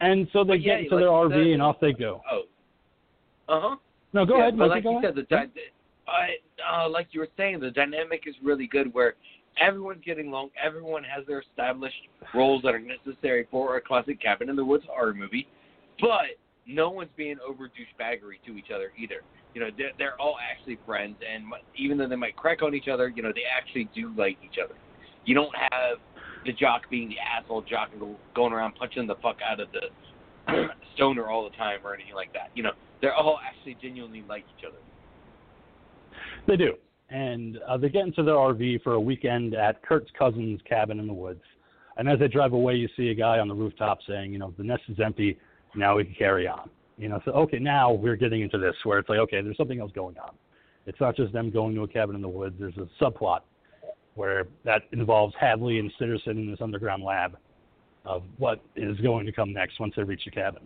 [0.01, 2.22] and so they But yeah, get into like their RV said- and off they go.
[2.31, 2.43] oh.
[3.49, 3.76] Uh huh.
[4.12, 4.59] No, go yeah, ahead.
[4.59, 5.51] But like you said, the dy-
[6.07, 6.37] I,
[6.85, 9.14] uh, like you were saying, the dynamic is really good where
[9.61, 10.51] everyone's getting along.
[10.62, 11.95] Everyone has their established
[12.35, 15.47] roles that are necessary for a classic cabin in the woods horror movie,
[16.01, 16.37] but
[16.69, 19.23] no one's being over douchebaggery to each other either.
[19.55, 21.45] You know, they're, they're all actually friends, and
[21.77, 24.59] even though they might crack on each other, you know, they actually do like each
[24.62, 24.75] other.
[25.25, 25.99] You don't have
[26.45, 30.69] the jock being the asshole jock and going around punching the fuck out of the
[30.95, 32.51] stoner all the time or anything like that.
[32.55, 34.79] You know, they're all actually genuinely like each other.
[36.47, 36.75] They do.
[37.11, 41.07] And uh, they get into their RV for a weekend at Kurt's cousin's cabin in
[41.07, 41.43] the woods.
[41.97, 44.55] And as they drive away, you see a guy on the rooftop saying, you know,
[44.57, 45.38] the nest is empty.
[45.74, 46.70] Now we can carry on.
[46.96, 49.80] You know, so okay, now we're getting into this where it's like, okay, there's something
[49.80, 50.30] else going on.
[50.86, 52.57] It's not just them going to a cabin in the woods.
[52.58, 53.40] There's a subplot
[54.14, 57.36] where that involves Hadley and Sitterson in this underground lab
[58.04, 60.62] of what is going to come next once they reach the cabin.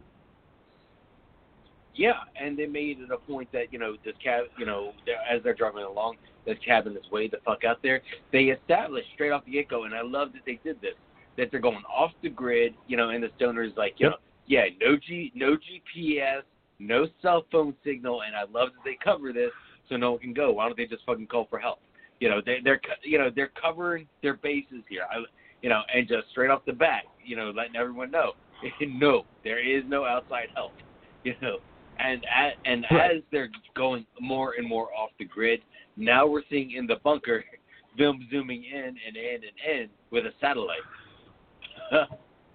[1.95, 5.21] Yeah, and they made it a point that you know this cab, you know, they're-
[5.29, 6.17] as they're driving along,
[6.47, 8.01] this cabin is way the fuck out there.
[8.31, 10.95] They established straight off the get go, and I love that they did this.
[11.37, 14.13] That they're going off the grid, you know, and the stoner's like, you Yep.
[14.13, 14.19] know,
[14.53, 16.43] yeah, no G, no GPS,
[16.79, 19.51] no cell phone signal, and I love that they cover this
[19.89, 20.53] so no one can go.
[20.53, 21.79] Why don't they just fucking call for help?
[22.21, 25.05] You know, they, they're you know they're covering their bases here.
[25.11, 25.25] I,
[25.63, 28.33] you know, and just straight off the bat, you know, letting everyone know,
[28.83, 30.73] no, there is no outside help.
[31.25, 31.59] You know,
[32.01, 33.13] and at, and Right.
[33.13, 35.61] as they're going more and more off the grid,
[35.97, 37.45] now we're seeing in the bunker
[37.97, 40.81] them zooming in and in and in with a satellite.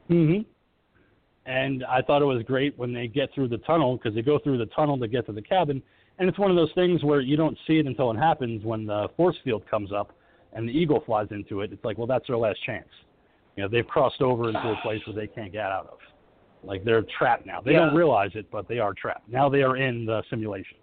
[0.10, 0.40] hmm
[1.48, 4.38] And I thought it was great when they get through the tunnel because they go
[4.38, 5.82] through the tunnel to get to the cabin,
[6.20, 8.86] and it's one of those things where you don't see it until it happens when
[8.86, 10.12] the force field comes up
[10.54, 11.72] and the eagle flies into it.
[11.72, 12.90] It's like, well, that's their last chance.
[13.56, 16.00] You know, they've crossed over into a place where they can't get out of.
[16.64, 17.62] Like they're trapped now.
[17.62, 17.86] They Yeah.
[17.86, 19.30] don't realize it, but they are trapped.
[19.30, 20.78] Now they are in the simulation.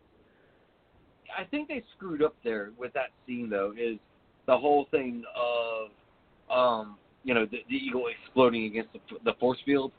[1.37, 3.75] I think they screwed up there with that scene though.
[3.77, 3.99] Is
[4.47, 5.91] the whole thing of
[6.49, 9.93] um, you know, the, the eagle exploding against the, the force field.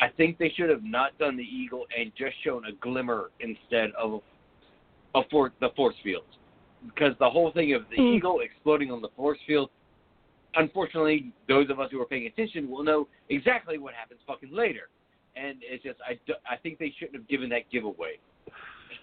[0.00, 3.92] I think they should have not done the eagle and just shown a glimmer instead
[3.92, 4.20] of
[5.14, 6.24] a for, the force field,
[6.84, 8.16] because the whole thing of the Mm.
[8.16, 9.70] eagle exploding on the force field.
[10.54, 14.88] Unfortunately, those of us who are paying attention will know exactly what happens fucking later,
[15.34, 16.18] and it's just I,
[16.50, 18.18] I think they shouldn't have given that giveaway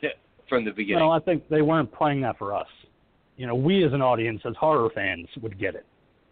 [0.50, 1.04] from the beginning.
[1.04, 2.68] Well, I think they weren't playing that for us.
[3.38, 5.86] You know, we as an audience, as horror fans, would get it.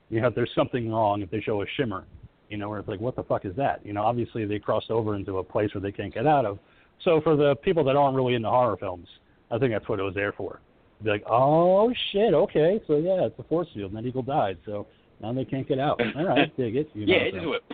[0.09, 2.05] You know, if there's something wrong, if they show a shimmer,
[2.51, 3.83] you know, where it's like, what the fuck is that?
[3.85, 6.59] You know, obviously they crossed over into a place where they can't get out of.
[7.03, 9.07] So for the people that aren't really into horror films,
[9.49, 10.59] I think that's what it was there for.
[11.01, 14.57] Be like, oh shit, okay, so yeah, it's a force field, and that eagle died,
[14.65, 14.85] so
[15.19, 15.99] now they can't get out.
[16.15, 16.89] All right, dig it.
[16.93, 17.37] You know, yeah, it so.
[17.37, 17.69] just went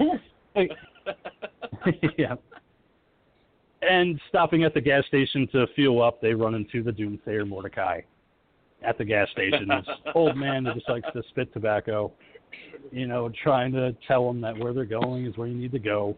[0.55, 0.69] poof.
[2.17, 2.35] Yeah.
[3.81, 8.01] And stopping at the gas station to fuel up, they run into the doomsayer Mordecai
[8.81, 9.67] at the gas station.
[9.67, 9.85] This
[10.15, 12.11] old man that just likes to spit tobacco,
[12.91, 15.79] you know, trying to tell them that where they're going is where you need to
[15.79, 16.15] go.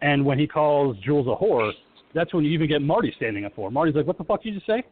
[0.00, 1.72] And when he calls Jules a whore,
[2.14, 3.74] that's when you even get Marty standing up for him.
[3.74, 4.82] Marty's like, "What the fuck did you just say?"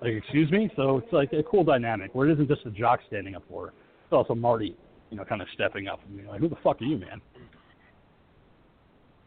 [0.00, 0.70] Like, excuse me.
[0.76, 3.66] So it's like a cool dynamic where it isn't just a jock standing up for
[3.66, 3.72] her.
[4.04, 4.76] It's also Marty,
[5.10, 7.20] you know, kind of stepping up and being like, "Who the fuck are you, man?"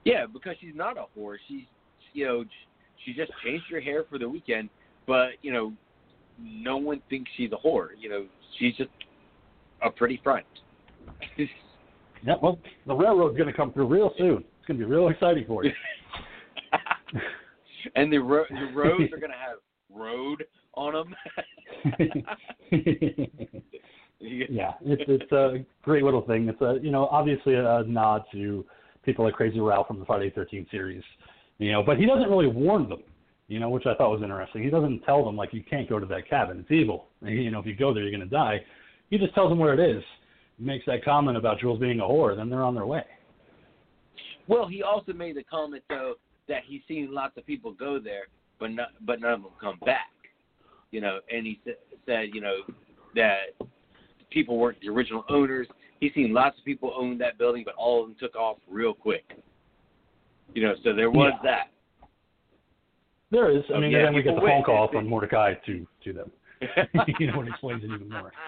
[0.03, 1.37] Yeah, because she's not a whore.
[1.47, 1.65] She's,
[2.13, 2.45] you know,
[3.03, 4.69] she just changed her hair for the weekend,
[5.05, 5.73] but you know,
[6.39, 7.89] no one thinks she's a whore.
[7.99, 8.25] You know,
[8.57, 8.89] she's just
[9.83, 10.45] a pretty front.
[12.23, 14.37] Yeah, well, the railroad's going to come through real soon.
[14.37, 15.71] It's going to be real exciting for you.
[17.95, 19.57] and the ro- the roads are gonna have
[19.89, 20.43] road
[20.73, 21.15] on them.
[24.19, 26.47] yeah, it's it's a great little thing.
[26.49, 28.65] It's a you know obviously a nod to
[29.03, 31.03] people like Crazy Ralph from the Friday Thirteen series,
[31.57, 33.03] you know, but he doesn't really warn them,
[33.47, 34.63] you know, which I thought was interesting.
[34.63, 37.07] He doesn't tell them like you can't go to that cabin; it's evil.
[37.21, 38.63] And, you know, if you go there, you're going to die.
[39.09, 40.03] He just tells them where it is.
[40.59, 43.03] Makes that comment about Jules being a whore, then they're on their way.
[44.47, 46.15] well, he also made the comment though
[46.47, 48.23] that he's seen lots of people go there,
[48.59, 50.07] but not but none of them come back.
[50.91, 51.71] You know, and he sa-
[52.05, 52.55] said, you know,
[53.15, 53.53] that
[54.31, 55.67] people weren't the original owners.
[55.99, 58.93] He's seen lots of people own that building, but all of them took off real
[58.93, 59.25] quick.
[60.55, 61.51] You know, so there was Yeah.
[61.51, 61.71] that.
[63.29, 63.63] There is.
[63.69, 66.31] I Oh, mean, yeah, then we get the phone call from Mordecai to to them.
[67.19, 68.31] you know, it explains it even more.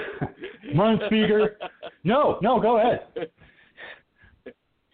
[0.76, 1.56] Run, speaker.
[2.04, 3.28] No, no, go ahead.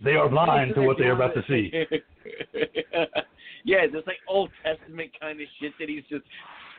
[0.04, 1.72] They are blind to what they are about to see.
[3.64, 6.24] yeah, this like Old Testament kind of shit that he's just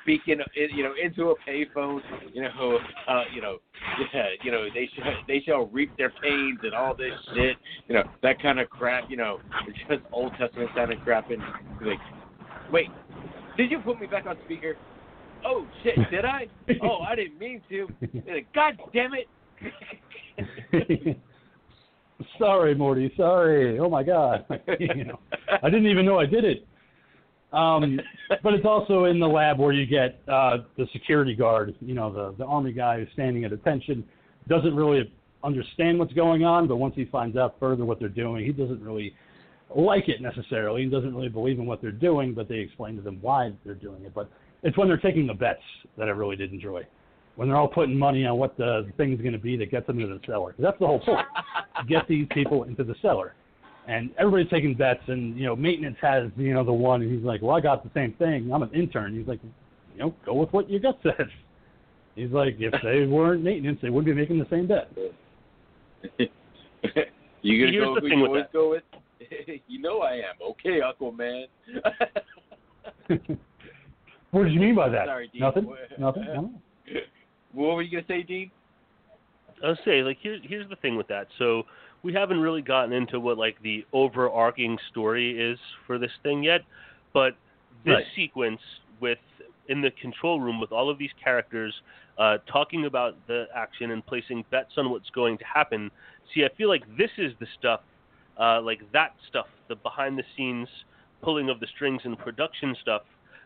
[0.03, 1.99] speaking, you know, into a payphone.
[2.33, 3.57] You know, uh, you know,
[4.13, 7.57] yeah, you know, they shall they shall reap their pains and all this shit.
[7.87, 9.09] You know, that kind of crap.
[9.09, 11.29] You know, it's just Old Testament kind of crap.
[11.29, 11.41] And
[11.85, 11.99] like,
[12.71, 12.87] wait,
[13.57, 14.77] did you put me back on speaker?
[15.45, 16.47] Oh shit, did I?
[16.83, 17.87] Oh, I didn't mean to.
[18.27, 19.27] Like, God damn it.
[22.37, 23.11] sorry, Morty.
[23.17, 23.79] Sorry.
[23.79, 24.45] Oh my God.
[24.79, 25.19] you know,
[25.61, 26.65] I didn't even know I did it.
[27.51, 27.99] Um,
[28.43, 32.13] but it's also in the lab where you get uh, the security guard, you know,
[32.13, 34.03] the the army guy who's standing at attention,
[34.47, 35.11] doesn't really
[35.43, 38.81] understand what's going on, but once he finds out further what they're doing, he doesn't
[38.81, 39.15] really
[39.75, 40.83] like it necessarily.
[40.83, 43.75] He doesn't really believe in what they're doing, but they explain to them why they're
[43.75, 44.13] doing it.
[44.13, 44.29] But
[44.63, 45.61] it's when they're taking the bets
[45.97, 46.85] that I really did enjoy.
[47.35, 49.99] When they're all putting money on what the thing's going to be that gets them
[49.99, 50.53] into the cellar.
[50.59, 51.25] that's the whole point.
[51.87, 53.33] Get these people into the cellar.
[53.87, 57.23] And everybody's taking bets, and you know, maintenance has you know the one, and he's
[57.23, 58.51] like, "Well, I got the same thing.
[58.53, 59.39] I'm an intern." He's like,
[59.95, 61.27] "You know, go with what your gut says."
[62.15, 64.91] He's like, "If they weren't maintenance, they wouldn't be making the same bet."
[66.19, 68.53] you gonna Here's go the who thing you with always that.
[68.53, 68.83] go with?
[69.67, 70.35] you know I am.
[70.51, 71.45] Okay, Aquaman.
[74.31, 75.07] what did you mean by that?
[75.07, 75.41] Sorry, Dean.
[75.41, 75.65] Nothing.
[75.65, 76.23] What- Nothing.
[76.23, 76.51] No.
[77.53, 78.51] what were you gonna say, Dean?
[79.63, 81.27] I'll say like here's here's the thing with that.
[81.37, 81.63] So
[82.03, 86.61] we haven't really gotten into what like the overarching story is for this thing yet,
[87.13, 87.35] but
[87.85, 88.05] this Right.
[88.15, 88.61] sequence
[88.99, 89.19] with
[89.67, 91.73] in the control room with all of these characters
[92.17, 95.89] uh, talking about the action and placing bets on what's going to happen.
[96.33, 97.81] See, I feel like this is the stuff,
[98.39, 100.67] uh, like that stuff, the behind the scenes
[101.21, 103.03] pulling of the strings and production stuff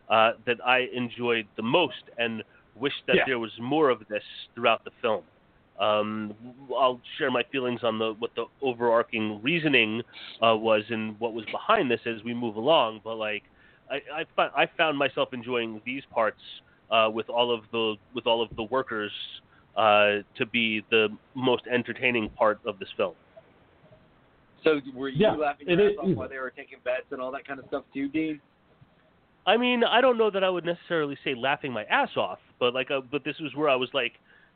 [0.09, 2.43] uh, that I enjoyed the most and
[2.75, 3.23] wish that Yeah.
[3.25, 4.23] there was more of this
[4.55, 5.23] throughout the film.
[5.79, 6.35] Um,
[6.77, 10.03] I'll share my feelings on the what the overarching reasoning
[10.41, 13.01] uh, was and what was behind this as we move along.
[13.03, 13.43] But like,
[13.89, 16.39] I I, fi- I found myself enjoying these parts
[16.91, 19.11] uh, with all of the with all of the workers
[19.75, 23.15] uh, to be the most entertaining part of this film.
[24.63, 27.19] So were you Yeah, laughing it your ass off while they were taking bets and
[27.19, 28.39] all that kind of stuff too, Dean?
[29.45, 32.73] I mean, I don't know that I would necessarily say laughing my ass off, but
[32.73, 34.13] like, uh, but this was where I was like,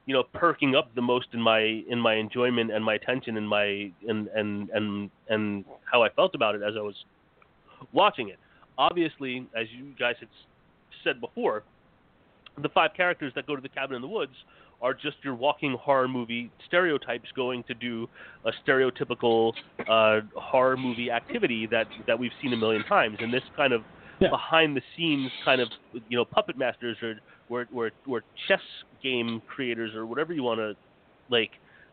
[0.08, 3.48] you know perking up the most in my in my enjoyment and my attention and
[3.48, 6.96] my and and and and how I felt about it as I was
[7.94, 8.40] watching it.
[8.78, 10.30] Obviously, as you guys had
[11.04, 11.64] said before,
[12.62, 14.34] the five characters that go to the cabin in the woods
[14.82, 18.08] are just your walking horror movie stereotypes going to do
[18.46, 19.52] a stereotypical
[19.90, 23.18] uh, horror movie activity that that we've seen a million times.
[23.20, 23.82] And this kind of
[24.20, 24.30] Yeah.
[24.30, 27.16] behind the scenes kind of you know puppet masters or
[27.50, 28.62] or or, or chess
[29.04, 30.74] game creators or whatever you want to
[31.30, 31.52] like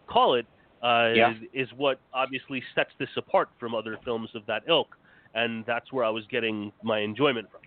[0.08, 0.46] call it
[0.84, 1.30] uh, Yeah.
[1.30, 4.88] is, is what obviously sets this apart from other films of that ilk.
[5.34, 7.60] And that's where I was getting my enjoyment from.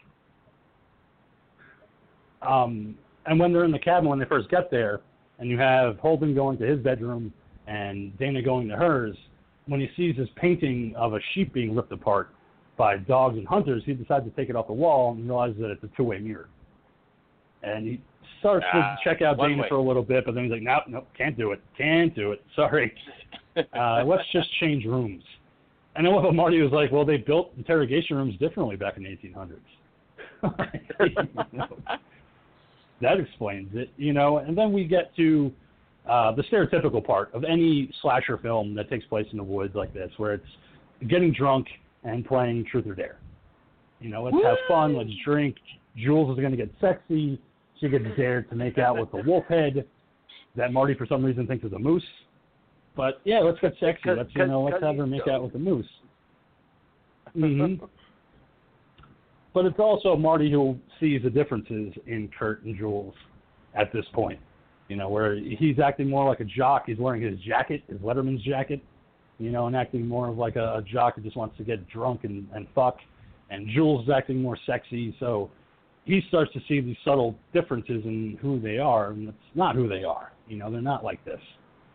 [2.47, 5.01] Um, and when they're in the cabin, when they first get there,
[5.39, 7.33] and you have Holden going to his bedroom
[7.67, 9.17] and Dana going to hers,
[9.65, 12.29] when he sees this painting of a sheep being ripped apart
[12.77, 15.71] by dogs and hunters, he decides to take it off the wall and realizes that
[15.71, 16.47] it's a two-way mirror.
[17.63, 18.01] And he
[18.39, 19.69] starts Ah, to check out Dana way.
[19.69, 22.31] for a little bit, but then he's like, nope, nope, can't do it, can't do
[22.31, 22.43] it.
[22.55, 22.93] Sorry,
[23.73, 25.23] uh, let's just change rooms.
[25.95, 29.09] And then what Marty was like, well, they built interrogation rooms differently back in the
[29.09, 29.57] 1800s.
[33.01, 34.37] That explains it, you know.
[34.39, 35.51] And then we get to
[36.09, 39.93] uh, the stereotypical part of any slasher film that takes place in the woods like
[39.93, 40.47] this, where it's
[41.07, 41.67] getting drunk
[42.07, 43.17] and playing truth or dare.
[43.99, 45.55] You know, let's have fun, let's drink.
[45.95, 47.41] Jules is going to get sexy.
[47.79, 49.85] She gets dared to make out with the wolf head
[50.55, 52.03] that Marty, for some reason, thinks is a moose.
[52.95, 54.01] But yeah, let's get sexy.
[54.03, 55.85] Cause- let's you know, let's have her make out with the moose.
[57.33, 57.75] hmm
[59.53, 63.13] But it's also Marty who sees the differences in Kurt and Jules
[63.75, 64.39] at this point.
[64.87, 66.83] You know, where he's acting more like a jock.
[66.85, 68.81] He's wearing his jacket, his Letterman's jacket,
[69.39, 71.87] you know, and acting more of like a, a jock who just wants to get
[71.89, 72.97] drunk and, and fuck.
[73.49, 75.15] And Jules is acting more sexy.
[75.19, 75.49] So
[76.05, 79.87] he starts to see these subtle differences in who they are, and it's not who
[79.87, 80.31] they are.
[80.47, 81.39] You know, they're not like this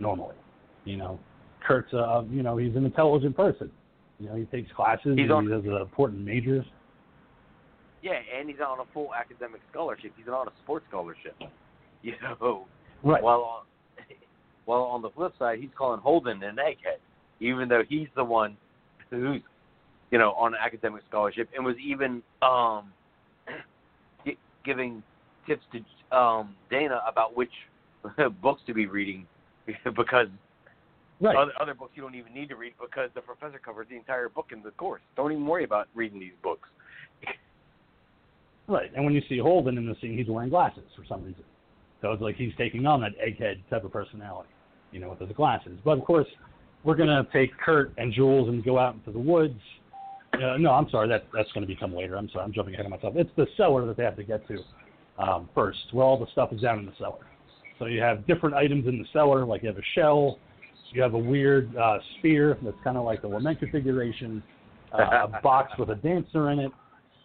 [0.00, 0.36] normally.
[0.84, 1.18] You know,
[1.66, 3.70] Kurt's, uh, you know, he's an intelligent person.
[4.18, 6.64] You know, he takes classes, He's and on- he does uh, important majors.
[8.02, 10.12] Yeah, and he's on a full academic scholarship.
[10.16, 11.36] He's on a sports scholarship.
[12.04, 12.66] You know,
[13.04, 13.22] Right.
[13.22, 13.62] while on,
[14.64, 16.98] while on the flip side, he's calling Holden an egghead,
[17.42, 18.56] even though he's the one
[19.10, 19.42] who's,
[20.10, 22.92] you know, on an academic scholarship and was even um,
[24.24, 25.02] gi- giving
[25.46, 27.52] tips to um, Dana about which
[28.42, 29.26] books to be reading
[29.96, 30.28] because
[31.20, 31.36] right.
[31.36, 34.28] other, other books you don't even need to read because the professor covers the entire
[34.28, 35.02] book in the course.
[35.16, 36.68] Don't even worry about reading these books.
[38.68, 38.90] Right.
[38.94, 41.44] And when you see Holden in the scene, he's wearing glasses for some reason.
[42.00, 44.48] So it's like he's taking on that egghead type of personality,
[44.90, 45.78] you know, with his glasses.
[45.84, 46.26] But of course,
[46.84, 49.60] we're gonna take Kurt and Jules and go out into the woods.
[50.34, 51.08] Uh, no, I'm sorry.
[51.08, 52.16] That that's going to become later.
[52.16, 52.44] I'm sorry.
[52.44, 53.14] I'm jumping ahead of myself.
[53.16, 54.58] It's the cellar that they have to get to
[55.18, 57.26] um, first, where all the stuff is down in the cellar.
[57.78, 60.38] So you have different items in the cellar, like you have a shell,
[60.92, 64.42] you have a weird uh, spear that's kind of like the lament configuration,
[64.92, 66.70] uh, a box with a dancer in it,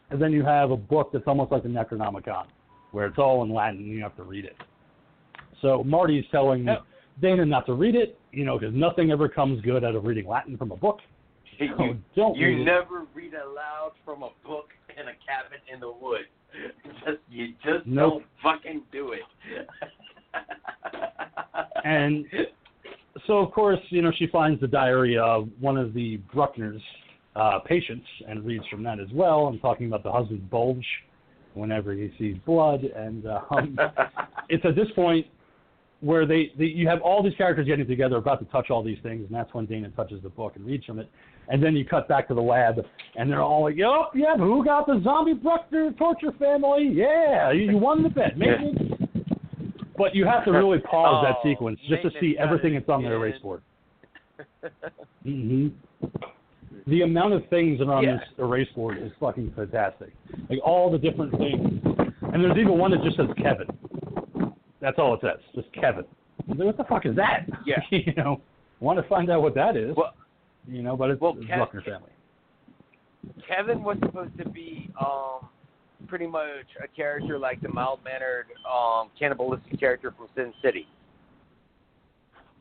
[0.09, 2.45] and then you have a book that's almost like the Necronomicon,
[2.91, 4.55] where it's all in Latin and you have to read it.
[5.61, 6.84] So Marty's telling Oh.
[7.22, 10.27] Dana not to read it, you know, because nothing ever comes good out of reading
[10.27, 10.99] Latin from a book.
[11.60, 12.65] So you don't read you it.
[12.65, 16.26] never read aloud from a book in a cabin in the woods.
[17.03, 18.22] Just you just Nope.
[18.22, 19.22] don't fucking do it.
[21.84, 22.26] And
[23.26, 26.81] so of course, you know, she finds the diary of one of the Bruckner's
[27.35, 30.85] uh, patients and reads from that as well, and talking about the husband's bulge
[31.53, 32.84] whenever he sees blood.
[32.84, 33.80] And um,
[34.49, 35.26] it's at this point
[36.02, 38.99] where they, they you have all these characters getting together about to touch all these
[39.02, 41.10] things, and that's when Dana touches the book and reads from it.
[41.49, 42.80] And then you cut back to the lab,
[43.15, 46.90] and they're all like, "Yep, yep, who got the zombie Bruckner torture family?
[46.94, 48.80] Yeah, you, you won the bet, maintenance."
[49.98, 53.03] But you have to really pause that Oh, sequence just to see everything that's on
[53.03, 53.64] the erase board.
[55.24, 55.69] hmm
[56.86, 58.18] The amount of things that are on Yeah.
[58.18, 60.14] this erase board is fucking fantastic.
[60.49, 61.82] Like all the different things,
[62.22, 63.68] and there's even one that just says Kevin.
[64.88, 66.05] That's all it says, just Kevin.
[66.47, 67.45] Like, What the fuck is that?
[67.65, 67.76] Yeah.
[67.91, 68.39] you know,
[68.80, 69.93] want to find out what that is.
[69.97, 70.14] Well-
[70.65, 72.09] you know, but it's, well, it's Kev- Bruckner family.
[73.45, 75.47] Kevin was supposed to be um
[76.07, 80.88] pretty much a character like the mild mannered um cannibalistic character from Sin City.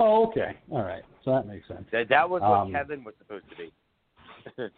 [0.00, 1.84] Oh, okay, all right, so that makes sense.
[1.92, 4.70] That that was what Um, Kevin was supposed to be.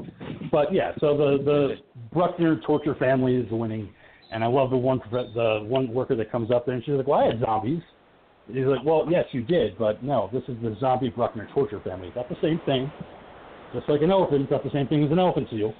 [0.52, 1.76] But yeah, so the the
[2.12, 3.88] Bruckner torture family is the winning,
[4.36, 7.06] and I love the one the one worker that comes up there and she's like,
[7.06, 7.80] "Well, I had zombies."
[8.46, 11.80] And He's like, "Well, yes, you did, but no, this is the zombie Bruckner torture
[11.80, 12.12] family.
[12.14, 12.92] Not the same thing.
[13.72, 15.72] Just like an elephant, it's not the same thing as an elephant seal."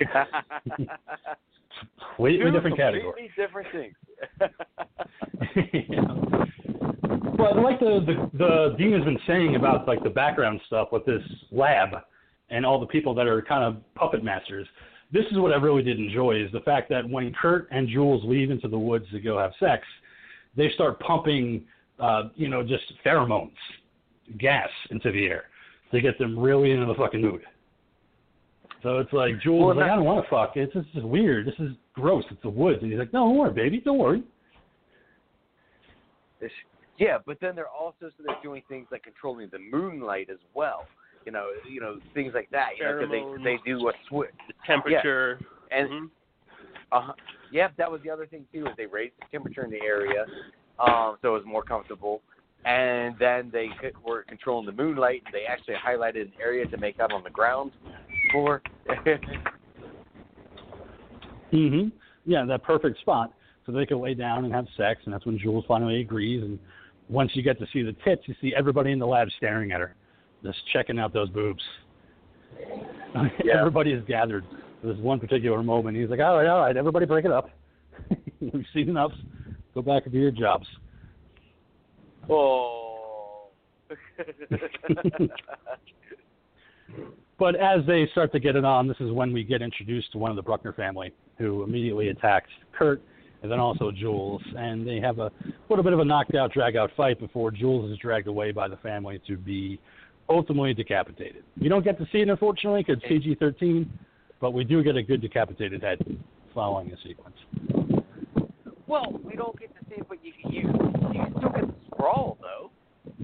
[2.16, 3.30] completely different completely category.
[3.36, 3.94] different things.
[5.90, 6.00] yeah.
[7.36, 11.04] But like the, the the Dean has been saying about like the background stuff with
[11.04, 11.90] this lab
[12.48, 14.66] and all the people that are kind of puppet masters.
[15.12, 18.22] This is what I really did enjoy is the fact that when Kurt and Jules
[18.24, 19.84] leave into the woods to go have sex,
[20.56, 21.64] they start pumping,
[22.00, 23.52] uh, you know, just pheromones,
[24.38, 25.44] gas into the air
[25.92, 27.42] to get them really into the fucking mood.
[28.82, 30.52] So it's like Jules Well, is like, I don't want to fuck.
[30.56, 31.46] It's just weird.
[31.46, 32.24] This is gross.
[32.30, 32.78] It's the woods.
[32.82, 33.80] And he's like, No, don't worry, baby.
[33.84, 34.22] Don't worry.
[36.98, 40.86] yeah, but then they're also so they're doing things like controlling the moonlight as well.
[41.26, 42.70] You know, you know things like that.
[42.78, 43.42] You know, 'cause Pheromones.
[43.44, 44.30] they they do a switch.
[44.46, 45.40] The temperature.
[45.72, 46.10] And Mhm.
[46.92, 47.12] uh,
[47.50, 48.64] yeah, that was the other thing too.
[48.66, 50.26] Is they raised the temperature in the area,
[50.78, 52.22] um, so it was more comfortable.
[52.64, 55.22] And then they c- were controlling the moonlight.
[55.26, 57.72] And they actually highlighted an area to make out on the ground
[58.32, 58.62] for.
[61.50, 61.88] hmm
[62.24, 63.32] Yeah, that perfect spot.
[63.64, 66.42] So they can lay down and have sex, and that's when Jules finally agrees.
[66.42, 66.58] And
[67.08, 69.80] once you get to see the tits, you see everybody in the lab staring at
[69.80, 69.94] her,
[70.42, 71.62] just checking out those boobs.
[73.42, 73.58] Yeah.
[73.58, 74.44] everybody is gathered
[74.80, 75.96] for this one particular moment.
[75.96, 77.48] He's like, all right, all right, everybody break it up.
[78.40, 79.12] We've seen enough.
[79.74, 80.66] Go back and do your jobs.
[82.28, 83.48] oh.
[87.38, 90.18] But as they start to get it on, this is when we get introduced to
[90.18, 93.02] one of the Bruckner family, who immediately attacks Kurt
[93.42, 94.42] and then also Jules.
[94.56, 95.30] And they have a
[95.68, 98.68] little bit of a knocked out, drag out fight before Jules is dragged away by
[98.68, 99.78] the family to be
[100.28, 101.44] ultimately decapitated.
[101.60, 103.90] We don't get to see it, unfortunately, because PG 13,
[104.40, 105.98] but we do get a good decapitated head
[106.54, 107.36] following the sequence.
[108.86, 110.60] Well, we don't get to see it, but you you
[111.12, 112.70] you still get the sprawl though.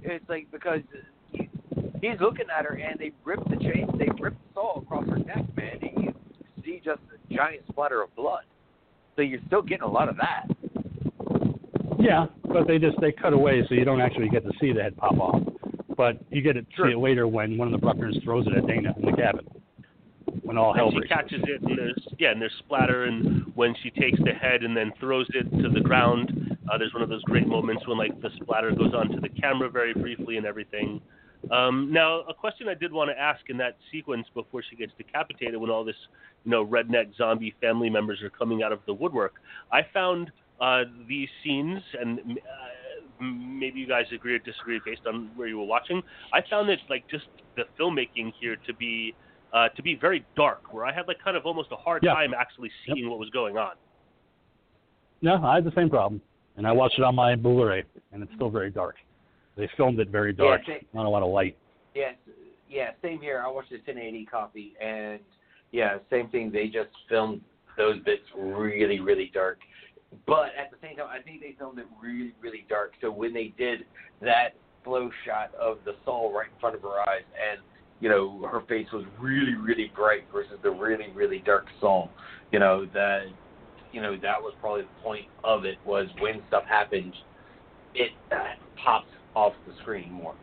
[0.02, 0.80] It's like because
[1.32, 1.48] you,
[2.00, 5.18] he's looking at her and they rip the chain, they rip the saw across her
[5.18, 6.14] neck, man, and you
[6.64, 8.44] see just a giant splatter of blood.
[9.16, 10.46] So you're still getting a lot of that.
[11.98, 14.82] Yeah, but they just they cut away so you don't actually get to see the
[14.82, 15.42] head pop off.
[16.02, 16.86] But you get to Sure.
[16.88, 19.46] see it later when one of the Bruckners throws it at Dana in the cabin.
[20.42, 23.72] When all hell And she catches it, and there's yeah, and there's splatter, and when
[23.84, 27.08] she takes the head and then throws it to the ground, uh, there's one of
[27.08, 31.00] those great moments when like the splatter goes onto the camera very briefly and everything.
[31.52, 34.92] Um, now, a question I did want to ask in that sequence before she gets
[34.98, 36.08] decapitated, when all this,
[36.44, 39.34] you know, redneck zombie family members are coming out of the woodwork,
[39.70, 42.40] I found uh, these scenes, and
[43.22, 46.02] maybe you guys agree or disagree based on where you were watching.
[46.32, 47.24] I found it like just
[47.56, 49.14] the filmmaking here to be
[49.52, 52.14] uh, to be very dark, where I had like kind of almost a hard Yeah.
[52.14, 53.72] time actually seeing what was going on.
[55.20, 56.22] No, I had the same problem,
[56.56, 58.96] and I watched it on my Blu-ray, and it's still very dark.
[59.56, 61.56] They filmed it very dark, Yeah, not a lot of light.
[61.94, 62.14] Yes,
[62.68, 63.42] yeah, same here.
[63.46, 65.20] I watched the 1080 copy, and
[65.70, 66.50] yeah, same thing.
[66.50, 67.42] They just filmed
[67.76, 69.58] those bits really, really dark.
[70.26, 72.92] But at the same time, I think they filmed it really, really dark.
[73.00, 73.80] So when they did
[74.20, 77.60] that flow shot of the soul right in front of her eyes, and
[78.00, 82.10] you know her face was really, really bright versus the really, really dark soul,
[82.50, 83.22] you know that,
[83.92, 87.14] you know that was probably the point of it was when stuff happened,
[87.94, 88.36] it uh,
[88.82, 90.34] popped off the screen more.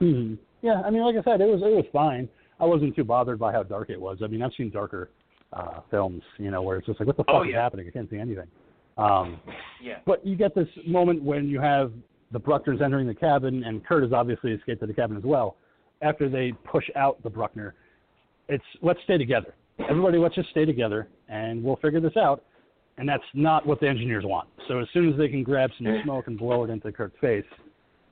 [0.00, 2.28] hmm Yeah, I mean, like I said, it was it was fine.
[2.60, 4.18] I wasn't too bothered by how dark it was.
[4.22, 5.10] I mean, I've seen darker
[5.52, 7.86] uh, films, you know, where it's just like, what the fuck Oh, is happening?
[7.88, 8.46] I can't see anything.
[8.96, 9.40] Um,
[9.82, 9.98] Yeah.
[10.06, 11.92] But you get this moment when you have
[12.32, 15.56] the Bruckners entering the cabin, and Kurt has obviously escaped to the cabin as well.
[16.02, 17.74] After they push out the Bruckner,
[18.48, 19.54] it's let's stay together.
[19.88, 22.42] Everybody, let's just stay together, and we'll figure this out.
[22.98, 24.48] And that's not what the engineers want.
[24.66, 27.44] So as soon as they can grab some smoke and blow it into Kurt's face,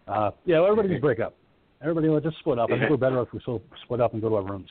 [0.07, 1.35] uh, yeah, everybody just break up.
[1.83, 2.71] Everybody, let's just split up.
[2.71, 3.41] I think we're better if we
[3.85, 4.69] split up and go to our rooms.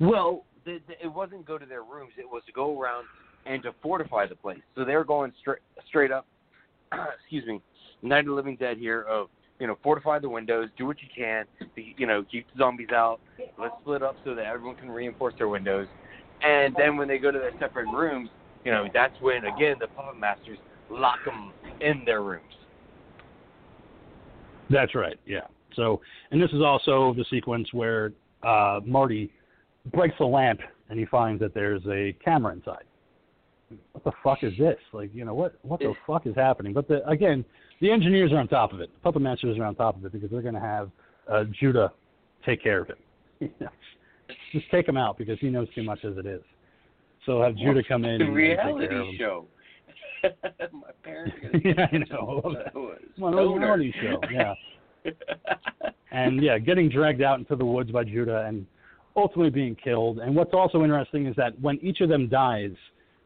[0.00, 2.12] Well, the, the, it wasn't go to their rooms.
[2.18, 3.06] It was to go around
[3.46, 4.60] and to fortify the place.
[4.74, 6.26] So they were going straight straight up.
[7.20, 7.60] excuse me,
[8.02, 9.28] Night of the Living Dead here of
[9.58, 12.90] you know fortify the windows, do what you can, to, you know keep the zombies
[12.92, 13.20] out.
[13.58, 15.86] Let's split up so that everyone can reinforce their windows.
[16.42, 18.28] And then when they go to their separate rooms,
[18.64, 20.58] you know that's when again the puppet masters
[20.90, 22.42] lock them in their rooms.
[24.68, 25.18] That's right.
[25.26, 25.46] Yeah.
[25.74, 26.00] So,
[26.30, 28.12] and this is also the sequence where
[28.42, 29.30] uh, Marty
[29.92, 30.60] breaks the lamp
[30.90, 32.84] and he finds that there's a camera inside.
[33.92, 34.78] What the fuck is this?
[34.92, 36.72] Like, you know, what what the fuck is happening?
[36.72, 37.44] But the, again,
[37.80, 38.90] the engineers are on top of it.
[38.94, 40.90] The puppet masters are on top of it because they're going to have
[41.30, 41.92] uh, Judah
[42.44, 43.50] take care of it.
[44.52, 46.42] Just take him out because he knows too much as it is.
[47.26, 49.16] So have Judah come in The and, and take care of reality him.
[49.18, 49.46] show.
[50.72, 52.40] My parents are yeah, I know.
[52.42, 52.64] I love that.
[52.72, 54.20] That was Come on, a reality show.
[54.32, 54.54] Yeah.
[56.12, 58.66] and yeah, getting dragged out into the woods by Judah, and
[59.16, 60.18] ultimately being killed.
[60.18, 62.72] And what's also interesting is that when each of them dies,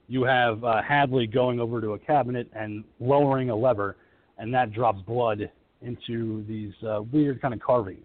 [0.09, 3.97] you have uh, Hadley going over to a cabinet and lowering a lever,
[4.39, 5.51] and that drops blood
[5.83, 8.05] into these uh, weird kind of carvings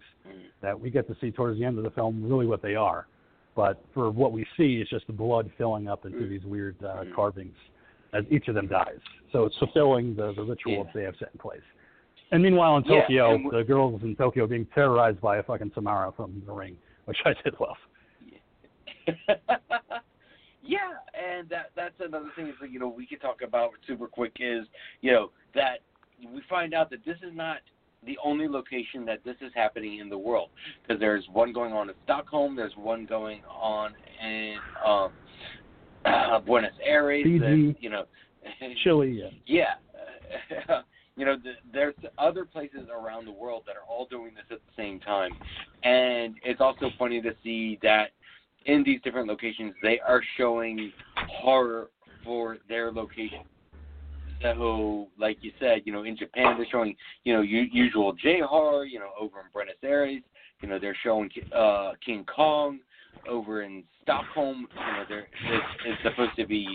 [0.62, 3.06] that we get to see towards the end of the film really what they are.
[3.54, 7.04] But for what we see, it's just the blood filling up into these weird uh,
[7.14, 7.56] carvings
[8.12, 8.98] as each of them dies.
[9.32, 10.82] So it's fulfilling the, the ritual Yeah.
[10.84, 11.60] that they have set in place.
[12.32, 15.42] And meanwhile, in Yeah, Tokyo, w- the girls in Tokyo are being terrorized by a
[15.42, 16.76] fucking Samara from the ring,
[17.06, 17.76] which I did love.
[20.62, 24.06] yeah, and that that's another thing is that you know we can talk about super
[24.06, 24.66] quick is
[25.00, 25.78] you know that
[26.20, 27.58] we find out that this is not
[28.04, 30.50] the only location that this is happening in the world
[30.82, 33.92] because there's one going on in Stockholm, there's one going on
[34.24, 35.10] in um,
[36.04, 37.44] uh, Buenos Aires, Fiji.
[37.44, 38.04] and, you know,
[38.84, 39.70] Chile, yeah.
[40.48, 40.80] yeah.
[41.16, 44.58] you know, th- there's other places around the world that are all doing this at
[44.58, 45.32] the same time.
[45.82, 48.10] And it's also funny to see that
[48.66, 50.92] in these different locations, they are showing
[51.30, 51.88] horror
[52.24, 53.44] for their location.
[54.42, 56.94] So, like you said, you know, in Japan, they're showing,
[57.24, 60.20] you know, u- usual J horror, you know, over in Buenos Aires,
[60.60, 62.80] you know, they're showing uh, King Kong
[63.28, 64.66] over in Stockholm.
[64.74, 66.66] You know, they're, it's, it's supposed to be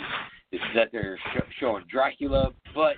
[0.76, 2.96] that they're sh- showing Dracula, but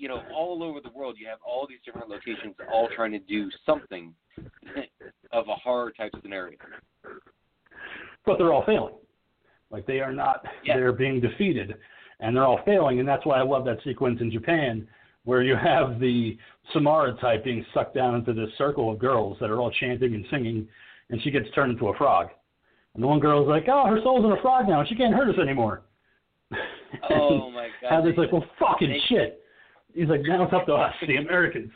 [0.00, 1.16] you know all over the world.
[1.18, 4.14] You have all these different locations, all trying to do something
[5.32, 6.56] of a horror type scenario.
[8.24, 8.94] but they're all failing.
[9.70, 11.74] Like they are not, they're being defeated,
[12.18, 12.98] and they're all failing.
[12.98, 14.88] And that's why I love that sequence in Japan
[15.24, 16.36] where you have the
[16.72, 20.24] Samara type being sucked down into this circle of girls that are all chanting and
[20.30, 20.66] singing,
[21.10, 22.28] and she gets turned into a frog.
[22.94, 25.28] And the one girl's like, "Oh, her soul's in a frog now, she can't hurt
[25.28, 25.82] us anymore."
[27.08, 27.88] Oh my god!
[27.88, 29.39] Hadley's like, "Well, fucking they- shit."
[29.94, 31.70] He's like, "Now it's up to us, the Americans."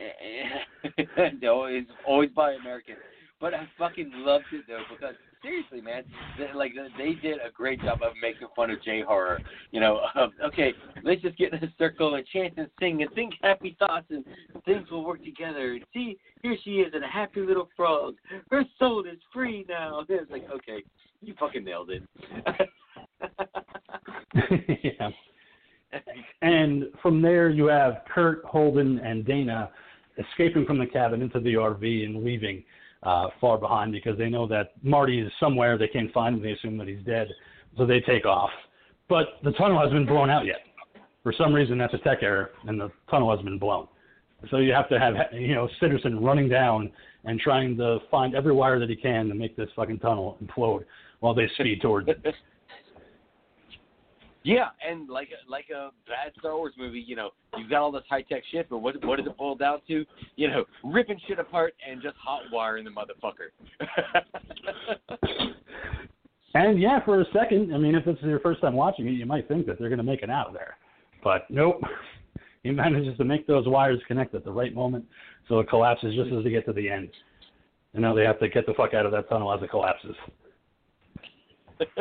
[1.42, 2.98] no, it's always by Americans.
[3.40, 6.04] But I fucking loved it though because seriously, man,
[6.38, 9.40] they, like they did a great job of making fun of J horror.
[9.70, 10.72] You know, of, okay,
[11.02, 14.24] let's just get in a circle and chant and sing and think happy thoughts and
[14.64, 15.72] things will work together.
[15.72, 18.14] And see, here she is, and a happy little frog.
[18.50, 20.04] Her soul is free now.
[20.08, 20.82] It's like, okay,
[21.22, 22.02] you fucking nailed it.
[24.98, 25.10] yeah.
[26.42, 29.70] And from there, you have Kurt, Holden, and Dana
[30.18, 32.62] escaping from the cabin into the RV and leaving
[33.02, 35.78] uh, far behind because they know that Marty is somewhere.
[35.78, 36.42] They can't find him.
[36.42, 37.28] They assume that he's dead.
[37.76, 38.50] So they take off.
[39.08, 40.60] But the tunnel hasn't been blown out yet.
[41.22, 43.88] For some reason, that's a tech error, and the tunnel has been blown.
[44.50, 46.90] So you have to have, you know, Sitterson running down
[47.24, 50.84] and trying to find every wire that he can to make this fucking tunnel implode
[51.20, 52.24] while they speed towards it.
[54.42, 58.04] Yeah, and like like a bad Star Wars movie, you know, you've got all this
[58.08, 60.06] high tech shit, but what what does it boil down to?
[60.36, 63.50] You know, ripping shit apart and just hot wiring the motherfucker.
[66.54, 69.12] And yeah, for a second, I mean, if this is your first time watching it,
[69.12, 70.76] you might think that they're going to make it out of there.
[71.22, 71.80] But nope.
[72.62, 75.06] He manages to make those wires connect at the right moment
[75.48, 77.08] so it collapses just as they get to the end.
[77.94, 80.14] And now they have to get the fuck out of that tunnel as it collapses.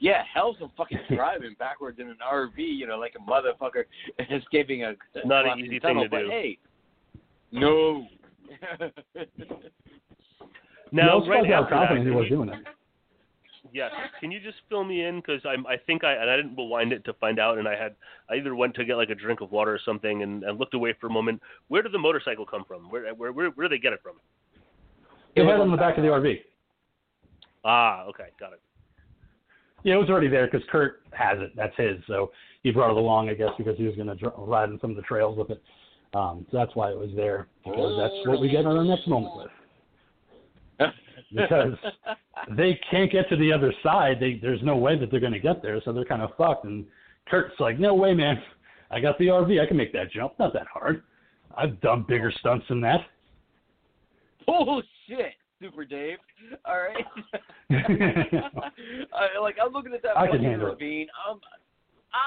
[0.00, 3.84] yeah, hell's some fucking driving backwards in an RV, you know, like a motherfucker
[4.30, 4.94] escaping a
[5.24, 6.28] Not an collapsing easy thing to but do.
[6.30, 6.58] Hey,
[7.52, 8.06] no.
[10.92, 12.58] Now, he right also how after confident that, he was doing it.
[13.72, 13.92] Yes.
[14.18, 15.20] Can you just fill me in?
[15.20, 17.76] Because I I think I and I didn't rewind it to find out, and I
[17.76, 17.94] had
[18.28, 20.74] I either went to get like a drink of water or something, and, and looked
[20.74, 21.40] away for a moment.
[21.68, 22.90] Where did the motorcycle come from?
[22.90, 24.14] Where where where, where did they get it from?
[25.34, 26.40] He had it on the back of the RV.
[27.64, 28.60] Ah, okay, got it.
[29.82, 31.52] Yeah, it was already there because Kurt has it.
[31.56, 31.96] That's his.
[32.06, 32.30] So
[32.62, 34.90] he brought it along, I guess, because he was going to dr- ride on some
[34.90, 35.62] of the trails with it.
[36.12, 39.06] Um, so that's why it was there because that's what we get on our next
[39.08, 39.50] moment with.
[41.32, 41.74] Because
[42.56, 44.16] they can't get to the other side.
[44.18, 46.64] They, there's no way that they're going to get there, so they're kind of fucked.
[46.64, 46.84] And
[47.28, 48.42] Kurt's like, "No way, man!
[48.90, 49.62] I got the RV.
[49.62, 50.32] I can make that jump.
[50.40, 51.04] Not that hard.
[51.56, 53.02] I've done bigger stunts than that."
[54.48, 56.18] oh shit, Super Dave.
[56.64, 57.04] All right.
[59.14, 60.70] I, like I'm looking at that I can fucking handle it.
[60.72, 61.06] ravine.
[61.28, 61.38] I'm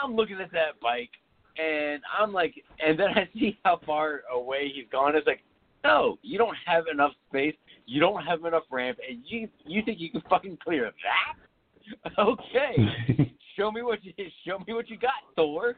[0.05, 1.09] I'm looking at that bike,
[1.57, 2.53] and I'm like,
[2.85, 5.15] and then I see how far away he's gone.
[5.15, 5.41] It's like,
[5.83, 7.55] no, you don't have enough space.
[7.85, 11.35] You don't have enough ramp, and you you think you can fucking clear that?
[12.17, 12.77] Okay,
[13.57, 14.13] show me what you
[14.47, 15.75] show me what you got, Thor.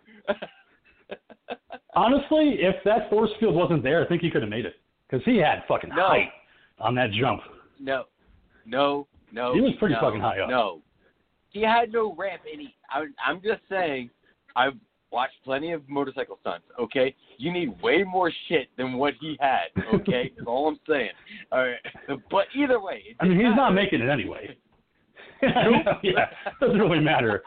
[1.96, 4.76] Honestly, if that force field wasn't there, I think he could have made it
[5.10, 6.08] because he had fucking No.
[6.08, 6.30] height
[6.80, 7.42] on that jump.
[7.80, 8.06] No,
[8.66, 9.54] no, no.
[9.54, 10.50] He was pretty no, fucking high up.
[10.50, 10.82] No,
[11.50, 12.76] he had no ramp, and he.
[12.90, 14.10] I, I'm just saying,
[14.56, 14.74] I've
[15.12, 16.66] watched plenty of motorcycle stunts.
[16.80, 19.68] Okay, you need way more shit than what he had.
[19.94, 21.12] Okay, is all I'm saying.
[21.52, 24.58] All right, but either way, I mean, he's not making it anyway.
[26.04, 26.28] yeah,
[26.60, 27.44] doesn't really matter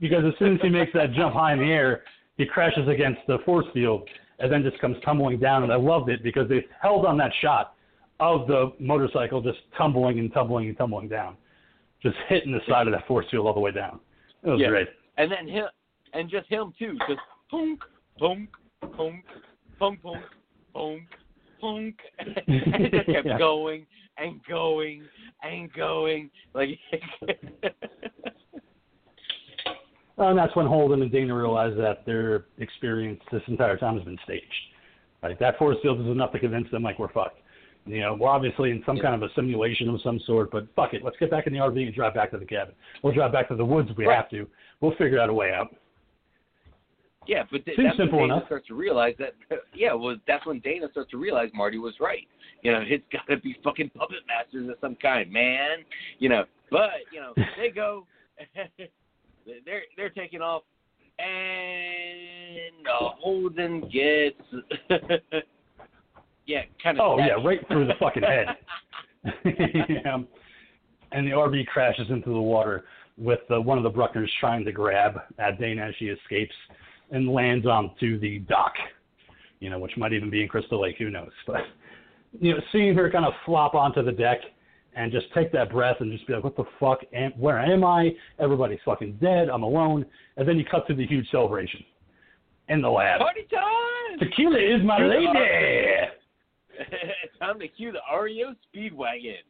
[0.00, 2.02] because as soon as he makes that jump high in the air,
[2.36, 4.08] he crashes against the force field
[4.38, 5.62] and then just comes tumbling down.
[5.62, 7.74] And I loved it because they held on that shot
[8.20, 11.36] of the motorcycle just tumbling and tumbling and tumbling down,
[12.02, 14.00] just hitting the side of that force field all the way down.
[14.42, 14.68] It was Yeah.
[14.68, 14.88] great.
[15.18, 15.66] and then him,
[16.12, 17.20] and just him too, just
[17.50, 17.80] punk,
[18.18, 18.48] punk,
[18.96, 19.24] punk,
[19.78, 20.24] punk, punk,
[20.74, 21.02] punk,
[21.60, 22.36] punk, and
[22.84, 23.38] it just kept Yeah.
[23.38, 23.86] going
[24.18, 25.02] and going
[25.42, 26.78] and going, like.
[30.16, 34.04] Well, and that's when Holden and Dana realized that their experience this entire time has
[34.04, 34.44] been staged.
[35.22, 37.40] Like that force field is enough to convince them like we're fucked.
[37.86, 39.02] You know, we're obviously in some Yeah.
[39.04, 41.60] kind of a simulation of some sort, but fuck it, let's get back in the
[41.60, 42.74] RV and drive back to the cabin.
[43.02, 44.16] We'll drive back to the woods if we Right.
[44.16, 44.48] have to.
[44.80, 45.74] We'll figure out a way out.
[47.26, 48.46] Yeah, but th- Seems that's when Dana enough.
[48.46, 49.34] starts to realize that.
[49.74, 52.26] Yeah, well, that's when Dana starts to realize Marty was right.
[52.62, 55.84] You know, it's got to be fucking puppet masters of some kind, man.
[56.18, 58.06] You know, but you know, they go,
[59.46, 60.62] they're they're taking off,
[61.18, 64.40] and uh, Holden gets,
[66.46, 67.04] yeah, kind of.
[67.06, 68.46] Oh yeah, right through the fucking head.
[69.44, 70.18] yeah.
[71.12, 72.84] And the RV crashes into the water
[73.16, 76.54] with uh, one of the Bruckners trying to grab at Dana as she escapes
[77.10, 78.74] and lands onto the dock.
[79.60, 81.30] You know, which might even be in Crystal Lake, who knows?
[81.46, 81.62] But
[82.40, 84.38] you know, seeing her kind of flop onto the deck
[84.94, 87.00] and just take that breath and just be like, "What the fuck?
[87.12, 88.10] Am, where am I?
[88.38, 89.48] Everybody's fucking dead.
[89.48, 90.04] I'm alone."
[90.36, 91.84] And then you cut to the huge celebration
[92.68, 93.20] in the lab.
[93.20, 94.18] Party time!
[94.18, 95.26] Tequila is my lady.
[97.40, 99.42] time to cue the REO Speedwagon.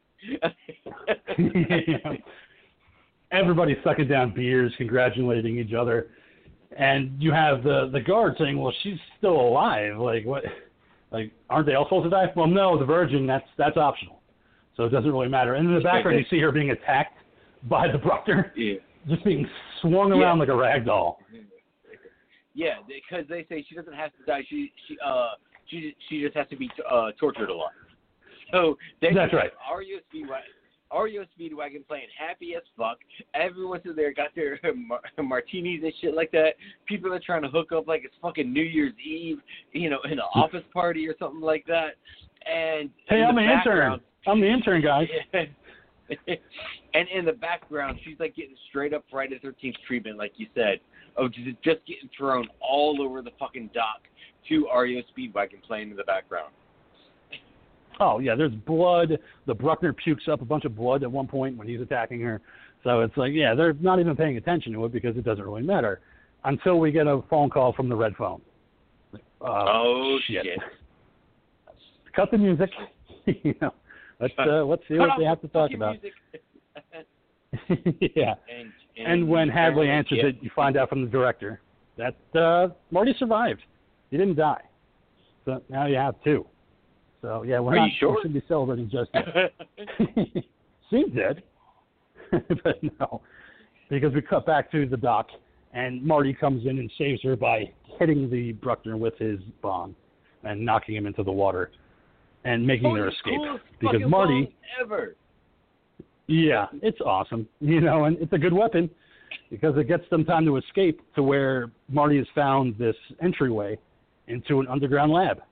[3.33, 6.09] Everybody's sucking down beers, congratulating each other,
[6.79, 9.99] and you have the the guard saying, "Well, she's still alive.
[9.99, 10.45] Like what?
[11.11, 13.27] Like aren't they all supposed to die?" Well, no, the virgin.
[13.27, 14.21] That's that's optional,
[14.77, 15.55] so it doesn't really matter.
[15.55, 17.19] And in the background, you see her being attacked
[17.65, 18.75] by the Bruckner, yeah.
[19.09, 19.49] just being
[19.81, 20.41] swung around Yeah.
[20.41, 21.19] like a rag doll.
[22.55, 24.43] Yeah, because they say she doesn't have to die.
[24.49, 25.33] She she uh
[25.69, 27.73] she she just has to be uh tortured a lot.
[28.53, 29.51] So they That's right.
[29.77, 32.99] REO Speedwagon, REO Speedwagon playing happy as fuck.
[33.35, 36.55] Everyone's in there got their mar- martinis and shit like that.
[36.87, 39.39] People are trying to hook up like it's fucking New Year's Eve,
[39.73, 41.97] you know, in an office party or something like that.
[42.47, 44.01] And Hey, I'm the an intern.
[44.27, 45.09] I'm the intern, guys.
[46.29, 50.47] and in the background, she's like getting straight up Friday the 13th treatment, like you
[50.55, 50.79] said,
[51.17, 54.03] of just, just getting thrown all over the fucking dock
[54.49, 56.53] to REO Speedwagon playing in the background.
[57.99, 59.19] Oh yeah, there's blood.
[59.47, 62.41] The Bruckner pukes up a bunch of blood at one point when he's attacking her.
[62.85, 65.63] So it's like, yeah, they're not even paying attention to it because it doesn't really
[65.63, 66.01] matter
[66.45, 68.41] until we get a phone call from the red phone.
[69.13, 70.45] Like, uh, Oh, shit.
[70.45, 70.59] shit.
[72.15, 72.71] Cut the music.
[73.27, 73.73] you know,
[74.21, 75.97] let's uh, let's see what they have to talk about.
[78.15, 78.35] yeah.
[78.49, 80.29] and, And when Hadley answers yeah.
[80.29, 81.61] it, you find out from the director
[81.99, 83.63] that uh, Marty survived.
[84.11, 84.63] He didn't die.
[85.45, 86.47] So now you have two.
[87.23, 88.15] So yeah, we're Are not you sure?
[88.17, 89.53] we should be celebrating just yet.
[90.91, 91.43] Seems dead.
[92.65, 93.21] but no.
[93.89, 95.29] Because we cut back to the dock
[95.73, 99.95] and Marty comes in and saves her by hitting the Bruckner with his bomb
[100.45, 101.71] and knocking him into the water
[102.45, 103.41] and making Coolest- escape.
[103.81, 105.17] Because Marty ever.
[106.29, 107.47] yeah, it's awesome.
[107.61, 108.89] You know, and it's a good weapon
[109.51, 113.79] because it gets them time to escape to where Marty has found this entryway
[114.29, 115.43] into an underground lab.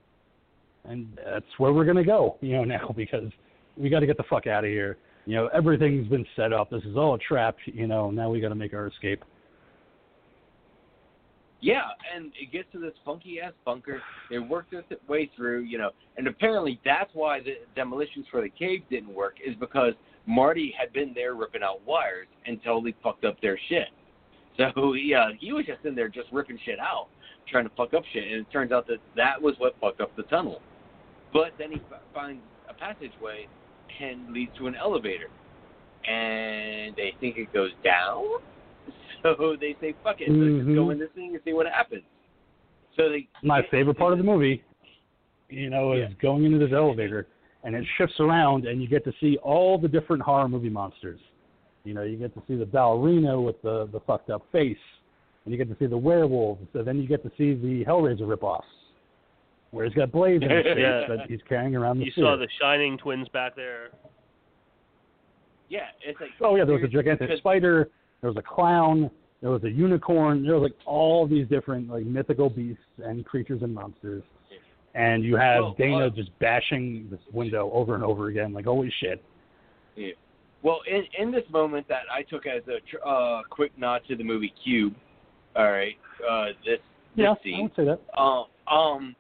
[0.84, 3.30] And that's where we're going to go, you know, now because
[3.76, 4.96] we got to get the fuck out of here.
[5.26, 6.70] You know, everything's been set up.
[6.70, 9.24] This is all a trap, you know, now we got to make our escape.
[11.64, 11.80] Yeah,
[12.14, 14.02] and it gets to this funky ass bunker.
[14.28, 18.42] They work their th- way through, you know, and apparently that's why the demolitions for
[18.42, 19.94] the cave didn't work is because
[20.26, 23.88] Marty had been there ripping out wires and totally fucked up their shit.
[24.59, 27.09] So yeah, uh, he was just in there just ripping shit out,
[27.48, 30.14] trying to fuck up shit, and it turns out that that was what fucked up
[30.16, 30.60] the tunnel.
[31.32, 33.46] But then he f- finds a passageway
[34.00, 35.28] and leads to an elevator,
[36.08, 38.24] and they think it goes down.
[39.22, 40.90] So they say, "Fuck it, let's just go mm-hmm.
[40.90, 42.02] in this thing and see what happens."
[42.94, 44.62] So they My favorite part of the movie,
[45.48, 46.16] you know, is Yeah.
[46.20, 47.26] going into this elevator
[47.64, 51.20] and it shifts around and you get to see all the different horror movie monsters.
[51.84, 54.76] You know, you get to see the ballerina with the, the fucked up face,
[55.44, 58.22] and you get to see the werewolves, and then you get to see the Hellraiser
[58.22, 58.62] ripoffs,
[59.70, 61.04] where he's got blades in his face Yeah.
[61.08, 62.22] that he's carrying around the You suit.
[62.22, 63.90] saw the Shining twins back there.
[65.68, 67.88] Yeah, it's like Oh yeah, there was a gigantic spider.
[68.20, 69.10] There was a clown.
[69.40, 70.44] There was a unicorn.
[70.44, 74.22] There was like all these different like mythical beasts and creatures and monsters.
[74.94, 78.66] And you have Well, Dana uh, just bashing this window over and over again, like
[78.66, 79.22] holy shit.
[79.96, 80.12] Yeah.
[80.62, 84.16] Well, in in this moment that I took as a tr- uh, quick nod to
[84.16, 84.94] the movie Cube.
[85.56, 85.97] All right,
[86.28, 86.78] uh, this
[87.14, 88.01] Yeah, this I would say that.
[88.20, 89.16] Um, um,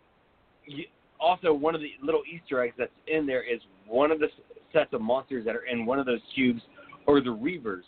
[0.68, 0.86] y-
[1.20, 4.28] also one of the little Easter eggs that's in there is one of the
[4.72, 6.60] sets of monsters that are in one of those cubes,
[7.06, 7.82] or the Reavers,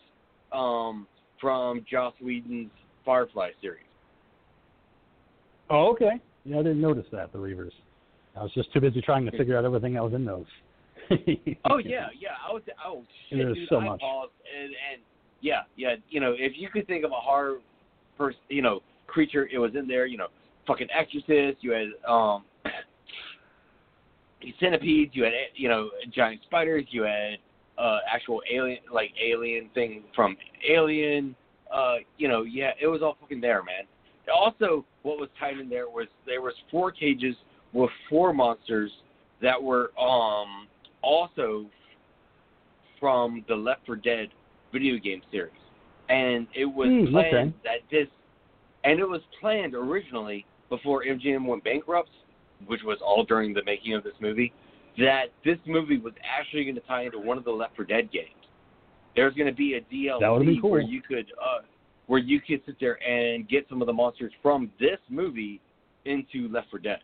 [0.57, 1.07] um,
[1.41, 2.71] from Joss Whedon's
[3.05, 3.83] Firefly series.
[5.71, 6.21] Oh, okay.
[6.45, 7.73] Yeah, I didn't notice that the Reavers.
[8.37, 10.45] I was just too busy trying to figure out everything that was in those.
[11.65, 12.37] Oh yeah, yeah.
[12.49, 12.63] I was.
[12.85, 13.69] Oh shit, There's dude.
[13.69, 14.01] so I much.
[14.01, 15.03] paused and and
[15.41, 15.95] yeah, yeah.
[16.11, 17.59] You know, if you could think of a horror
[18.17, 20.07] person, you know, creature, it was in there.
[20.07, 20.29] You know,
[20.67, 21.59] fucking Exorcist.
[21.63, 22.45] You had um,
[24.61, 25.15] centipedes.
[25.15, 26.85] You had you know giant spiders.
[26.91, 27.39] You had
[27.79, 30.37] uh actual alien like alien thing from
[30.69, 31.35] Alien.
[31.73, 33.85] Uh, you know, yeah, it was all fucking there, man.
[34.33, 37.37] Also, what was tied in there was there was four cages
[37.73, 38.91] with four monsters
[39.43, 40.67] that were um
[41.03, 41.67] also
[42.99, 44.29] from the Left 4 Dead
[44.73, 45.53] video game series,
[46.09, 47.53] and it was Hmm, planned okay.
[47.65, 48.09] that this,
[48.85, 52.11] and it was planned originally before MGM went bankrupt,
[52.67, 54.53] which was all during the making of this movie,
[54.99, 58.11] that this movie was actually going to tie into one of the Left 4 Dead
[58.11, 58.31] games.
[59.15, 60.71] There's going to be a DLC cool.
[60.71, 61.63] where you could, uh,
[62.07, 65.61] where you could sit there and get some of the monsters from this movie
[66.05, 66.99] into Left 4 Dead.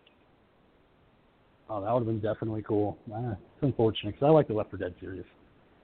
[1.68, 2.98] Oh, that would have been definitely cool.
[3.14, 5.24] Ah, it's unfortunate because I like the Left 4 Dead series.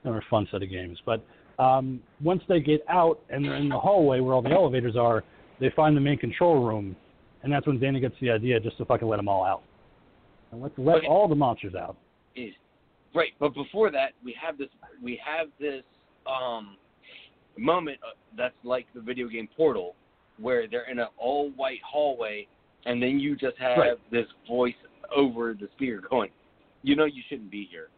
[0.03, 0.97] They're a fun set of games.
[1.05, 1.25] But
[1.59, 5.23] um, once they get out and they're in the hallway where all the elevators are,
[5.59, 6.95] they find the main control room,
[7.43, 9.61] and that's when Dana gets the idea just to fucking let them all out.
[10.51, 11.07] And let's let Okay.
[11.07, 11.97] all the monsters out.
[13.13, 14.69] right but before that we have this
[15.01, 15.83] we have this
[16.27, 16.77] um
[17.57, 19.95] moment uh, that's like the video game portal
[20.39, 22.47] where they're in an all white hallway
[22.85, 24.11] and then you just have Right.
[24.11, 24.75] this voice
[25.13, 26.29] over the speaker going
[26.83, 27.89] you know you shouldn't be here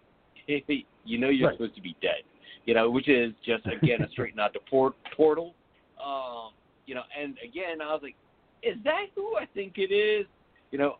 [1.06, 1.58] you know you're Right.
[1.58, 2.24] supposed to be dead
[2.66, 5.54] you know which is just again a straight nod to port portal
[6.04, 6.52] um
[6.86, 8.16] you know and again i was like
[8.64, 10.26] is that who i think it is
[10.72, 10.98] you know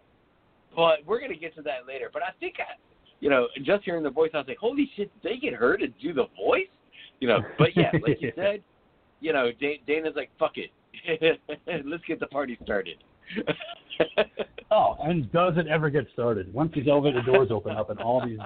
[0.76, 2.74] but we're gonna get to that later but i think i
[3.22, 5.78] you know, just hearing the voice, I was like, holy shit, did they get her
[5.78, 6.68] to do the voice?
[7.20, 8.62] You know, but yeah, like you said,
[9.22, 9.52] you know,
[9.88, 10.72] Dana's like, fuck it.
[11.86, 12.98] Let's get the party started.
[14.72, 16.52] Oh, and does it ever get started?
[16.54, 18.40] Once these elevator doors open up and all these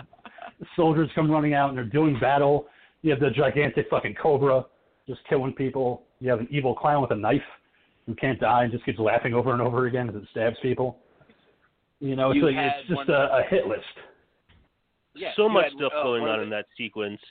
[0.75, 2.65] soldiers come running out and they're doing battle,
[3.05, 4.65] you have the gigantic fucking cobra
[5.07, 6.01] just killing people.
[6.19, 7.39] You have an evil clown with a knife
[8.07, 10.97] who can't die and just keeps laughing over and over again as it stabs people.
[11.99, 13.83] You know, it's You like it's just a, a hit list.
[15.13, 17.21] yeah, so much had, stuff uh, going on in that sequence,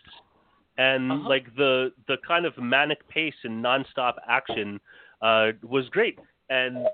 [0.79, 1.29] and Uh-huh.
[1.29, 4.81] like the the kind of manic pace and nonstop action
[5.23, 6.21] uh, was great,
[6.51, 6.87] and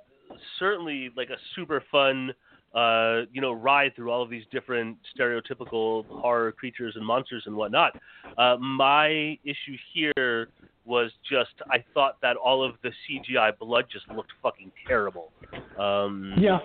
[0.59, 2.32] certainly like a super fun
[2.75, 7.55] uh, you know ride through all of these different stereotypical horror creatures and monsters and
[7.57, 7.93] whatnot.
[8.39, 10.51] Uh, my issue here
[10.85, 15.33] was just I thought that all of the CGI blood just looked fucking terrible.
[15.79, 16.61] Um, Yeah.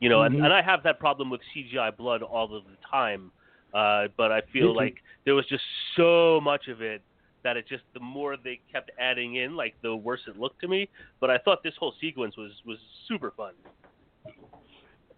[0.00, 0.44] you know, and, Mhm.
[0.44, 3.32] and I have that problem with CGI blood all of the time.
[3.72, 4.78] Uh, but I feel too.
[4.78, 5.62] like there was just
[5.94, 7.02] so much of it
[7.42, 10.68] that it just the more they kept adding in, like the worse it looked to
[10.68, 10.88] me.
[11.20, 13.54] But I thought this whole sequence was was super fun.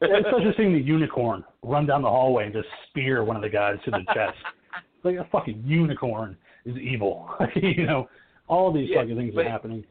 [0.03, 3.43] It's such a seeing the unicorn run down the hallway and just spear one of
[3.43, 4.37] the guys to the chest.
[5.05, 7.31] like a fucking unicorn is evil.
[7.57, 8.09] you know,
[8.49, 9.85] all these Yeah, fucking things are happening.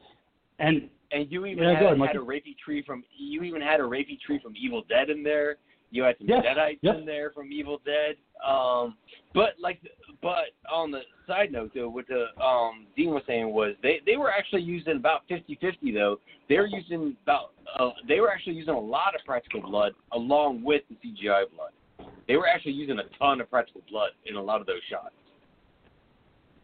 [0.59, 3.79] And And you even Yeah, had, ahead, had a rapey tree from you even had
[3.79, 5.57] a rapey tree from Evil Dead in there.
[5.91, 6.95] You had some Yes, Deadites yes.
[6.99, 8.15] in there from Evil Dead.
[8.47, 8.95] Um,
[9.33, 9.79] but like,
[10.21, 14.17] but on the side note though, what the um, Dean was saying was they they
[14.17, 16.17] were actually using about 50-50 though.
[16.49, 20.63] They were using about uh, they were actually using a lot of practical blood along
[20.63, 22.09] with the CGI blood.
[22.27, 25.13] They were actually using a ton of practical blood in a lot of those shots.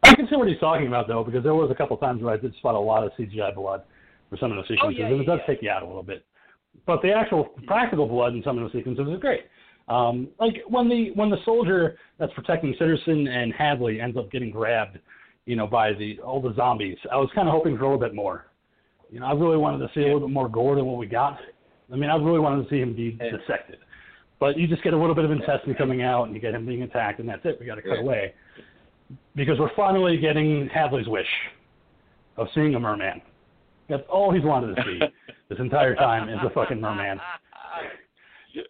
[0.03, 2.33] I can see what he's talking about though, because there was a couple times where
[2.33, 3.83] I did spot a lot of CGI blood
[4.29, 5.53] for some of the sequences, Oh, yeah, and it yeah, does yeah.
[5.53, 6.25] take you out a little bit.
[6.85, 9.41] But the actual practical blood in some of the sequences is great.
[9.89, 14.51] Um, like when the when the soldier that's protecting Sitterson and Hadley ends up getting
[14.51, 14.99] grabbed,
[15.45, 16.97] you know, by the all the zombies.
[17.11, 18.47] I was kind of hoping for a little bit more.
[19.09, 21.07] You know, I really wanted to see a little bit more gore than what we
[21.07, 21.39] got.
[21.91, 23.77] I mean, I really wanted to see him be dissected.
[24.39, 26.65] But you just get a little bit of intestine coming out, and you get him
[26.65, 27.57] being attacked, and that's it.
[27.59, 28.01] We got to cut Yeah.
[28.01, 28.33] away
[29.35, 31.27] because we're finally getting Hadley's wish
[32.35, 33.21] of seeing a merman.
[33.89, 34.99] That's all he's wanted to see
[35.49, 37.19] this entire time is the fucking merman.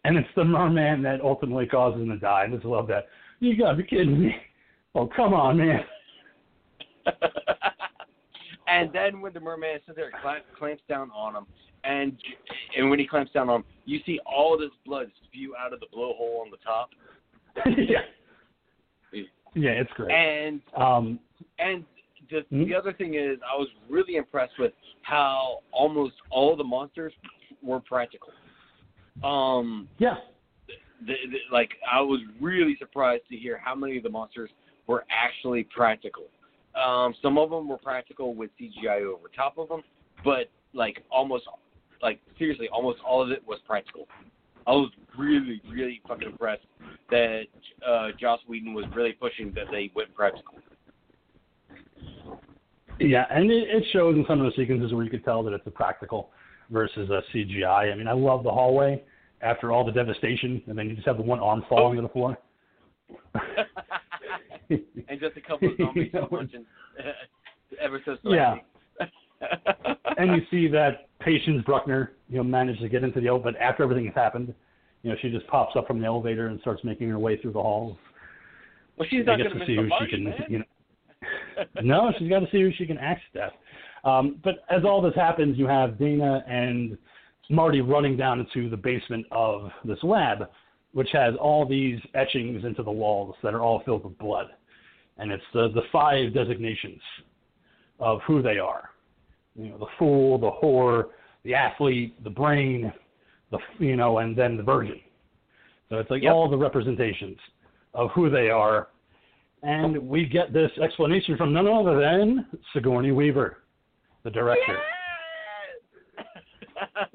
[0.03, 2.45] And it's the merman that ultimately causes him to die.
[2.47, 3.07] I just love that.
[3.39, 4.35] You gotta be kidding me.
[4.95, 5.79] Oh, come on, man.
[8.67, 11.45] And then when the merman sits there, clamp, clamps down on him,
[11.83, 12.17] and
[12.75, 15.79] and when he clamps down on him, you see all this blood spew out of
[15.79, 16.89] the blowhole on the top.
[17.65, 17.99] yeah.
[19.53, 20.11] Yeah, it's great.
[20.11, 21.19] And Um,
[21.59, 21.85] and
[22.29, 22.65] the Hmm?
[22.65, 27.13] the other thing is, I was really impressed with how almost all the monsters
[27.61, 28.29] were practical.
[29.23, 30.15] Um, yeah,
[31.05, 34.49] the, the, like I was really surprised to hear how many of the monsters
[34.87, 36.23] were actually practical.
[36.75, 39.81] Um, some of them were practical with CGI over top of them,
[40.23, 41.45] but like almost,
[42.01, 44.07] like seriously, almost all of it was practical.
[44.67, 46.65] I was really, really fucking impressed
[47.09, 47.43] that
[47.87, 50.55] uh, Joss Whedon was really pushing that they went practical.
[52.99, 55.53] Yeah, and it, it shows in some of the sequences where you could tell that
[55.53, 56.29] it's a practical
[56.69, 57.91] versus a CGI.
[57.91, 59.03] I mean, I love the hallway
[59.41, 62.09] after all the devastation, and then you just have the one arm falling to the
[62.09, 62.37] floor.
[64.69, 66.65] and just a couple of zombies You know, punching
[67.81, 68.37] ever so slightly.
[68.37, 68.55] Yeah.
[70.17, 73.83] and you see that Patience Bruckner, you know, managed to get into the elevator after
[73.83, 74.53] everything has happened.
[75.03, 77.53] You know, she just pops up from the elevator and starts making her way through
[77.53, 77.97] the halls.
[78.97, 80.65] well, she's She not going to miss who the she can, party, you know.
[81.83, 83.53] No, she's got to see who she can axe death.
[84.03, 86.97] Um, but as all this happens, you have Dana and
[87.49, 90.49] Marty running down into the basement of this lab,
[90.93, 94.47] which has all these etchings into the walls that are all filled with blood.
[95.17, 97.01] And it's the, the five designations
[97.99, 98.89] of who they are.
[99.55, 101.05] You know, the fool, the whore,
[101.43, 102.93] the athlete, the brain,
[103.51, 104.99] the you know, and then the virgin.
[105.89, 106.33] So it's like Yep.
[106.33, 107.37] all the representations
[107.93, 108.89] of who they are.
[109.67, 113.57] And we get this explanation from none other than Sigourney Weaver,
[114.23, 114.77] the director.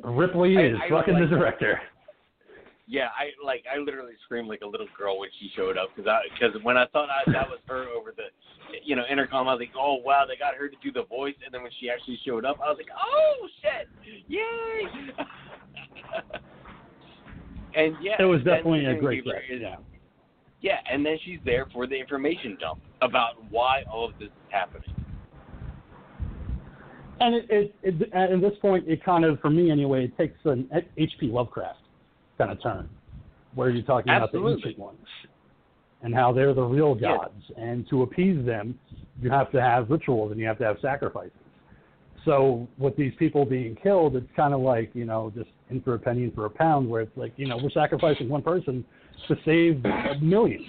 [0.04, 1.80] Ripley is I fucking like the director.
[2.86, 6.06] Yeah, I like I literally screamed like a little girl when she showed up because
[6.06, 8.24] I because when I thought I, that was her over the
[8.84, 11.36] you know intercom, I was like, oh wow, they got her to do the voice,
[11.42, 13.88] and then when she actually showed up, I was like, oh shit,
[14.28, 14.82] yay!
[17.82, 19.76] and yeah, It was definitely a great is- Yeah.
[20.62, 24.32] Yeah, and then she's there for the information dump about why all of this is
[24.50, 24.94] happening.
[27.20, 30.38] And it, it, it at this point, it kind of, for me anyway, it takes
[30.44, 31.26] an H.P.
[31.26, 31.78] Lovecraft
[32.38, 32.88] kind of turn,
[33.54, 34.98] where you're talking about the ancient ones
[36.02, 37.16] and how they're the real Yeah.
[37.16, 38.78] gods, and to appease them,
[39.20, 41.32] you have to have rituals and you have to have sacrifices.
[42.24, 45.94] So with these people being killed, it's kind of like you know just in for
[45.94, 48.84] a penny, in for a pound, where it's like you know we're sacrificing one person
[49.28, 49.82] to save
[50.22, 50.66] millions.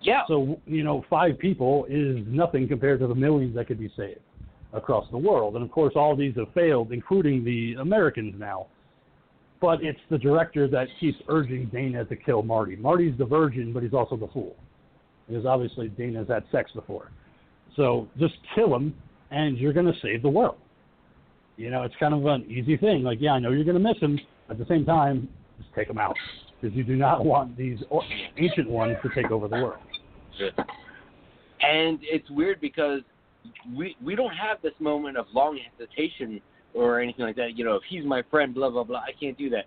[0.00, 3.90] Yeah, So, you know, five people is nothing compared to the millions that could be
[3.96, 4.20] saved
[4.72, 5.56] across the world.
[5.56, 8.66] And of course, all these have failed, including the Americans now.
[9.60, 12.76] But it's the director that keeps urging Dana to kill Marty.
[12.76, 14.54] Marty's the virgin, but he's also the fool.
[15.26, 17.10] Because obviously Dana's had sex before.
[17.74, 18.94] So just kill him,
[19.30, 20.56] and you're going to save the world.
[21.56, 23.02] You know, it's kind of an easy thing.
[23.02, 24.20] Like, yeah, I know you're going to miss him.
[24.50, 26.16] At the same time, just take him out.
[26.60, 28.02] Because you do not want these o-
[28.38, 29.80] ancient ones to take over the world.
[31.60, 33.00] and it's weird because
[33.76, 36.40] we we don't have this moment of long hesitation
[36.74, 37.56] or anything like that.
[37.56, 39.64] You know, if he's my friend, blah blah blah, I can't do that.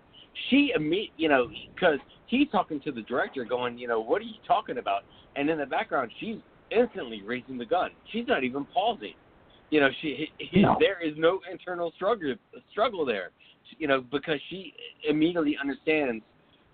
[0.48, 4.26] She imme- you know, because he's talking to the director, going, you know, what are
[4.26, 5.02] you talking about?
[5.36, 6.36] And in the background, she's
[6.70, 7.90] instantly raising the gun.
[8.12, 9.14] She's not even pausing.
[9.70, 10.76] You know, she he, No.
[10.78, 12.34] there is no internal struggle
[12.70, 13.30] struggle there.
[13.78, 14.74] You know, because she
[15.08, 16.22] immediately understands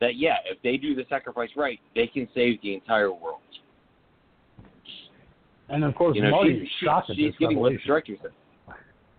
[0.01, 3.41] that yeah, if they do the sacrifice right, they can save the entire world.
[5.69, 7.79] And of course, You know, Marty is she's, shocked at she's this getting what the
[7.87, 8.31] director said.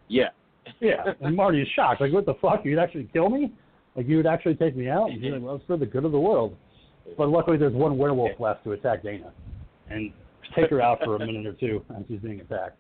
[0.08, 0.30] Yeah.
[0.80, 2.02] Yeah, and Marty is shocked.
[2.02, 2.66] Like, what the fuck?
[2.66, 3.54] You'd actually kill me?
[3.95, 5.10] Like, you would actually take me out?
[5.10, 5.45] And he's like, mm-hmm.
[5.45, 6.56] well, it's for the good of the world.
[7.18, 9.32] But luckily, there's one werewolf left to attack Dana,
[9.90, 10.12] and
[10.56, 12.80] take her out for a minute or two as she's being attacked.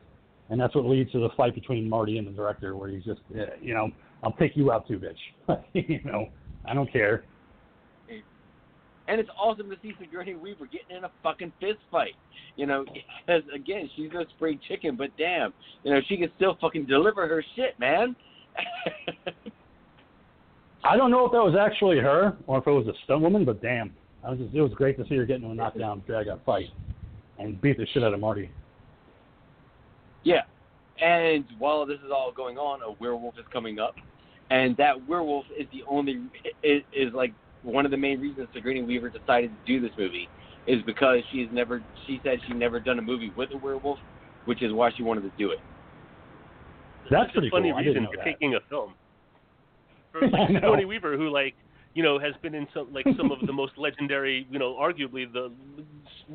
[0.49, 3.21] And that's what leads to the fight between Marty and the director, where he's just,
[3.37, 3.89] eh, you know,
[4.23, 5.57] I'll take you out too, bitch.
[5.73, 6.27] you know,
[6.65, 7.23] I don't care.
[9.09, 12.15] And it's awesome to see Sigourney Weaver getting in a fucking fist fight.
[12.57, 15.53] You know, because again, she's no spring chicken, but damn,
[15.83, 18.15] you know, she can still fucking deliver her shit, man.
[20.83, 23.45] I don't know if that was actually her or if it was a stunt woman,
[23.45, 26.27] but damn, I was just, it was great to see her getting a knockdown, drag
[26.27, 26.67] out fight,
[27.39, 28.49] and beat the shit out of Marty.
[30.23, 30.41] yeah.
[31.01, 33.95] And while this is all going on, a werewolf is coming up,
[34.49, 36.23] and that werewolf is the only
[36.63, 37.33] is, is like
[37.63, 40.29] one of the main reasons Sigourney Weaver decided to do this movie
[40.67, 43.99] is because she's never she said she'd never done a movie with a werewolf,
[44.45, 45.59] which is why she wanted to do it.
[47.09, 47.77] That's It's pretty a funny cool.
[47.79, 48.25] Reason for that.
[48.25, 48.95] taking a film.
[50.11, 50.47] For I like.
[50.47, 51.55] Sigourney Weaver, who like
[51.93, 55.31] you know has been in some like some of the most legendary, you know, arguably
[55.31, 55.53] the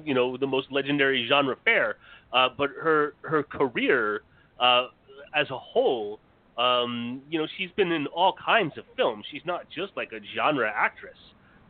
[0.05, 1.97] you know the most legendary genre fare,
[2.32, 4.22] Uh, but her her career
[4.60, 4.86] uh,
[5.34, 6.20] as a whole,
[6.58, 9.24] um, you know, she's been in all kinds of films.
[9.30, 11.16] She's not just like a genre actress.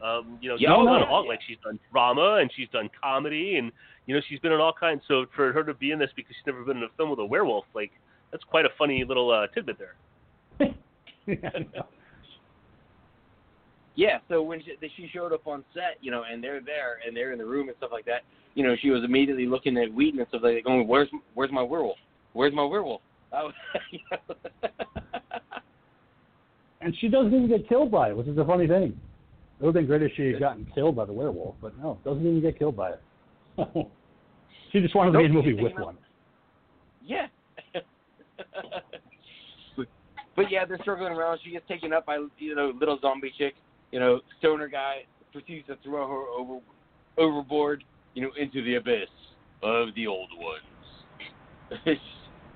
[0.03, 3.57] Um, you know, Yeah, she's done all like she's done drama and she's done comedy
[3.57, 3.71] and
[4.07, 5.03] you know she's been in all kinds.
[5.07, 7.21] So for her to be in this because she's never been in a film with
[7.21, 7.93] a werewolf, like
[8.33, 9.95] that's quite a funny little uh, tidbit there.
[11.27, 11.37] Yeah.
[13.95, 17.15] Yeah, so when she, she showed up on set, you know, and they're there and
[17.15, 18.23] they're in the room and stuff like that,
[18.55, 21.53] you know, she was immediately looking at Whedon and stuff like that, going, "Where's where's
[21.53, 21.99] my werewolf?
[22.33, 23.03] Where's my werewolf?"
[23.33, 23.51] Know.
[26.83, 28.99] and she doesn't even get killed by it, which is a funny thing.
[29.59, 31.99] It would have been great if she had gotten killed by the werewolf, but no,
[32.05, 33.01] doesn't even get killed by it.
[34.73, 35.97] she just wanted to be in a movie with one.
[37.05, 37.27] Yeah.
[40.37, 41.39] but, yeah, they're struggling around.
[41.45, 43.55] She gets taken up by you know little zombie chick.
[43.93, 46.59] You know, stoner guy proceeds to throw her over
[47.19, 47.85] overboard.
[48.15, 49.09] You know, into the abyss
[49.63, 51.99] of the old ones.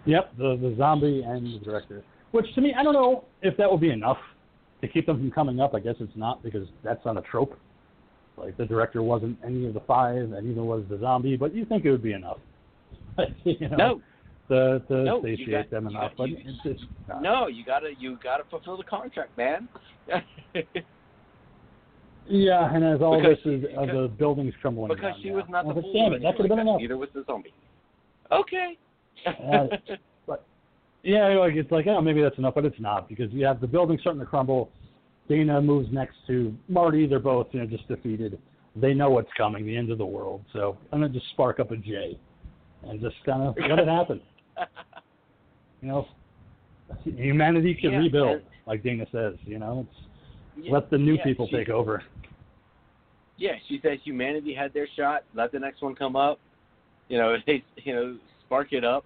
[0.06, 2.02] Yep, the the zombie and the director.
[2.32, 4.18] Which to me, I don't know if that would be enough
[4.80, 5.74] to keep them from coming up.
[5.74, 7.58] I guess it's not because that's not a trope.
[8.36, 11.36] Like the director wasn't any of the five, and neither was the zombie.
[11.36, 12.38] But you think it would be enough?
[13.44, 14.00] you know, no,
[14.80, 16.10] to to No, satiate got- them enough.
[16.10, 17.22] got- but you- it's, it's not.
[17.22, 19.68] no, you gotta you gotta fulfill the contract, man.
[22.28, 25.64] Yeah, and as all Because this is of the buildings crumbling because she was not
[25.64, 25.92] I the fool.
[25.92, 26.80] Damn it, that could have been enough.
[26.80, 27.52] Neither was the zombie.
[28.32, 28.76] Okay.
[29.26, 29.66] Uh,
[31.02, 33.66] Yeah, like it's like, oh, maybe that's enough, but it's not because you have the
[33.66, 34.70] building starting to crumble.
[35.28, 37.06] Dana moves next to Marty.
[37.06, 38.40] They're both, you know, just defeated.
[38.74, 40.44] They know what's coming, the end of the world.
[40.52, 42.18] So I'm gonna just spark up a J,
[42.82, 44.20] and just kind of let it happen.
[45.82, 46.06] You know,
[47.04, 49.34] humanity can Yeah, rebuild, like Dana says.
[49.44, 49.98] You know, it's
[50.64, 52.02] Yeah, let the new yeah, people she- take over.
[53.36, 55.24] Yeah, she says humanity had their shot.
[55.34, 56.40] Let the next one come up.
[57.08, 58.16] You know, they you know
[58.46, 59.04] spark it up,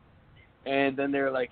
[0.66, 1.50] and then they're like,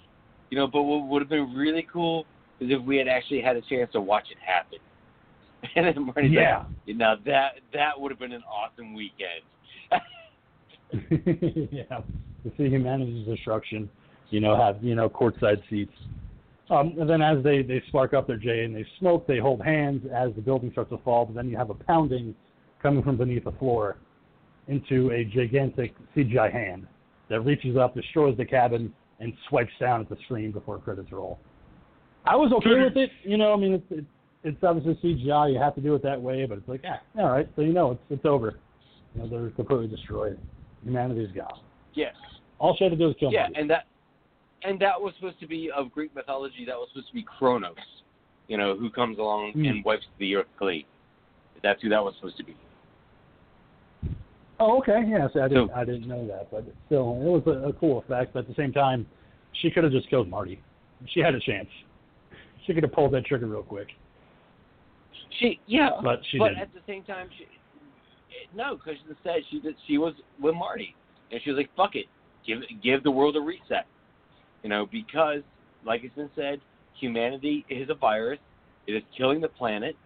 [0.50, 2.24] you know, but what would have been really cool
[2.60, 4.78] is if we had actually had a chance to watch it happen.
[5.74, 6.64] And then Marty's Yeah.
[6.86, 9.42] like, now that that would have been an awesome weekend.
[11.72, 12.00] yeah,
[12.44, 13.90] to see humanity's destruction,
[14.30, 15.92] you know, have you know courtside seats.
[16.70, 19.60] Um, and then as they they spark up their J and they smoke, they hold
[19.60, 21.26] hands as the building starts to fall.
[21.26, 22.36] But then you have a pounding
[22.80, 23.96] coming from beneath the floor
[24.68, 26.86] into a gigantic CGI hand
[27.28, 31.38] that reaches up, destroys the cabin, and swipes down at the screen before credits roll.
[32.24, 33.52] I was okay with it, you know.
[33.52, 34.06] I mean, it's it's,
[34.44, 35.52] it's obviously CGI.
[35.52, 37.48] You have to do it that way, but it's like, yeah, all right.
[37.56, 38.58] So you know, it's it's over.
[39.14, 40.38] You know, they're completely destroyed.
[40.84, 41.60] Humanity's gone.
[41.94, 42.14] yes.
[42.60, 43.86] All she had to do was kill Yeah, and that
[44.62, 46.64] and that was supposed to be of Greek mythology.
[46.66, 47.76] That was supposed to be Kronos,
[48.48, 49.64] you know, who comes along Hmm.
[49.64, 50.84] and wipes the earth clean.
[51.62, 52.56] That's who that was supposed to be.
[54.60, 55.02] Oh, okay.
[55.06, 55.68] Yes, I didn't.
[55.68, 58.32] So- I didn't know that, but still, it was a, a cool effect.
[58.34, 59.06] But at the same time,
[59.60, 60.60] she could have just killed Marty.
[61.14, 61.68] She had a chance.
[62.66, 63.88] She could have pulled that trigger real quick,
[65.38, 66.62] She yeah, but she but didn't.
[66.62, 67.46] at the same time, she
[68.54, 70.94] no, because instead she did, she was with Marty,
[71.32, 72.06] and she was like, "Fuck it,
[72.46, 73.86] give give the world a reset,"
[74.62, 75.40] you know, because
[75.86, 76.60] like it's been said,
[77.00, 78.38] humanity is a virus.
[78.86, 79.96] It is killing the planet.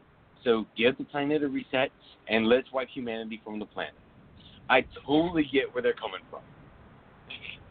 [0.45, 1.91] So give the planet a reset
[2.29, 3.95] and let's wipe humanity from the planet.
[4.73, 6.40] I totally get where they're coming from.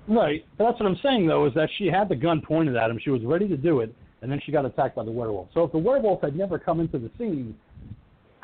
[0.08, 0.46] Right.
[0.58, 3.00] But that's what I'm saying though, is that she had the gun pointed at him.
[3.04, 5.48] She was ready to do it, and then she got attacked by the werewolf.
[5.54, 7.56] So if the werewolf had never come into the scene,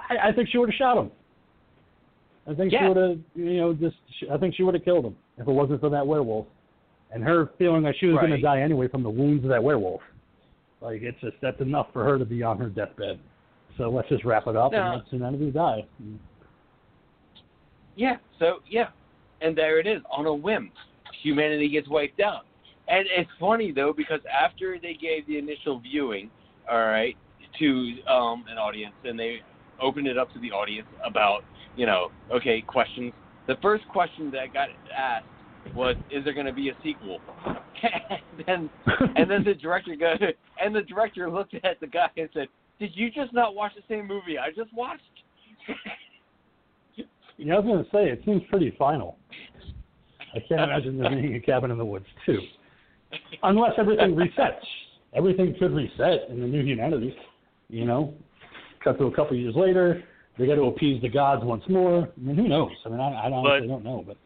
[0.10, 1.12] I, I think she would have shot him.
[2.50, 3.98] I think she would have, you know, just.
[4.32, 6.48] I think she would have killed him if it wasn't for that werewolf,
[7.12, 9.64] and her feeling like she was going to die anyway from the wounds of that
[9.64, 10.02] werewolf.
[10.82, 13.20] Like it's just that's enough for her to be on her deathbed.
[13.78, 14.82] So let's just wrap it up No.
[14.82, 15.86] and let humanity die.
[17.98, 18.18] Yeah.
[18.40, 18.90] So yeah,
[19.42, 20.72] and there it is on a whim.
[21.24, 22.46] Humanity gets wiped out,
[22.88, 26.30] and it's funny though because after they gave the initial viewing,
[26.72, 27.18] all right,
[27.60, 27.68] to
[28.08, 29.40] um, an audience, and they
[29.82, 31.42] opened it up to the audience about
[31.76, 33.12] you know okay questions.
[33.48, 35.26] The first question that got asked
[35.76, 38.70] was, "Is there going to be a sequel?" and then
[39.16, 40.14] and then the director go
[40.64, 42.48] and the director looked at the guy and said,
[42.80, 45.02] "Did you just not watch the same movie I just watched?"
[47.38, 49.18] Yeah, I was going to say it seems pretty final.
[50.36, 52.40] I can't imagine there being a cabin in the woods too,
[53.44, 54.60] unless everything resets.
[55.14, 57.16] Everything could reset in the new humanity.
[57.70, 58.14] You know,
[58.84, 60.04] cut to a couple years later,
[60.38, 62.04] they got to appease the gods once more.
[62.04, 62.72] I mean, who knows?
[62.86, 64.18] I mean, I, I honestly But- don't know, but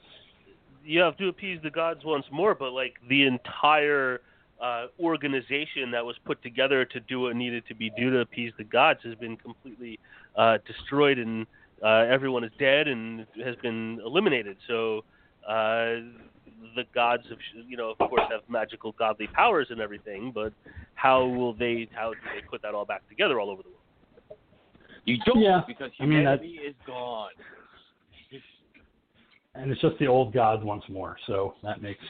[0.83, 4.21] you have to appease the gods once more, but like the entire
[4.61, 8.51] uh, organization that was put together to do what needed to be done to appease
[8.57, 9.99] the gods has been completely
[10.35, 11.45] uh, destroyed, and
[11.83, 14.57] uh, everyone is dead and has been eliminated.
[14.67, 15.03] So,
[15.47, 16.01] uh,
[16.75, 20.53] the gods of you know of course have magical godly powers and everything, but
[20.93, 24.39] how will they how do they put that all back together all over the world?
[25.05, 27.31] You don't Yeah, because I mean, humanity is gone.
[29.55, 31.17] and it's just the old gods once more.
[31.25, 32.03] So that makes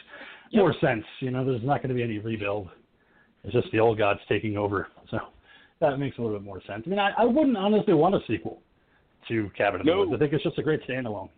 [0.53, 1.05] more sense.
[1.21, 2.67] You know, there's not going to be any rebuild.
[3.43, 4.89] It's just the old gods taking over.
[5.09, 5.17] So
[5.79, 6.83] that makes a little bit more sense.
[6.85, 8.61] I mean, I, I wouldn't honestly want a sequel
[9.27, 10.11] to Cabin in the Woods.
[10.13, 11.29] I think it's just a great standalone.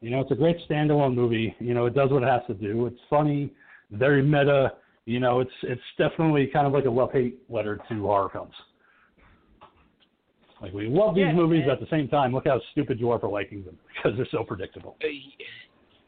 [0.00, 1.54] You know, it's a great standalone movie.
[1.60, 2.86] You know, it does what it has to do.
[2.86, 3.52] It's funny,
[3.90, 4.72] very meta.
[5.04, 8.54] You know, it's it's definitely kind of like a love hate letter to horror films.
[10.60, 12.32] Like we love these Yeah, movies and- at the same time.
[12.32, 14.96] Look how stupid you are for liking them because they're so predictable.
[15.02, 15.08] Uh,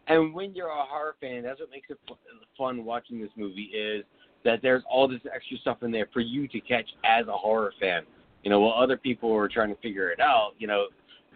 [0.06, 1.98] And when you're a horror fan, that's what makes it
[2.58, 4.04] fun watching this movie is
[4.44, 7.72] that there's all this extra stuff in there for you to catch as a horror
[7.80, 8.02] fan.
[8.44, 10.86] You know, while other people are trying to figure it out, you know,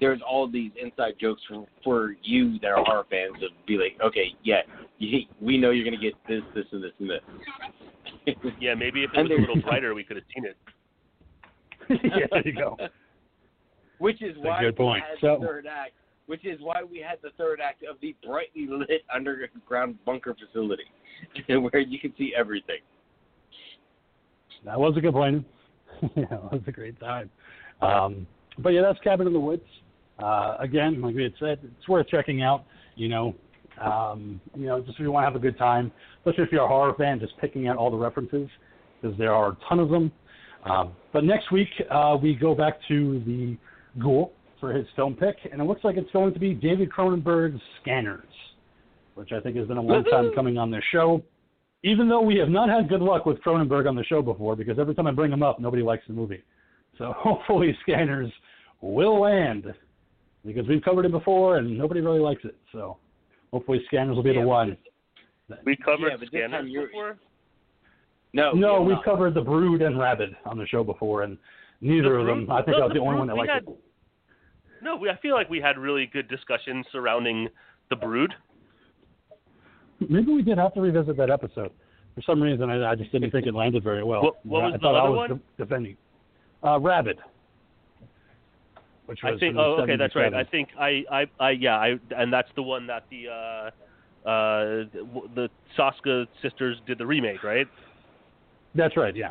[0.01, 3.98] there's all these inside jokes for for you that are horror fans to be like,
[4.06, 4.60] okay, yeah,
[4.98, 7.20] you, we know you're gonna get this, this, and this, and this.
[8.60, 10.56] Yeah, maybe if it And was a little brighter, we could have seen it.
[12.05, 12.76] yeah, there you go.
[13.98, 15.02] Which is That's why good point.
[15.02, 15.93] we had So- the third act.
[16.26, 20.85] Which is why we had the third act of the brightly lit underground bunker facility,
[21.48, 22.80] where you can see everything.
[24.66, 25.47] That was a good point.
[26.16, 27.31] Yeah, it was a great time.
[27.81, 28.27] Um,
[28.59, 29.62] but yeah, that's Cabin in the Woods.
[30.19, 32.65] Uh, again, like we had said, it's worth checking out.
[32.97, 33.35] You know,
[33.81, 36.65] um, you know, just if you want to have a good time, especially if you're
[36.65, 38.49] a horror fan, just picking out all the references
[39.01, 40.11] because there are a ton of them.
[40.69, 43.57] Um, but next week uh, we go back to the
[44.01, 47.61] Ghoul for his film pick, and it looks like it's going to be David Cronenberg's
[47.81, 48.29] Scanners,
[49.15, 51.23] which I think has been a long time coming on this show.
[51.85, 54.79] Even though we have not had good luck with Cronenberg on the show before, because
[54.79, 56.43] every time I bring him up, nobody likes the movie.
[56.97, 58.33] So hopefully Scanners
[58.81, 59.73] will land,
[60.45, 62.57] because we've covered it before and nobody really likes it.
[62.73, 62.97] So
[63.53, 64.77] hopefully Scanners will be Yeah, the one.
[65.65, 67.17] We covered Yeah, but this time scanners you're- before.
[68.35, 71.39] No, No, you're we've covered the Brood and Rabid on the show before, and
[71.81, 72.47] neither The of them.
[72.47, 73.79] Brood- I think no, I was the the only one that liked had- it.
[74.83, 77.49] No, we, I feel like we had really good discussions surrounding
[77.91, 78.33] the Brood.
[80.09, 81.70] Maybe we did have to revisit that episode.
[82.15, 84.23] For some reason, I, I just didn't think it landed very well.
[84.23, 85.41] What- what I was the thought I other was one?
[85.57, 85.97] defending.
[86.65, 87.19] Uh, Rabid.
[89.07, 89.57] Which was I think.
[89.57, 90.35] Oh, okay, that's right.
[90.35, 94.85] I think I, I, I, yeah, I, and that's the one that the, uh, uh,
[94.93, 95.49] the, the
[95.79, 97.66] Soska sisters did the remake, right?
[98.75, 99.16] That's right.
[99.16, 99.31] Yeah.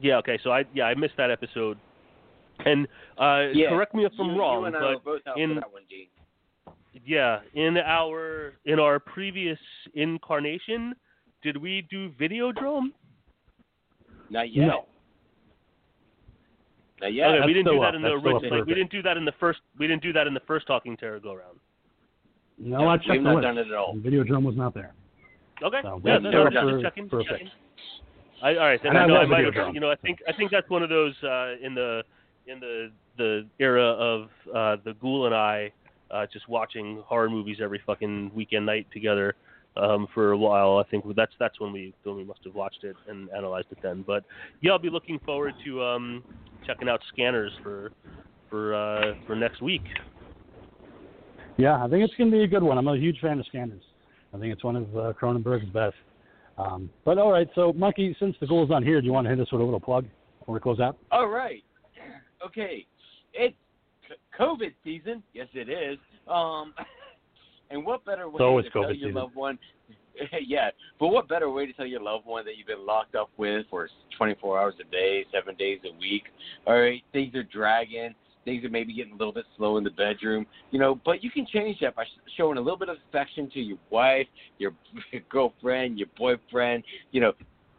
[0.00, 0.18] Yeah.
[0.18, 0.38] Okay.
[0.44, 1.78] So I, yeah, I missed that episode.
[2.64, 2.86] And
[3.18, 5.38] uh, Yeah, correct me if I'm you, wrong, you and I but were both out
[5.40, 6.06] in- for that one, Gene.
[7.04, 9.58] Yeah, in our in our previous
[9.94, 10.94] incarnation,
[11.42, 12.88] did we do Videodrome?
[14.30, 14.66] Not yet.
[14.66, 14.84] No.
[17.00, 17.28] Not yet.
[17.28, 17.94] okay, that's we didn't do still that up.
[17.94, 18.58] in the That's still up original.
[18.60, 19.60] for We a didn't do that in the first.
[19.78, 21.58] We didn't do that in the first Talking Terror go round.
[22.58, 23.42] No, I checked we've the not list.
[23.44, 23.94] done it at all.
[23.96, 24.92] Videodrome was not there.
[25.62, 25.78] Okay.
[25.82, 27.08] So yeah, that's no, no, up just for- checking.
[27.08, 27.50] for a checking.
[28.42, 29.74] I, all right, then And I, I know I love might have.
[29.74, 32.02] You know, I think I think that's one of those uh, in the
[32.46, 35.70] in the the era of uh, the Ghoul and I
[36.10, 39.34] uh, just watching horror movies every fucking weekend night together
[39.76, 40.78] um, for a while.
[40.78, 43.78] I think that's that's when we when we must have watched it and analyzed it
[43.82, 44.04] then.
[44.06, 44.24] But
[44.60, 46.24] yeah, I'll be looking forward to um,
[46.66, 47.92] checking out Scanners for
[48.48, 49.84] for uh, for next week.
[51.56, 52.78] Yeah, I think it's going to be a good one.
[52.78, 53.82] I'm a huge fan of Scanners.
[54.32, 55.96] I think it's one of uh, Cronenberg's best.
[56.56, 59.30] Um, but all right, so Monkey, since the goal's on here, do you want to
[59.30, 60.06] hit us with a little plug
[60.38, 60.96] before we close out?
[61.10, 61.62] All right.
[62.44, 62.86] Okay.
[63.32, 63.69] It's c-
[64.40, 65.22] COVID season.
[65.34, 65.98] Yes, it is.
[66.28, 66.74] Um,
[67.70, 69.14] and what better way always to tell COVID your season.
[69.14, 69.58] loved one?
[70.46, 73.30] yeah, but what better way to tell your loved one that you've been locked up
[73.36, 76.24] with for 24 hours a day, seven days a week?
[76.66, 78.14] All right, things are dragging.
[78.44, 80.98] Things are maybe getting a little bit slow in the bedroom, you know.
[81.04, 82.04] But you can change that by
[82.38, 84.26] showing a little bit of affection to your wife,
[84.58, 84.72] your
[85.28, 87.32] girlfriend, your boyfriend, you know,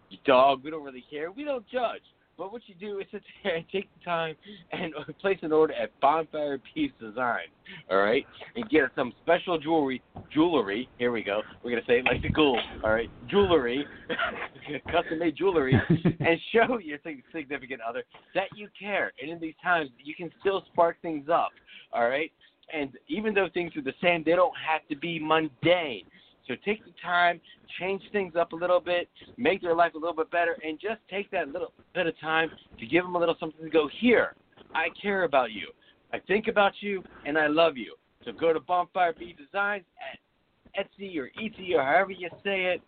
[0.09, 0.63] your dog.
[0.63, 1.31] We don't really care.
[1.31, 2.01] We don't judge.
[2.37, 4.35] But what you do is sit there and take the time
[4.71, 7.47] and place an order at Bonfire Bee Design,
[7.89, 8.25] all right,
[8.55, 10.01] and get some special jewelry.
[10.33, 10.89] Jewelry.
[10.97, 11.41] Here we go.
[11.63, 13.09] We're gonna say it like the ghoul, all right.
[13.29, 13.85] Jewelry,
[14.91, 15.79] custom made jewelry,
[16.19, 16.99] and show your
[17.33, 18.03] significant other
[18.35, 19.11] that you care.
[19.21, 21.51] And in these times, you can still spark things up,
[21.93, 22.31] all right.
[22.73, 26.05] And even though things are the same, they don't have to be mundane.
[26.47, 27.39] So take the time,
[27.79, 30.99] change things up a little bit, make their life a little bit better, and just
[31.09, 32.49] take that little bit of time
[32.79, 34.35] to give them a little something to go, here,
[34.73, 35.67] I care about you.
[36.13, 37.95] I think about you, and I love you.
[38.25, 42.81] So go to Bonfire Bee Designs at Etsy or Etsy or however you say it.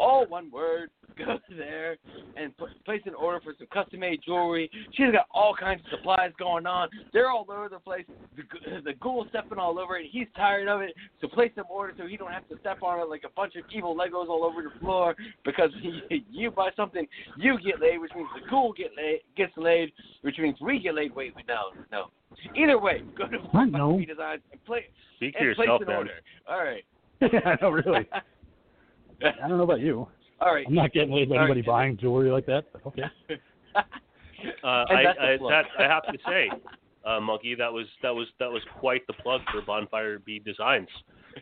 [0.00, 0.90] All one word.
[1.26, 1.96] go there
[2.36, 4.70] and put, place an order for some custom made jewelry.
[4.92, 6.88] She's got all kinds of supplies going on.
[7.12, 8.04] They're all over the place.
[8.36, 10.06] The, gu- the ghoul's stepping all over it.
[10.10, 10.94] He's tired of it.
[11.20, 13.56] So place some order so he don't have to step on it like a bunch
[13.56, 15.14] of evil Legos all over the floor.
[15.44, 17.06] Because he, you buy something,
[17.36, 20.94] you get laid, which means the ghoul get laid, gets laid, which means we get
[20.94, 21.14] laid.
[21.14, 22.06] Wait, wait, no, no.
[22.56, 23.98] Either way, go to I know.
[23.98, 24.86] Fee Designs and play
[25.16, 25.96] Speak for and place yourself, an man.
[25.96, 26.10] order.
[26.48, 26.84] All right.
[27.22, 28.08] I know, really.
[29.22, 30.08] I don't know about you.
[30.40, 30.66] all right.
[30.66, 31.50] I'm not getting laid by All right.
[31.50, 32.64] anybody buying jewelry like that.
[32.86, 33.04] Okay.
[34.64, 36.50] Uh, I, I, that, I have to say,
[37.04, 40.88] uh, Monkey, that was that was that was quite the plug for Bonfire Bee Designs.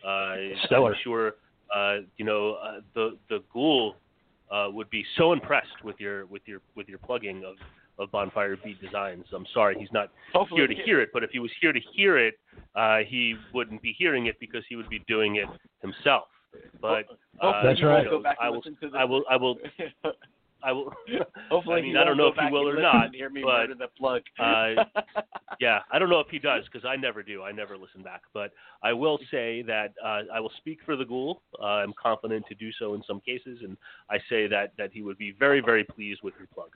[0.05, 0.35] Uh,
[0.67, 0.91] Stellar.
[0.91, 1.35] I'm sure
[1.75, 3.95] uh, you know uh, the the ghoul
[4.51, 7.55] uh, would be so impressed with your with your with your plugging of,
[7.99, 9.25] of Bonfire Bee Designs.
[9.33, 11.81] I'm sorry he's not Hopefully, here to hear it, but if he was here to
[11.95, 12.35] hear it,
[12.75, 15.49] uh, he wouldn't be hearing it because he would be doing it
[15.83, 16.25] himself.
[16.81, 17.07] But
[17.41, 18.09] uh, That's right.
[18.09, 18.63] Go back I will.
[18.63, 19.25] to the, I will.
[19.31, 19.57] I will.
[20.63, 20.93] I will.
[21.51, 23.75] Hopefully, I mean, I don't know if he will or not, Hear me but, murder
[23.75, 24.23] the plug.
[24.41, 24.85] uh,
[25.61, 27.43] Yeah, I don't know if he does because I never do.
[27.43, 28.23] I never listen back.
[28.35, 28.53] But
[28.83, 31.43] I will say that uh, I will speak for the ghoul.
[31.61, 33.77] Uh, I'm confident to do so in some cases, and
[34.11, 36.71] I say that that he would be very, very pleased with your plug.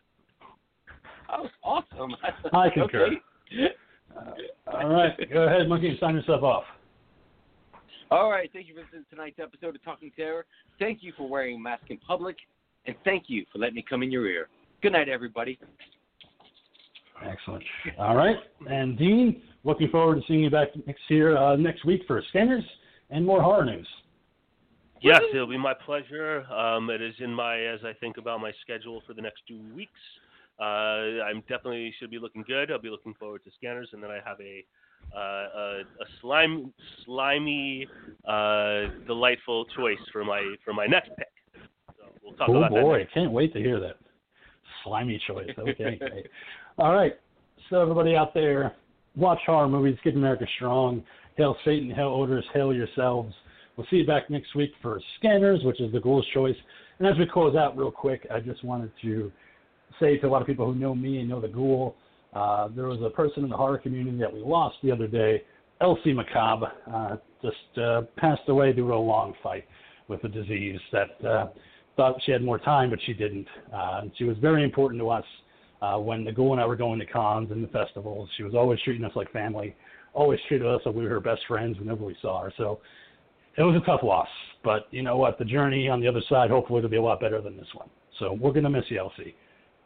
[1.33, 2.15] oh, awesome.
[2.53, 3.07] I concur.
[3.07, 3.75] Okay.
[4.73, 5.13] All right.
[5.33, 6.65] Go ahead, Monkey, and sign yourself off.
[8.13, 8.51] All right.
[8.53, 10.45] Thank you for listening to tonight's episode of Talking Terror.
[10.79, 12.37] Thank you for wearing a mask in public,
[12.85, 14.49] and thank you for letting me come in your ear.
[14.83, 15.59] Good night, everybody.
[17.25, 17.65] Excellent.
[17.99, 18.37] All right.
[18.69, 22.65] And Dean, looking forward to seeing you back next year, uh, next week for Scanners
[23.09, 23.89] and more horror news.
[25.01, 26.45] Yes, it'll be my pleasure.
[26.53, 29.59] Um, it is in my as I think about my schedule for the next two
[29.75, 29.99] weeks.
[30.61, 32.71] Uh, I'm definitely should be looking good.
[32.71, 34.67] I'll be looking forward to scanners, and then I have a
[35.15, 36.73] uh, a, a slime
[37.05, 37.87] slimy
[38.27, 41.29] uh, delightful choice for my for my next pick.
[41.97, 42.81] So we'll talk Oh about that.
[42.83, 43.97] boy, can't wait to hear that.
[44.85, 45.51] Slimy choice.
[45.59, 45.97] Okay.
[46.01, 46.27] great.
[46.79, 47.19] All right.
[47.71, 48.75] So everybody out there,
[49.17, 51.03] watch horror movies, keep America strong.
[51.37, 53.35] Hail Satan, hail odors, hail yourselves.
[53.77, 56.57] We'll see you back next week for Scanners, which is the Ghoul's Choice.
[56.99, 59.33] And as we close out real quick, I just wanted to
[59.99, 61.97] say to a lot of people who know me and know the Ghoul,
[62.33, 65.43] uh, there was a person in the horror community that we lost the other day,
[65.81, 69.65] Elsie Macabre, uh, just uh, passed away due to a long fight
[70.09, 71.49] with a disease that uh,
[71.97, 73.47] thought she had more time, but she didn't.
[73.75, 75.25] Uh, she was very important to us
[75.83, 78.29] uh, when Ghoul and I were going to cons and the festivals.
[78.37, 79.75] She was always treating us like family,
[80.15, 82.53] always treated us like we were her best friends whenever we saw her.
[82.57, 82.81] So
[83.59, 84.29] it was a tough loss,
[84.65, 85.39] but you know what?
[85.39, 87.89] The journey on the other side hopefully will be a lot better than this one.
[88.19, 89.35] So we're going to miss you, Elsie.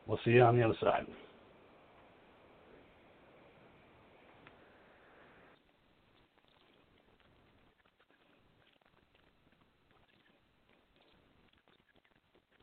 [0.06, 1.06] We'll see you on the other side.